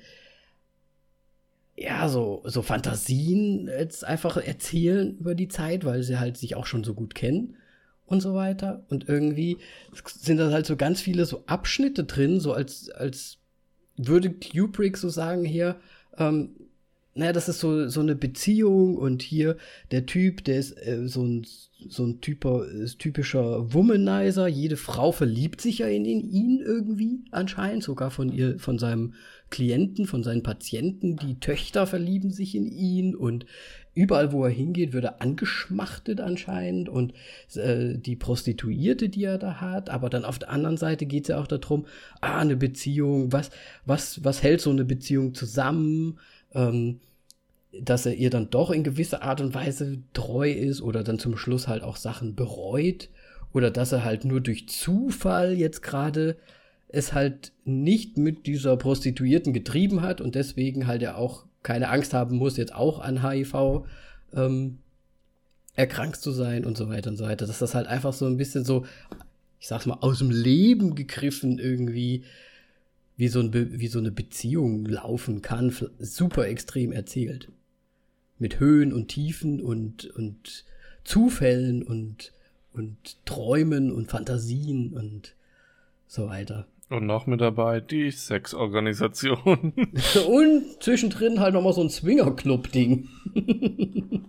[1.79, 6.65] ja, so, so Fantasien jetzt einfach erzählen über die Zeit, weil sie halt sich auch
[6.65, 7.55] schon so gut kennen
[8.05, 8.83] und so weiter.
[8.89, 9.57] Und irgendwie
[10.05, 13.37] sind da halt so ganz viele so Abschnitte drin, so als, als
[13.95, 15.77] würde Kubrick so sagen hier,
[16.17, 16.51] ähm,
[17.19, 19.57] naja, das ist so, so eine Beziehung und hier
[19.91, 21.45] der Typ, der ist äh, so ein,
[21.89, 22.65] so ein typer,
[22.97, 24.47] typischer Womanizer.
[24.47, 29.15] Jede Frau verliebt sich ja in, in ihn irgendwie anscheinend, sogar von ihr, von seinem
[29.49, 31.17] Klienten, von seinen Patienten.
[31.17, 33.45] Die Töchter verlieben sich in ihn und
[33.93, 37.13] überall, wo er hingeht, wird er angeschmachtet anscheinend und
[37.55, 39.89] äh, die Prostituierte, die er da hat.
[39.89, 41.85] Aber dann auf der anderen Seite geht es ja auch darum,
[42.21, 43.49] ah, eine Beziehung, was,
[43.85, 46.17] was, was hält so eine Beziehung zusammen?
[46.53, 46.99] ähm,
[47.71, 51.37] dass er ihr dann doch in gewisser Art und Weise treu ist oder dann zum
[51.37, 53.09] Schluss halt auch Sachen bereut
[53.53, 56.37] oder dass er halt nur durch Zufall jetzt gerade
[56.87, 62.13] es halt nicht mit dieser Prostituierten getrieben hat und deswegen halt er auch keine Angst
[62.13, 63.85] haben muss, jetzt auch an HIV
[64.33, 64.79] ähm,
[65.75, 67.45] erkrankt zu sein und so weiter und so weiter.
[67.45, 68.85] Dass das halt einfach so ein bisschen so,
[69.59, 72.23] ich sag's mal, aus dem Leben gegriffen irgendwie
[73.17, 77.49] wie so, ein wie so eine Beziehung laufen kann, super extrem erzählt.
[78.39, 80.65] Mit Höhen und Tiefen und, und
[81.03, 82.33] Zufällen und,
[82.73, 85.35] und Träumen und Fantasien und
[86.07, 86.67] so weiter.
[86.89, 89.73] Und noch mit dabei die Sexorganisation.
[90.27, 93.07] und zwischendrin halt nochmal so ein Swinger-Club-Ding.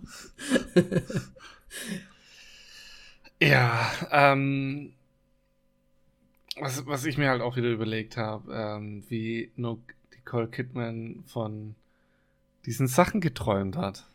[3.41, 4.93] ja, ähm,
[6.59, 11.73] was, was ich mir halt auch wieder überlegt habe, ähm, wie Nicole Kidman von
[12.65, 14.07] diesen Sachen geträumt hat.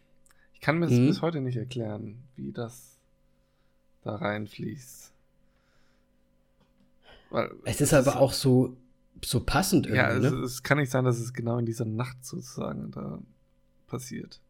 [0.55, 1.09] Ich kann mir das mhm.
[1.09, 2.99] bis heute nicht erklären, wie das
[4.03, 5.13] da reinfließt.
[7.31, 8.77] Weil, es ist aber auch so,
[9.25, 9.99] so passend irgendwie.
[9.99, 10.39] Ja, es, ne?
[10.39, 13.19] es kann nicht sein, dass es genau in dieser Nacht sozusagen da
[13.87, 14.41] passiert.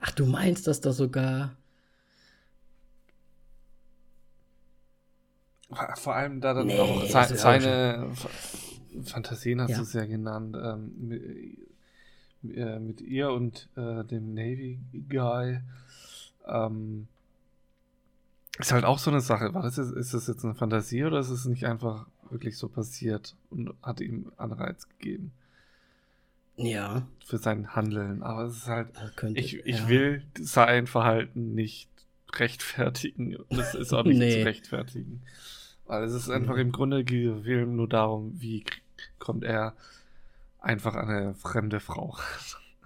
[0.00, 1.56] Ach, du meinst, dass da sogar
[5.96, 8.12] Vor allem da dann nee, auch se seine
[9.04, 9.76] Fantasien hast ja.
[9.78, 10.56] du es ja genannt.
[10.60, 11.56] Ähm,
[12.54, 14.78] äh, mit, ihr und äh, dem Navy
[15.08, 15.60] Guy.
[16.46, 17.08] Ähm,
[18.58, 19.52] ist halt auch so eine Sache.
[19.54, 22.68] War das jetzt, ist das jetzt eine Fantasie oder ist es nicht einfach wirklich so
[22.68, 25.32] passiert und hat ihm Anreiz gegeben?
[26.56, 27.06] Ja.
[27.24, 28.22] Für sein Handeln.
[28.22, 28.88] Aber es ist halt.
[29.16, 29.88] Könnte, ich, ich ja.
[29.88, 31.90] will sein Verhalten nicht
[32.32, 33.36] rechtfertigen.
[33.36, 34.40] Und es ist auch nicht nee.
[34.40, 35.22] zu rechtfertigen.
[35.86, 38.64] Weil es ist einfach im Grunde geht nur darum, wie
[39.18, 39.74] kommt er
[40.66, 42.16] einfach eine fremde Frau.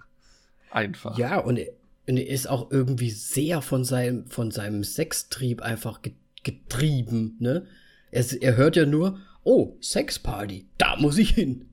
[0.71, 1.17] einfach.
[1.17, 1.73] Ja, und er,
[2.07, 6.01] und er, ist auch irgendwie sehr von seinem, von seinem Sextrieb einfach
[6.43, 7.65] getrieben, ne?
[8.11, 11.69] Er, er hört ja nur, oh, Sexparty, da muss ich hin.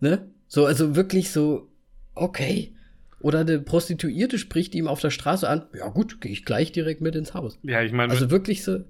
[0.00, 0.30] Ne?
[0.48, 1.68] So, also wirklich so,
[2.14, 2.74] okay.
[3.20, 7.00] Oder eine Prostituierte spricht ihm auf der Straße an, ja gut, gehe ich gleich direkt
[7.00, 7.58] mit ins Haus.
[7.62, 8.12] Ja, ich meine.
[8.12, 8.80] Also wirklich so.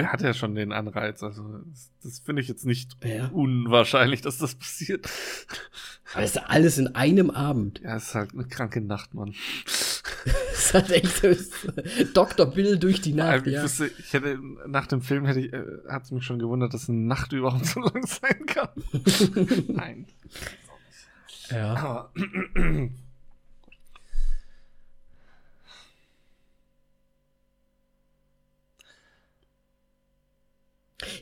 [0.00, 3.28] Er hat ja schon den Anreiz, also das, das finde ich jetzt nicht ja.
[3.28, 5.08] unwahrscheinlich, dass das passiert.
[6.14, 7.80] Aber es ist alles in einem Abend.
[7.82, 9.34] Ja, es ist halt eine kranke Nacht, Mann.
[9.64, 11.28] es ist halt echt so
[12.14, 12.46] Dr.
[12.46, 13.46] Bill durch die Nacht.
[13.46, 13.62] Ich, ja.
[13.62, 16.88] wüsste, ich hätte nach dem Film hätte ich, äh, hat es mich schon gewundert, dass
[16.88, 18.70] eine Nacht überhaupt so lang sein kann.
[19.68, 20.06] Nein.
[21.50, 21.74] Ja.
[21.74, 22.12] Aber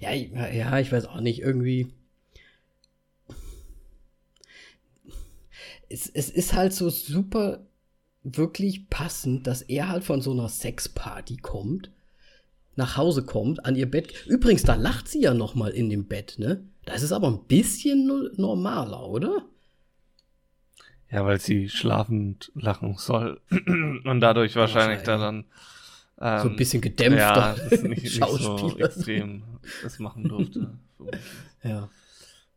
[0.00, 1.88] Ja, ja, ich weiß auch nicht, irgendwie.
[5.88, 7.66] Es, es ist halt so super
[8.22, 11.90] wirklich passend, dass er halt von so einer Sexparty kommt.
[12.78, 14.26] nach Hause kommt, an ihr Bett.
[14.26, 16.62] Übrigens, da lacht sie ja noch mal in dem Bett, ne?
[16.84, 19.46] Das ist aber ein bisschen normaler, oder?
[21.10, 25.44] Ja, weil sie schlafend lachen soll und dadurch wahrscheinlich da dann
[26.20, 29.42] ähm, so ein bisschen gedämpfter ja, nicht, nicht so extrem
[29.82, 30.70] das machen durfte.
[31.62, 31.88] ja.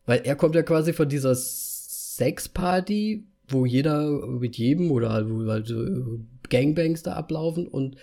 [0.06, 5.45] Weil er kommt ja quasi von dieser Sexparty, wo jeder mit jedem oder halt, wo
[5.49, 5.73] halt
[6.49, 7.98] Gangbangs da ablaufen und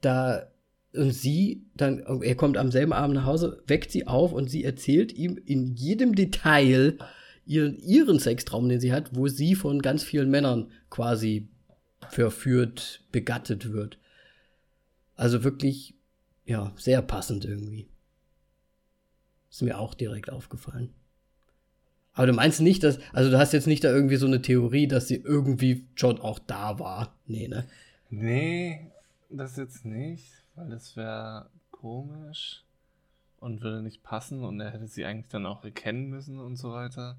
[0.00, 0.46] da
[0.92, 4.64] und sie dann er kommt am selben Abend nach Hause, weckt sie auf und sie
[4.64, 6.98] erzählt ihm in jedem Detail
[7.46, 11.48] ihren, ihren Sextraum, den sie hat, wo sie von ganz vielen Männern quasi
[12.08, 13.99] verführt, begattet wird.
[15.20, 15.94] Also wirklich,
[16.46, 17.86] ja, sehr passend irgendwie.
[19.50, 20.94] Ist mir auch direkt aufgefallen.
[22.14, 24.88] Aber du meinst nicht, dass, also du hast jetzt nicht da irgendwie so eine Theorie,
[24.88, 27.18] dass sie irgendwie schon auch da war.
[27.26, 27.68] Nee, ne?
[28.08, 28.90] Nee,
[29.28, 30.24] das jetzt nicht,
[30.54, 32.64] weil das wäre komisch
[33.40, 36.72] und würde nicht passen und er hätte sie eigentlich dann auch erkennen müssen und so
[36.72, 37.18] weiter.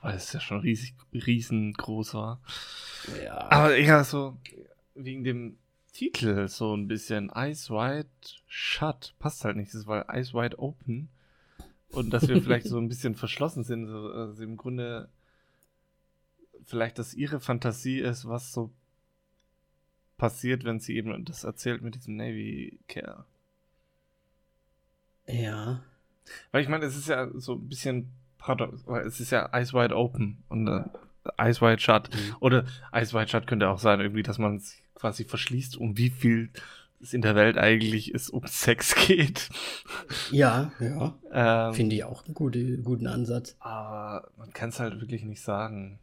[0.00, 2.40] Weil es ja schon riesig, riesengroß war.
[3.22, 3.50] Ja.
[3.50, 4.38] Aber ja, so
[4.94, 5.58] wegen dem
[5.92, 8.08] Titel so ein bisschen Eyes Wide
[8.46, 9.74] Shut passt halt nicht.
[9.74, 11.08] Das war Eyes Wide Open.
[11.90, 13.88] Und dass wir vielleicht so ein bisschen verschlossen sind.
[13.88, 15.10] Also im Grunde
[16.64, 18.70] vielleicht, dass ihre Fantasie ist, was so
[20.16, 23.24] passiert, wenn sie eben das erzählt mit diesem Navy-Kerl.
[25.26, 25.82] Ja.
[26.50, 29.74] Weil ich meine, es ist ja so ein bisschen paradox, weil es ist ja Eyes
[29.74, 30.84] Wide Open und äh,
[31.36, 32.14] Eyes Wide Shut.
[32.14, 32.36] Mhm.
[32.40, 36.10] Oder Eyes Wide Shut könnte auch sein, irgendwie, dass man es quasi verschließt, um wie
[36.10, 36.50] viel
[37.02, 39.48] es in der Welt eigentlich es um Sex geht.
[40.30, 41.18] Ja, ja.
[41.32, 43.56] Ähm, Finde ich auch einen gute, guten Ansatz.
[43.58, 45.98] Aber man kann es halt wirklich nicht sagen.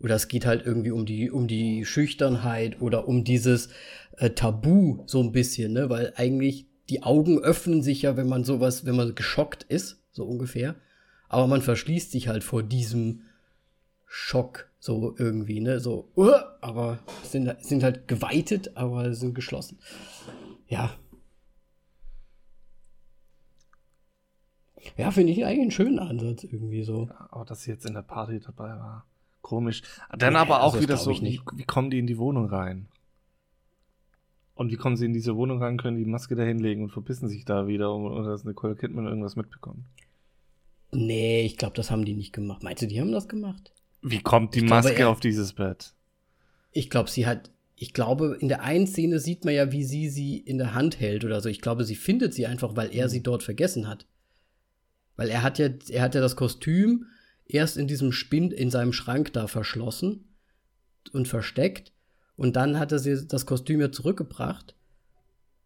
[0.00, 3.68] Oder es geht halt irgendwie um die, um die Schüchternheit oder um dieses
[4.16, 5.88] äh, Tabu so ein bisschen, ne?
[5.90, 10.24] Weil eigentlich die Augen öffnen sich ja, wenn man sowas, wenn man geschockt ist, so
[10.24, 10.74] ungefähr.
[11.28, 13.22] Aber man verschließt sich halt vor diesem
[14.06, 15.78] Schock so irgendwie, ne?
[15.78, 19.78] So, uh, aber sind, sind halt geweitet, aber sind geschlossen.
[20.66, 20.92] Ja.
[24.96, 27.06] Ja, finde ich eigentlich einen schönen Ansatz irgendwie so.
[27.06, 29.06] Ja, aber dass sie jetzt in der Party dabei war.
[29.40, 29.82] Komisch.
[30.18, 32.88] Dann ja, aber auch also wieder so, wie, wie kommen die in die Wohnung rein?
[34.56, 37.28] Und wie kommen sie in diese Wohnung rein, können die Maske da hinlegen und verpissen
[37.28, 39.84] sich da wieder, oder dass Nicole Kidman irgendwas mitbekommt?
[40.90, 42.64] Nee, ich glaube, das haben die nicht gemacht.
[42.64, 43.72] Meinst du, die haben das gemacht?
[44.02, 45.94] Wie kommt die ich Maske glaube, er, auf dieses Bett?
[46.72, 47.50] Ich glaube, sie hat.
[47.76, 51.00] Ich glaube, in der einen Szene sieht man ja, wie sie sie in der Hand
[51.00, 51.48] hält oder so.
[51.48, 53.24] Ich glaube, sie findet sie einfach, weil er sie hm.
[53.24, 54.06] dort vergessen hat.
[55.16, 57.06] Weil er hat ja, er hat ja das Kostüm
[57.44, 60.28] erst in diesem Spind in seinem Schrank da verschlossen
[61.12, 61.92] und versteckt.
[62.36, 64.74] Und dann hat er sie das Kostüm ja zurückgebracht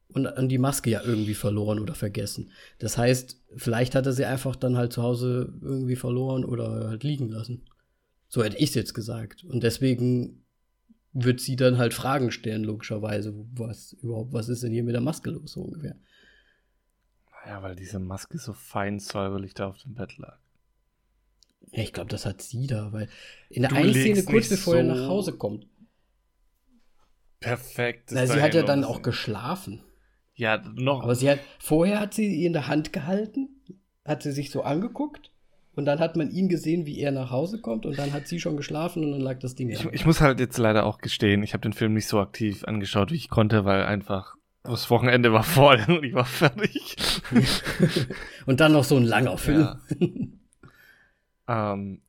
[0.08, 2.50] und, und die Maske ja irgendwie verloren oder vergessen.
[2.78, 7.04] Das heißt, vielleicht hat er sie einfach dann halt zu Hause irgendwie verloren oder halt
[7.04, 7.62] liegen lassen.
[8.28, 9.44] So hätte ich es jetzt gesagt.
[9.44, 10.44] Und deswegen
[11.12, 13.34] wird sie dann halt Fragen stellen, logischerweise.
[13.54, 15.96] Was überhaupt, was ist denn hier mit der Maske los, so ungefähr?
[17.30, 20.38] Naja, weil diese Maske so fein säuberlich da auf dem Bett lag.
[21.72, 23.08] Ja, ich glaube, das hat sie da, weil
[23.48, 25.66] in der einen Szene, kurz bevor so er nach Hause kommt.
[27.40, 28.10] Perfekt.
[28.12, 29.82] Na, sie hat ja dann auch geschlafen.
[30.34, 31.02] Ja, noch.
[31.02, 33.62] Aber sie hat, vorher hat sie in der Hand gehalten,
[34.04, 35.32] hat sie sich so angeguckt
[35.76, 38.40] und dann hat man ihn gesehen, wie er nach Hause kommt und dann hat sie
[38.40, 39.68] schon geschlafen und dann lag das Ding.
[39.68, 42.64] Ich, ich muss halt jetzt leider auch gestehen, ich habe den Film nicht so aktiv
[42.64, 46.96] angeschaut, wie ich konnte, weil einfach das Wochenende war voll und ich war fertig.
[48.46, 49.60] und dann noch so ein langer Film.
[49.60, 49.80] Ja.
[51.72, 52.00] ähm,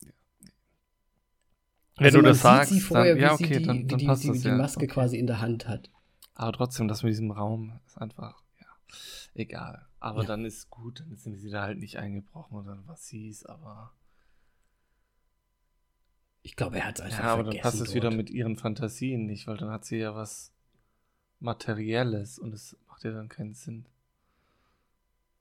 [1.97, 4.27] wenn also du das sagst, vorher, dann, ja, okay, die, dann, dann die, passt die,
[4.29, 4.53] das, die, ja.
[4.53, 4.87] die Maske okay.
[4.87, 5.89] quasi in der Hand hat.
[6.35, 8.67] Aber trotzdem, das mit diesem Raum ist einfach, ja,
[9.33, 9.86] egal.
[9.99, 10.27] Aber ja.
[10.27, 13.93] dann ist gut, dann sind sie da halt nicht eingebrochen oder was hieß, aber.
[16.43, 19.25] Ich glaube, er hat es einfach Ja, aber dann passt es wieder mit ihren Fantasien
[19.25, 20.53] nicht, weil dann hat sie ja was
[21.39, 23.85] Materielles und es macht ja dann keinen Sinn.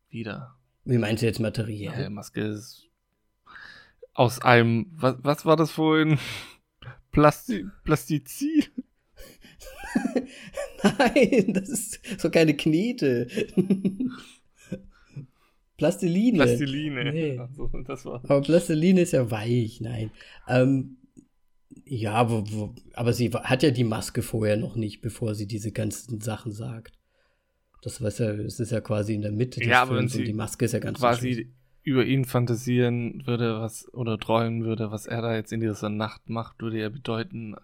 [0.08, 0.56] Wieder.
[0.84, 2.02] Wie meinst du jetzt materiell?
[2.02, 2.86] Ja, Maske ist
[4.16, 6.18] aus einem, was, was war das vorhin?
[7.12, 8.70] Plasti Plastizid?
[10.82, 13.28] Nein, das ist so keine Knete.
[15.76, 16.38] Plastiline.
[16.38, 17.12] Plastiline.
[17.12, 17.38] Nee.
[17.38, 18.22] Also, das war.
[18.24, 20.10] Aber Plastiline ist ja weich, nein.
[20.48, 20.96] Ähm,
[21.84, 25.72] ja, wo, wo, aber sie hat ja die Maske vorher noch nicht, bevor sie diese
[25.72, 26.98] ganzen Sachen sagt.
[27.82, 30.32] Das, was ja, es ist ja quasi in der Mitte des ja, Films und die
[30.32, 35.22] Maske ist ja ganz quasi über ihn fantasieren würde, was oder träumen würde, was er
[35.22, 37.54] da jetzt in dieser Nacht macht, würde ja bedeuten,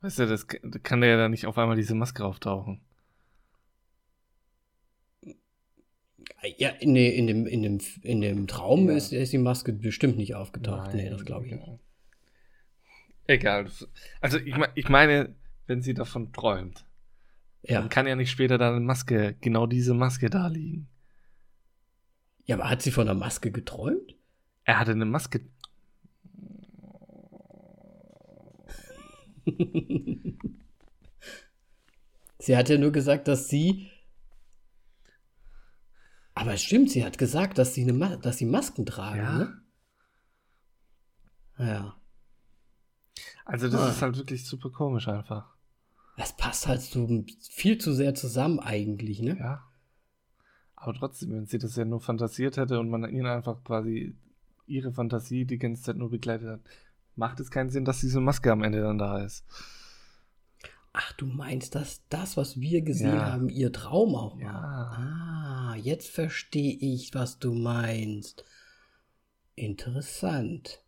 [0.00, 2.80] weißt du, das kann der ja da nicht auf einmal diese Maske auftauchen.
[6.56, 8.96] Ja, nee, in dem, in dem, in dem Traum ja.
[8.96, 10.88] ist, ist die Maske bestimmt nicht aufgetaucht.
[10.88, 11.78] Nein, nee, das glaube ich nicht.
[13.26, 13.70] Egal.
[14.20, 15.34] Also ich, ich meine,
[15.66, 16.84] wenn sie davon träumt,
[17.62, 17.80] ja.
[17.80, 20.88] dann kann ja nicht später da eine Maske, genau diese Maske da liegen.
[22.46, 24.16] Ja, aber hat sie von der Maske geträumt?
[24.64, 25.42] Er hatte eine Maske.
[32.38, 33.90] sie hat ja nur gesagt, dass sie.
[36.38, 39.38] Aber es stimmt, sie hat gesagt, dass sie, eine dass sie Masken tragen, ja.
[39.38, 39.60] ne?
[41.58, 41.96] Ja.
[43.44, 43.90] Also, das ah.
[43.90, 45.52] ist halt wirklich super komisch einfach.
[46.16, 49.36] Das passt halt so viel zu sehr zusammen eigentlich, ne?
[49.36, 49.64] Ja.
[50.76, 54.16] Aber trotzdem, wenn sie das ja nur fantasiert hätte und man ihnen einfach quasi
[54.66, 56.60] ihre Fantasie die ganze Zeit nur begleitet hat,
[57.16, 59.44] macht es keinen Sinn, dass diese Maske am Ende dann da ist.
[60.92, 63.32] Ach, du meinst, dass das, was wir gesehen ja.
[63.32, 64.42] haben, ihr Traum auch war?
[64.42, 64.52] Ja.
[64.52, 65.37] Ah,
[65.78, 68.44] jetzt verstehe ich, was du meinst.
[69.54, 70.82] Interessant.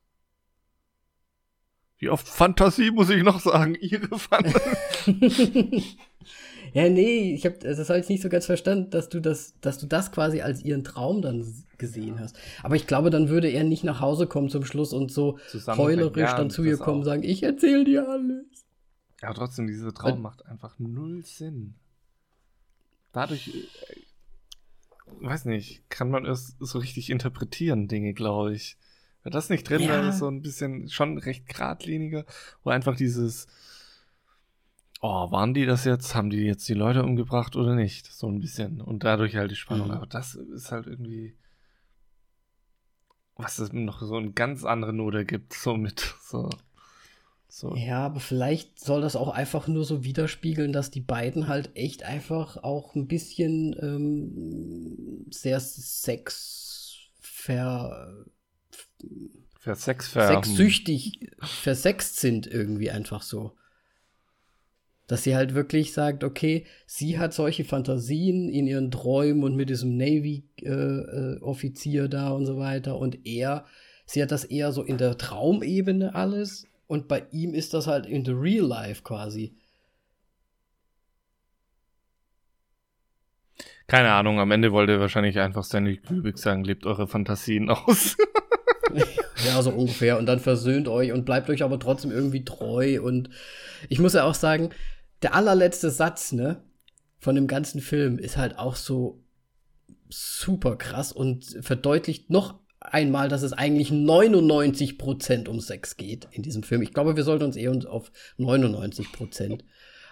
[1.98, 3.76] Wie oft Fantasie muss ich noch sagen?
[3.80, 4.58] Ihre Fantasie.
[6.72, 9.78] ja, nee, ich habe das habe ich nicht so ganz verstanden, dass du das, dass
[9.78, 11.44] du das quasi als ihren Traum dann
[11.76, 12.36] gesehen hast.
[12.62, 16.30] Aber ich glaube, dann würde er nicht nach Hause kommen zum Schluss und so heulerisch
[16.30, 18.46] ja, dann zu ihr kommen und sagen, ich erzähle dir alles.
[19.20, 21.74] Ja, trotzdem, dieser Traum und, macht einfach null Sinn.
[23.12, 23.96] Dadurch, äh,
[25.20, 28.77] weiß nicht, kann man es so richtig interpretieren, Dinge, glaube ich.
[29.23, 29.89] Wenn das nicht drin, ja.
[29.89, 32.24] dann ist so ein bisschen schon recht geradliniger,
[32.62, 33.47] wo einfach dieses,
[35.01, 36.15] oh, waren die das jetzt?
[36.15, 38.07] Haben die jetzt die Leute umgebracht oder nicht?
[38.07, 38.81] So ein bisschen.
[38.81, 39.89] Und dadurch halt die Spannung.
[39.89, 39.95] Mhm.
[39.95, 41.37] Aber das ist halt irgendwie,
[43.37, 46.49] was es noch so eine ganz andere Note gibt, so mit, so.
[47.52, 47.74] So.
[47.74, 52.05] Ja, aber vielleicht soll das auch einfach nur so widerspiegeln, dass die beiden halt echt
[52.05, 58.24] einfach auch ein bisschen ähm, sehr Sex ver
[59.59, 63.56] Versex sexsüchtig, versext sind irgendwie einfach so.
[65.06, 69.70] Dass sie halt wirklich sagt, okay, sie hat solche Fantasien in ihren Träumen und mit
[69.70, 73.66] diesem Navy-Offizier äh, äh, da und so weiter und er,
[74.06, 78.04] sie hat das eher so in der Traumebene alles und bei ihm ist das halt
[78.04, 79.54] in the real life quasi.
[83.86, 88.16] Keine Ahnung, am Ende wollte er wahrscheinlich einfach Stanley Kubrick sagen, lebt eure Fantasien aus.
[89.46, 90.18] ja, so ungefähr.
[90.18, 93.00] Und dann versöhnt euch und bleibt euch aber trotzdem irgendwie treu.
[93.00, 93.30] Und
[93.88, 94.70] ich muss ja auch sagen,
[95.22, 96.60] der allerletzte Satz, ne,
[97.20, 99.22] von dem ganzen Film ist halt auch so
[100.08, 106.43] super krass und verdeutlicht noch einmal, dass es eigentlich 99 Prozent um Sex geht in
[106.43, 106.82] diesem Film.
[106.82, 109.65] Ich glaube, wir sollten uns eher auf 99 Prozent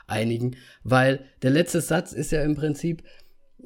[0.07, 3.03] einigen, weil der letzte Satz ist ja im Prinzip,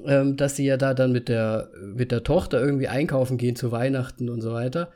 [0.05, 3.73] ähm, dass sie ja da dann mit der, mit der Tochter irgendwie einkaufen gehen zu
[3.73, 4.93] Weihnachten und so weiter.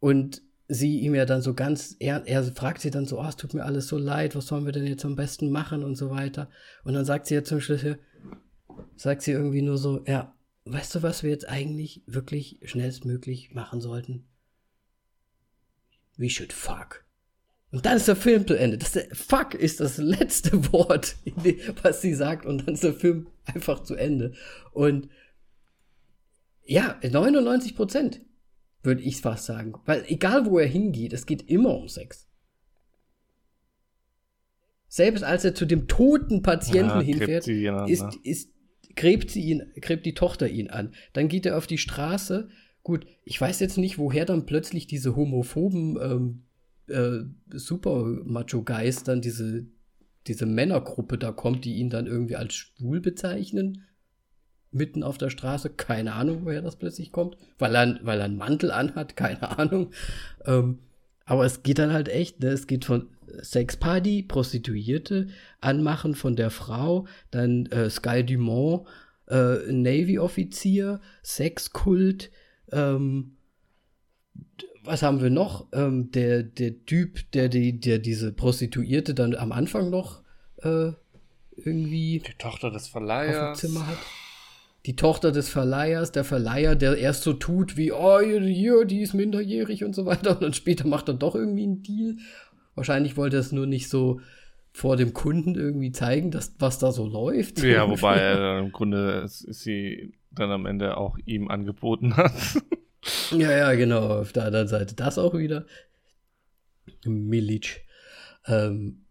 [0.00, 3.36] Und sie ihm ja dann so ganz, er, er fragt sie dann so, oh, es
[3.36, 6.10] tut mir alles so leid, was sollen wir denn jetzt am besten machen und so
[6.10, 6.48] weiter.
[6.82, 7.84] Und dann sagt sie ja zum Schluss,
[8.96, 10.34] sagt sie irgendwie nur so, ja,
[10.66, 14.26] weißt du, was wir jetzt eigentlich wirklich schnellstmöglich machen sollten?
[16.16, 17.04] We should fuck.
[17.72, 18.78] Und dann ist der Film zu Ende.
[18.78, 21.16] Das Fuck ist das letzte Wort,
[21.82, 24.32] was sie sagt, und dann ist der Film einfach zu Ende.
[24.72, 25.08] Und
[26.64, 28.20] ja, 99 Prozent
[28.82, 29.74] würde ich fast sagen.
[29.84, 32.26] Weil egal wo er hingeht, es geht immer um Sex.
[34.88, 38.50] Selbst als er zu dem toten Patienten ja, hinfährt, ist, ist,
[38.96, 40.92] gräbt, sie ihn, gräbt die Tochter ihn an.
[41.12, 42.48] Dann geht er auf die Straße.
[42.82, 46.42] Gut, ich weiß jetzt nicht, woher dann plötzlich diese homophoben ähm,
[46.88, 47.24] äh,
[47.56, 49.66] super Macho-Guys dann diese,
[50.26, 53.82] diese Männergruppe da kommt, die ihn dann irgendwie als schwul bezeichnen
[54.72, 55.70] mitten auf der Straße.
[55.70, 57.36] Keine Ahnung, woher das plötzlich kommt.
[57.58, 59.90] Weil er, weil er einen Mantel anhat, keine Ahnung.
[60.44, 60.78] Ähm,
[61.24, 62.48] aber es geht dann halt echt, ne?
[62.48, 63.08] es geht von
[63.42, 65.28] Sexparty, Prostituierte,
[65.60, 68.86] Anmachen von der Frau, dann äh, Sky Dumont,
[69.28, 72.30] äh, Navy-Offizier, Sexkult,
[72.72, 73.36] ähm,
[74.84, 75.66] was haben wir noch?
[75.72, 80.22] Ähm, der, der Typ, der, die, der diese Prostituierte dann am Anfang noch
[80.58, 80.92] äh,
[81.56, 83.98] irgendwie die Tochter des Verleihers auf dem Zimmer hat
[84.86, 89.14] die Tochter des Verleihers, der Verleiher, der erst so tut wie, oh, hier, die ist
[89.14, 90.30] minderjährig und so weiter.
[90.30, 92.16] Und dann später macht er doch irgendwie einen Deal.
[92.76, 94.20] Wahrscheinlich wollte er es nur nicht so
[94.70, 97.62] vor dem Kunden irgendwie zeigen, dass, was da so läuft.
[97.62, 102.34] Ja, wobei er im Grunde es, sie dann am Ende auch ihm angeboten hat.
[103.30, 104.20] ja, ja, genau.
[104.20, 105.64] Auf der anderen Seite das auch wieder.
[107.06, 107.86] Milic.
[108.46, 109.06] Ähm,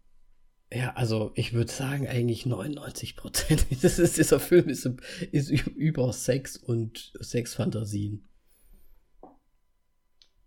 [0.72, 3.66] Ja, also ich würde sagen, eigentlich 99 Prozent.
[3.70, 4.88] dieser Film ist,
[5.32, 8.28] ist über Sex und Sexfantasien.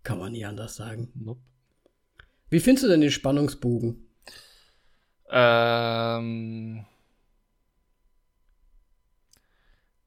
[0.02, 1.12] Kann man nie anders sagen.
[1.14, 1.49] Nope.
[2.50, 4.08] Wie findest du denn den Spannungsbogen?
[5.30, 6.84] Ähm,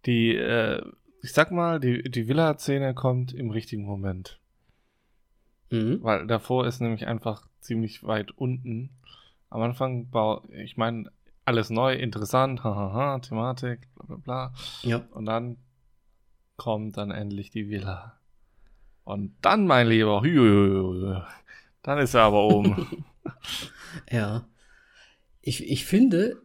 [0.05, 0.83] die, äh,
[1.21, 4.39] ich sag mal, die, die Villa-Szene kommt im richtigen Moment.
[5.71, 6.03] Mhm.
[6.03, 8.89] Weil davor ist nämlich einfach ziemlich weit unten.
[9.49, 10.09] Am Anfang,
[10.49, 11.09] ich meine,
[11.45, 14.53] alles neu, interessant, hahaha, Thematik, bla bla bla.
[14.81, 15.01] Ja.
[15.11, 15.57] Und dann
[16.57, 18.19] kommt dann endlich die Villa.
[19.05, 20.21] Und dann, mein Lieber,
[21.84, 23.05] dann ist er aber oben.
[24.11, 24.47] ja.
[25.41, 26.41] Ich, ich finde.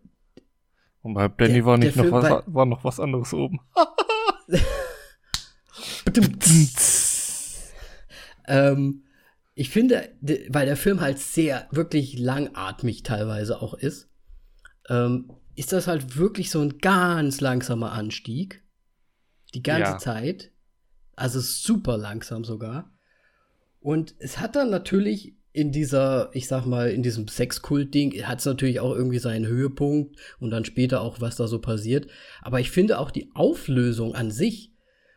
[1.03, 3.61] Und bei Benny war, nicht noch was, war noch was anderes oben.
[8.47, 9.05] ähm,
[9.55, 14.11] ich finde, weil der Film halt sehr, wirklich langatmig teilweise auch ist,
[14.89, 18.65] ähm, ist das halt wirklich so ein ganz langsamer Anstieg.
[19.55, 19.99] Die ganze ja.
[19.99, 20.53] Zeit.
[21.17, 22.93] Also super langsam sogar.
[23.89, 28.45] Und es hat dann natürlich in dieser, ich sag mal, in diesem Sexkult-Ding hat es
[28.45, 32.07] natürlich auch irgendwie seinen Höhepunkt und dann später auch, was da so passiert.
[32.43, 34.75] Aber ich finde auch die Auflösung an sich,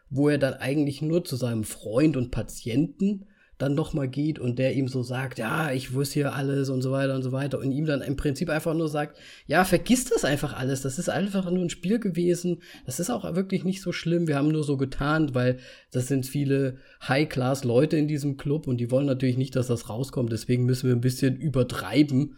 [0.10, 3.26] wo er dann eigentlich nur zu seinem Freund und Patienten
[3.62, 6.92] dann nochmal geht und der ihm so sagt, ja, ich wusste hier alles und so
[6.92, 9.18] weiter und so weiter und ihm dann im Prinzip einfach nur sagt,
[9.48, 13.36] ja, vergiss das einfach alles, das ist einfach nur ein Spiel gewesen, das ist auch
[13.36, 15.60] wirklich nicht so schlimm, wir haben nur so getan, weil
[15.92, 16.78] das sind viele
[17.08, 20.96] High-Class-Leute in diesem Club und die wollen natürlich nicht, dass das rauskommt, deswegen müssen wir
[20.96, 22.36] ein bisschen übertreiben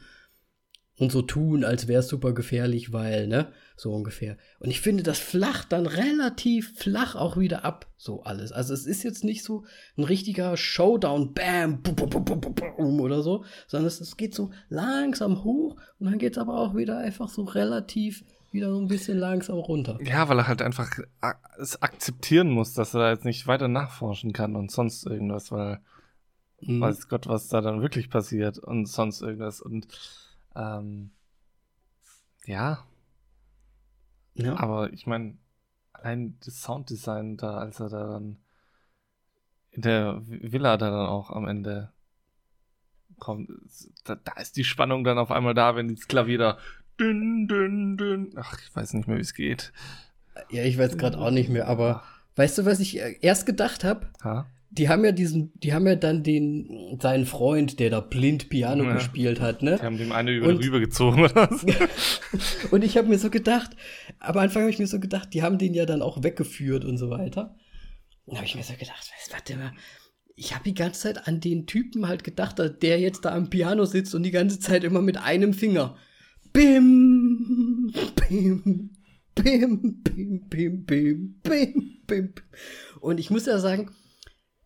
[1.00, 4.38] und so tun, als wäre es super gefährlich, weil, ne, so ungefähr.
[4.60, 8.52] Und ich finde, das flacht dann relativ flach auch wieder ab, so alles.
[8.52, 9.66] Also es ist jetzt nicht so
[9.98, 14.36] ein richtiger Showdown, bam, bum, bum, bum, bum, bum, oder so, sondern es, es geht
[14.36, 18.80] so langsam hoch und dann geht es aber auch wieder einfach so relativ wieder so
[18.80, 19.98] ein bisschen langsam runter.
[20.04, 20.92] Ja, weil er halt einfach
[21.60, 25.80] es akzeptieren muss, dass er da jetzt nicht weiter nachforschen kann und sonst irgendwas, weil
[26.62, 26.80] mhm.
[26.80, 29.88] weiß Gott, was da dann wirklich passiert und sonst irgendwas und
[30.56, 31.12] ähm,
[32.46, 32.86] ja.
[34.34, 34.58] ja.
[34.58, 35.38] Aber ich meine,
[35.94, 38.38] allein das Sounddesign da, als er da dann
[39.72, 41.92] in der Villa da dann auch am Ende
[43.20, 43.50] kommt,
[44.04, 46.58] da, da ist die Spannung dann auf einmal da, wenn das Klavier da
[47.00, 48.34] dünn, dünn, dünn.
[48.36, 49.72] Ach, ich weiß nicht mehr, wie es geht.
[50.50, 52.04] Ja, ich weiß gerade auch nicht mehr, aber
[52.36, 54.08] weißt du, was ich erst gedacht habe?
[54.76, 58.84] Die haben ja diesen, die haben ja dann den, seinen Freund, der da blind Piano
[58.84, 58.94] ja.
[58.94, 59.78] gespielt hat, ne?
[59.78, 61.64] Die haben dem eine über und, rübergezogen oder was?
[62.72, 63.72] und ich habe mir so gedacht,
[64.20, 66.98] aber Anfang habe ich mir so gedacht, die haben den ja dann auch weggeführt und
[66.98, 67.56] so weiter.
[68.26, 69.74] Und habe ich mir so gedacht, warte mal,
[70.36, 73.86] ich habe die ganze Zeit an den Typen halt gedacht, der jetzt da am Piano
[73.86, 75.96] sitzt und die ganze Zeit immer mit einem Finger.
[76.52, 78.90] Bim, bim,
[79.36, 82.34] bim, bim, bim, bim, bim, bim.
[83.00, 83.92] Und ich muss ja sagen,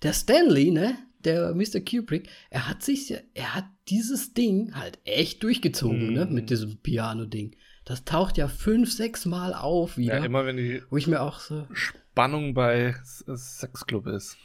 [0.03, 1.80] der Stanley, ne, der Mr.
[1.80, 6.14] Kubrick, er hat sich, er hat dieses Ding halt echt durchgezogen, mm.
[6.14, 6.48] ne, mit mhm.
[6.48, 7.56] diesem Piano-Ding.
[7.86, 10.18] Das taucht ja fünf, sechs Mal auf wieder.
[10.18, 14.38] Ja, immer wenn die wo ich mir auch so Spannung bei Sexclub ist.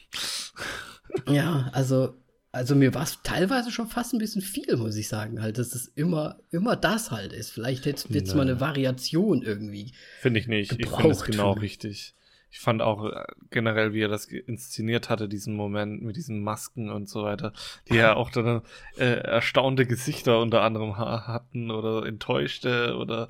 [1.28, 2.14] ja, also
[2.54, 5.74] also mir war es teilweise schon fast ein bisschen viel, muss ich sagen, halt, dass
[5.74, 7.50] es immer, immer das halt ist.
[7.50, 9.94] Vielleicht hätte jetzt mal eine Variation irgendwie.
[10.20, 10.72] Finde ich nicht.
[10.78, 12.14] Ich finde es genau richtig
[12.52, 16.90] ich fand auch äh, generell, wie er das inszeniert hatte, diesen Moment mit diesen Masken
[16.90, 17.54] und so weiter,
[17.88, 18.60] die ja auch dann
[18.98, 23.26] äh, erstaunte Gesichter unter anderem hatten oder enttäuschte oder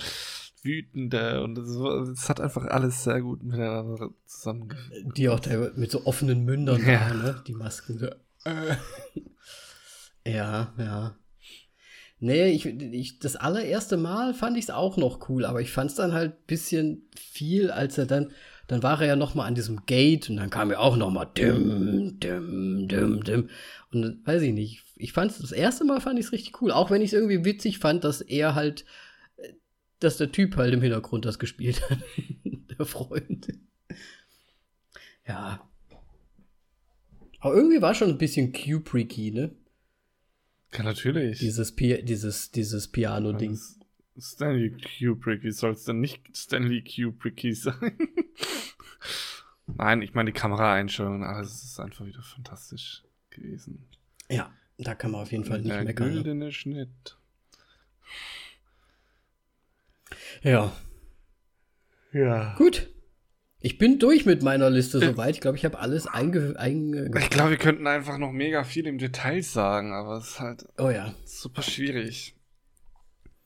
[0.62, 5.16] wütende und es hat einfach alles sehr gut miteinander zusammengefügt.
[5.16, 5.40] Die auch
[5.76, 7.08] mit so offenen Mündern ja.
[7.08, 7.42] da, ne?
[7.46, 7.98] Die Masken.
[7.98, 8.08] So.
[10.26, 11.16] ja, ja.
[12.18, 15.90] Nee, ich, ich, das allererste Mal fand ich es auch noch cool, aber ich fand
[15.90, 18.32] es dann halt ein bisschen viel, als er dann
[18.68, 21.10] dann war er ja noch mal an diesem Gate und dann kam er auch noch
[21.10, 23.48] mal dim, dim, dim, dim.
[23.92, 26.70] Und weiß ich nicht, ich fand es das erste Mal fand ich es richtig cool,
[26.70, 28.84] auch wenn ich es irgendwie witzig fand, dass er halt,
[29.98, 31.98] dass der Typ halt im Hintergrund das gespielt hat,
[32.78, 33.48] der Freund.
[35.26, 35.68] Ja.
[37.40, 39.50] Aber irgendwie war schon ein bisschen Kubricky, ne?
[40.72, 41.40] Ja, natürlich.
[41.40, 43.58] Dieses, Pi dieses, dieses Piano-Ding.
[44.18, 47.98] Stanley Kubrick, wie soll es denn nicht Stanley Kubricky sein?
[49.66, 53.88] Nein, ich meine die Kameraeinstellungen, alles ist einfach wieder fantastisch gewesen.
[54.28, 56.06] Ja, da kann man auf jeden Fall nicht Der meckern.
[56.08, 56.22] Der ne?
[56.22, 57.16] güldene Schnitt.
[60.42, 60.72] Ja.
[62.12, 62.54] Ja.
[62.56, 62.90] Gut.
[63.60, 65.06] Ich bin durch mit meiner Liste äh.
[65.06, 65.36] soweit.
[65.36, 66.58] Ich glaube, ich habe alles einge...
[66.58, 70.40] einge ich glaube, wir könnten einfach noch mega viel im Detail sagen, aber es ist
[70.40, 71.14] halt oh ja.
[71.24, 72.34] super schwierig.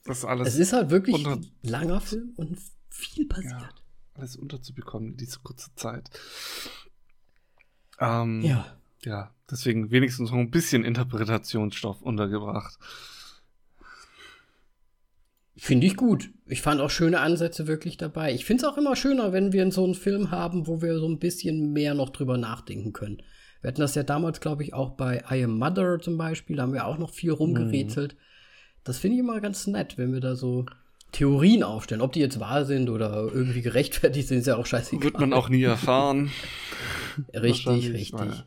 [0.07, 0.49] Das alles.
[0.49, 2.59] Es ist halt wirklich ein langer Film und
[2.89, 3.53] viel passiert.
[3.53, 3.69] Ja,
[4.15, 6.11] alles unterzubekommen in dieser kurzen Zeit.
[7.99, 8.67] Ähm, ja.
[9.05, 12.77] Ja, deswegen wenigstens noch ein bisschen Interpretationsstoff untergebracht.
[15.57, 16.31] Finde ich gut.
[16.47, 18.35] Ich fand auch schöne Ansätze wirklich dabei.
[18.35, 21.09] Ich finde es auch immer schöner, wenn wir so einen Film haben, wo wir so
[21.09, 23.23] ein bisschen mehr noch drüber nachdenken können.
[23.63, 26.57] Wir hatten das ja damals, glaube ich, auch bei I Am Mother zum Beispiel.
[26.57, 28.15] Da haben wir auch noch viel rumgerätselt.
[28.15, 28.19] Mhm.
[28.87, 30.65] Das finde ich immer ganz nett, wenn wir da so
[31.11, 32.01] Theorien aufstellen.
[32.01, 35.03] Ob die jetzt wahr sind oder irgendwie gerechtfertigt sind, ist ja auch scheißegal.
[35.03, 36.31] Wird man auch nie erfahren.
[37.35, 38.45] richtig, richtig.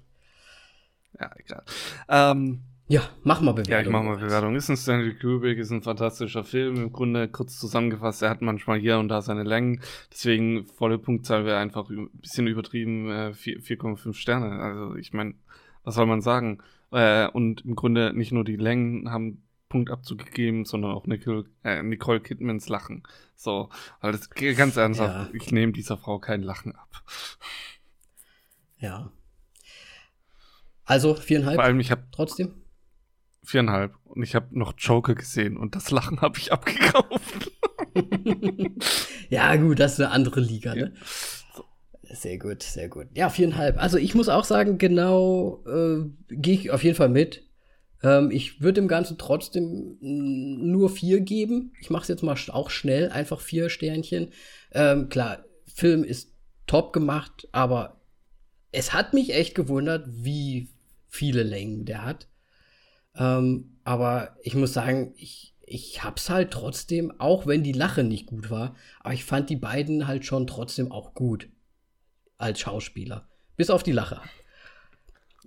[1.20, 1.64] Ja, egal.
[2.08, 3.74] Ähm, ja, mach mal Bewertung.
[3.74, 4.56] Ja, ich mach mal Bewertung.
[4.56, 6.78] Ist ein Stanley Kubrick, ist ein fantastischer Film.
[6.78, 9.82] Im Grunde kurz zusammengefasst, er hat manchmal hier und da seine Längen.
[10.10, 14.62] Deswegen volle Punktzahl wäre einfach ein bisschen übertrieben, äh, 4,5 Sterne.
[14.62, 15.34] Also ich meine,
[15.84, 16.60] was soll man sagen?
[16.92, 21.82] Äh, und im Grunde nicht nur die Längen haben Punktabzug gegeben, sondern auch Nicole, äh,
[21.82, 23.04] Nicole Kidmans Lachen.
[23.36, 23.70] So,
[24.02, 25.40] weil das ganz ernsthaft, ja.
[25.40, 27.04] ich nehme dieser Frau kein Lachen ab.
[28.80, 29.12] Ja.
[30.84, 31.56] Also viereinhalb.
[31.56, 32.60] Vor allem, ich habe trotzdem
[33.50, 33.96] viereinhalb.
[34.06, 37.52] Und ich habe noch Joker gesehen und das Lachen habe ich abgekauft.
[39.30, 40.94] ja, gut, das ist eine andere Liga, ne?
[41.56, 41.66] So.
[42.12, 43.08] Sehr gut, sehr gut.
[43.14, 43.78] Ja, viereinhalb.
[43.78, 47.44] Also ich muss auch sagen, genau äh, gehe ich auf jeden Fall mit.
[48.04, 51.74] Ähm, ich würde dem Ganzen trotzdem nur vier geben.
[51.80, 54.32] Ich mache es jetzt mal auch schnell, einfach vier Sternchen.
[54.72, 56.34] Ähm, klar, Film ist
[56.68, 58.02] top gemacht, aber
[58.72, 60.70] es hat mich echt gewundert, wie
[61.08, 62.28] viele Längen der hat.
[63.16, 68.28] Ähm, aber ich muss sagen, ich, ich hab's halt trotzdem, auch wenn die Lache nicht
[68.28, 71.50] gut war, aber ich fand die beiden halt schon trotzdem auch gut.
[72.38, 73.28] Als Schauspieler.
[73.58, 74.22] Bis auf die Lache.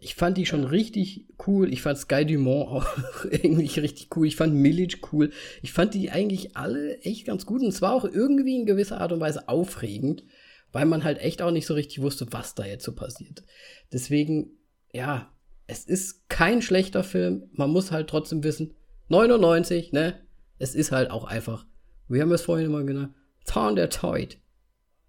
[0.04, 1.72] Ich fand die schon richtig cool.
[1.72, 2.86] Ich fand Sky Dumont auch
[3.30, 4.26] irgendwie richtig cool.
[4.26, 5.30] Ich fand Milic cool.
[5.62, 7.62] Ich fand die eigentlich alle echt ganz gut.
[7.62, 10.24] Und zwar auch irgendwie in gewisser Art und Weise aufregend,
[10.72, 13.44] weil man halt echt auch nicht so richtig wusste, was da jetzt so passiert.
[13.92, 14.50] Deswegen,
[14.92, 15.30] ja,
[15.68, 17.48] es ist kein schlechter Film.
[17.52, 18.74] Man muss halt trotzdem wissen,
[19.08, 20.20] 99, ne?
[20.58, 21.64] Es ist halt auch einfach,
[22.08, 23.14] wir haben es vorhin immer genannt,
[23.44, 24.38] Zorn der Teut.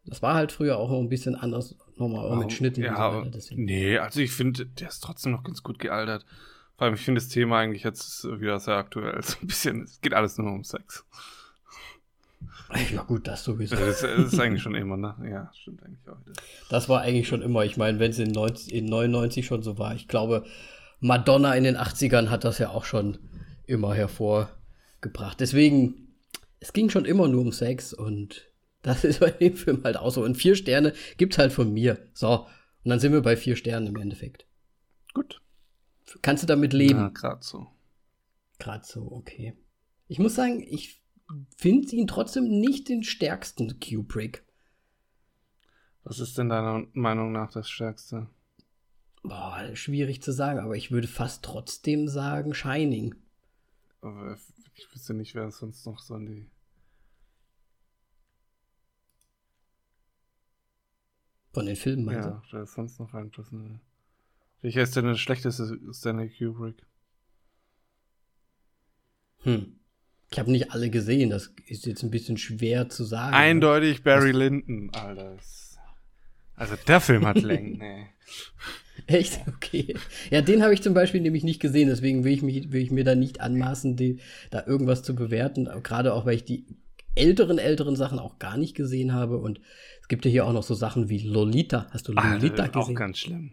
[0.05, 1.75] Das war halt früher auch ein bisschen anders,
[2.07, 2.83] nochmal auch mit Schnitten.
[2.83, 6.25] Ja, und so nee, also ich finde, der ist trotzdem noch ganz gut gealtert.
[6.77, 9.19] Vor allem, ich finde das Thema eigentlich jetzt wieder sehr aktuell.
[9.23, 11.05] So ein bisschen, es geht alles nur um Sex.
[12.91, 13.75] Ja, gut, das sowieso.
[13.75, 15.15] Das, das ist eigentlich schon immer, ne?
[15.29, 16.17] Ja, stimmt eigentlich auch.
[16.69, 17.63] Das war eigentlich schon immer.
[17.65, 18.33] Ich meine, wenn es in,
[18.69, 19.93] in 99 schon so war.
[19.95, 20.43] Ich glaube,
[20.99, 23.19] Madonna in den 80ern hat das ja auch schon
[23.65, 25.39] immer hervorgebracht.
[25.39, 26.15] Deswegen,
[26.59, 28.49] es ging schon immer nur um Sex und
[28.83, 30.23] das ist bei dem Film halt auch so.
[30.23, 32.07] Und vier Sterne gibt's halt von mir.
[32.13, 32.45] So,
[32.83, 34.45] und dann sind wir bei vier Sternen im Endeffekt.
[35.13, 35.41] Gut.
[36.21, 36.99] Kannst du damit leben?
[36.99, 37.67] Ja, gerade so.
[38.59, 39.57] Gerade so, okay.
[40.07, 41.01] Ich muss sagen, ich
[41.57, 44.45] finde ihn trotzdem nicht den stärksten Kubrick.
[46.03, 48.27] Was ist denn deiner Meinung nach das Stärkste?
[49.23, 53.15] Boah, schwierig zu sagen, aber ich würde fast trotzdem sagen Shining.
[54.01, 54.37] Aber
[54.75, 56.49] ich wüsste nicht, wer sonst noch so an die.
[61.53, 63.79] Von den Filmen, meinst Ja, da ist sonst noch reinpassen.
[64.61, 66.83] Welcher ist denn der schlechteste Stanley Kubrick?
[69.43, 69.75] Hm.
[70.31, 73.35] Ich habe nicht alle gesehen, das ist jetzt ein bisschen schwer zu sagen.
[73.35, 74.39] Eindeutig Barry Was?
[74.39, 75.37] Lyndon, Alter.
[76.55, 78.07] Also der Film hat Längen, nee.
[79.05, 79.41] Echt?
[79.47, 79.95] Okay.
[80.31, 82.91] Ja, den habe ich zum Beispiel nämlich nicht gesehen, deswegen will ich, mich, will ich
[82.91, 84.19] mir da nicht anmaßen, die,
[84.49, 85.65] da irgendwas zu bewerten.
[85.83, 86.65] Gerade auch, weil ich die
[87.15, 89.37] älteren, älteren Sachen auch gar nicht gesehen habe.
[89.37, 89.59] Und
[90.03, 91.87] es gibt ja hier auch noch so Sachen wie Lolita.
[91.91, 92.95] Hast du Lolita Alter, gesehen?
[92.95, 93.51] Auch ganz schlimm.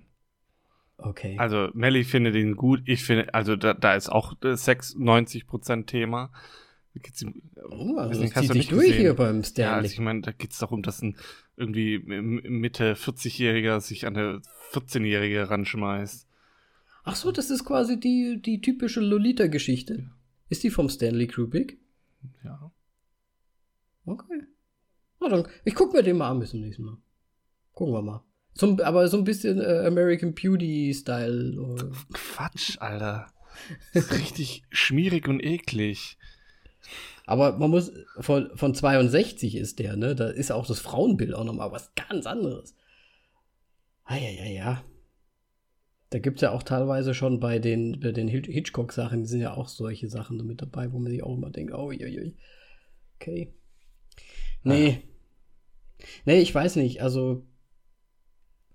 [0.99, 1.37] Okay.
[1.39, 2.83] Also Melly findet ihn gut.
[2.87, 6.33] Ich finde, also da, da ist auch 96% Thema.
[7.69, 9.01] Oh, also das zieht sich durch gesehen.
[9.01, 9.71] hier beim Stanley.
[9.71, 11.17] Ja, also ich meine, da geht es darum, dass ein
[11.57, 16.27] irgendwie Mitte 40-Jähriger sich an eine 14-Jährige ranschmeißt.
[17.05, 19.95] Ach so, das ist quasi die, die typische Lolita-Geschichte.
[20.01, 20.17] Ja.
[20.49, 21.79] Ist die vom Stanley Kubrick?
[22.43, 22.73] Ja.
[24.05, 24.43] Okay.
[25.21, 26.97] Na dann, ich guck mir den mal an bis zum nächsten Mal.
[27.73, 28.25] Gucken wir mal.
[28.55, 31.93] So, aber so ein bisschen äh, American Beauty-Style.
[32.13, 33.29] Quatsch, Alter.
[33.95, 36.17] richtig schmierig und eklig.
[37.27, 40.17] Aber man muss, von, von 62 ist der, ne?
[40.17, 42.75] Da ist auch das Frauenbild auch nochmal was ganz anderes.
[44.05, 44.85] Ah, ja, ja, ja.
[46.09, 49.69] Da gibt es ja auch teilweise schon bei den, bei den Hitchcock-Sachen, sind ja auch
[49.69, 52.33] solche Sachen mit dabei, wo man sich auch immer denkt, oh, je, je.
[53.15, 53.55] okay.
[54.65, 55.03] Nee.
[56.25, 57.45] Nee, ich weiß nicht, also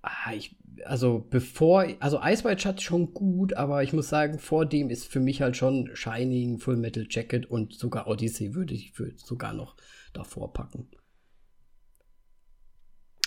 [0.07, 4.68] Ah, ich, also bevor, also Ice White Shut schon gut, aber ich muss sagen, vor
[4.68, 8.91] dem ist für mich halt schon Shining, Full Metal Jacket und sogar Odyssey würde ich
[8.91, 9.76] für sogar noch
[10.14, 10.88] davor packen.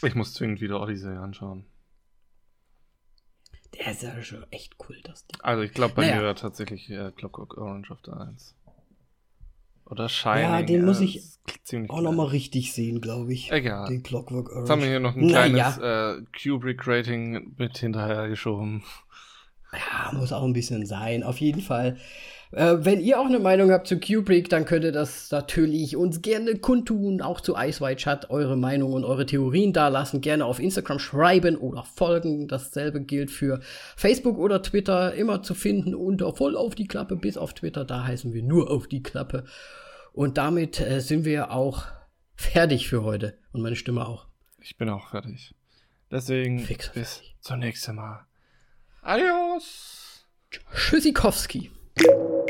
[0.04, 1.64] Ich muss zwingend wieder Odyssey anschauen.
[3.74, 5.40] Der ist ja schon echt cool, das Ding.
[5.42, 6.16] Also ich glaube bei Naja.
[6.16, 8.54] mir wäre tatsächlich äh, Clockwork Orange auf der 1.
[9.90, 10.42] Oder Shining.
[10.42, 11.22] Ja, den muss ich
[11.88, 13.50] Auch nochmal richtig sehen, glaube ich.
[13.50, 13.88] Egal.
[13.88, 14.60] Den Clockwork Orange.
[14.60, 15.72] Jetzt haben wir hier noch ein Naja.
[15.72, 18.82] kleines äh, Kubrick-Rating mit hinterher geschoben.
[19.72, 21.22] Ja, muss auch ein bisschen sein.
[21.22, 21.96] Auf jeden Fall.
[22.50, 26.22] Äh, wenn ihr auch eine Meinung habt zu Kubrick, dann könnt ihr das natürlich uns
[26.22, 27.20] gerne kundtun.
[27.20, 30.20] Auch zu Ice White Shut eure Meinung und eure Theorien dalassen.
[30.20, 32.48] Gerne auf Instagram schreiben oder folgen.
[32.48, 33.60] Dasselbe gilt für
[33.96, 35.14] Facebook oder Twitter.
[35.14, 37.84] Immer zu finden unter voll auf die Klappe bis auf Twitter.
[37.84, 39.44] Da heißen wir nur auf die Klappe.
[40.12, 41.84] Und damit äh, sind wir auch
[42.34, 43.38] fertig für heute.
[43.52, 44.26] Und meine Stimme auch.
[44.60, 45.54] Ich bin auch fertig.
[46.10, 47.36] Deswegen Fix bis fertig.
[47.40, 48.26] zum nächsten Mal.
[49.02, 50.26] Adios!
[50.74, 51.70] Tschüssikowski.
[52.00, 52.47] you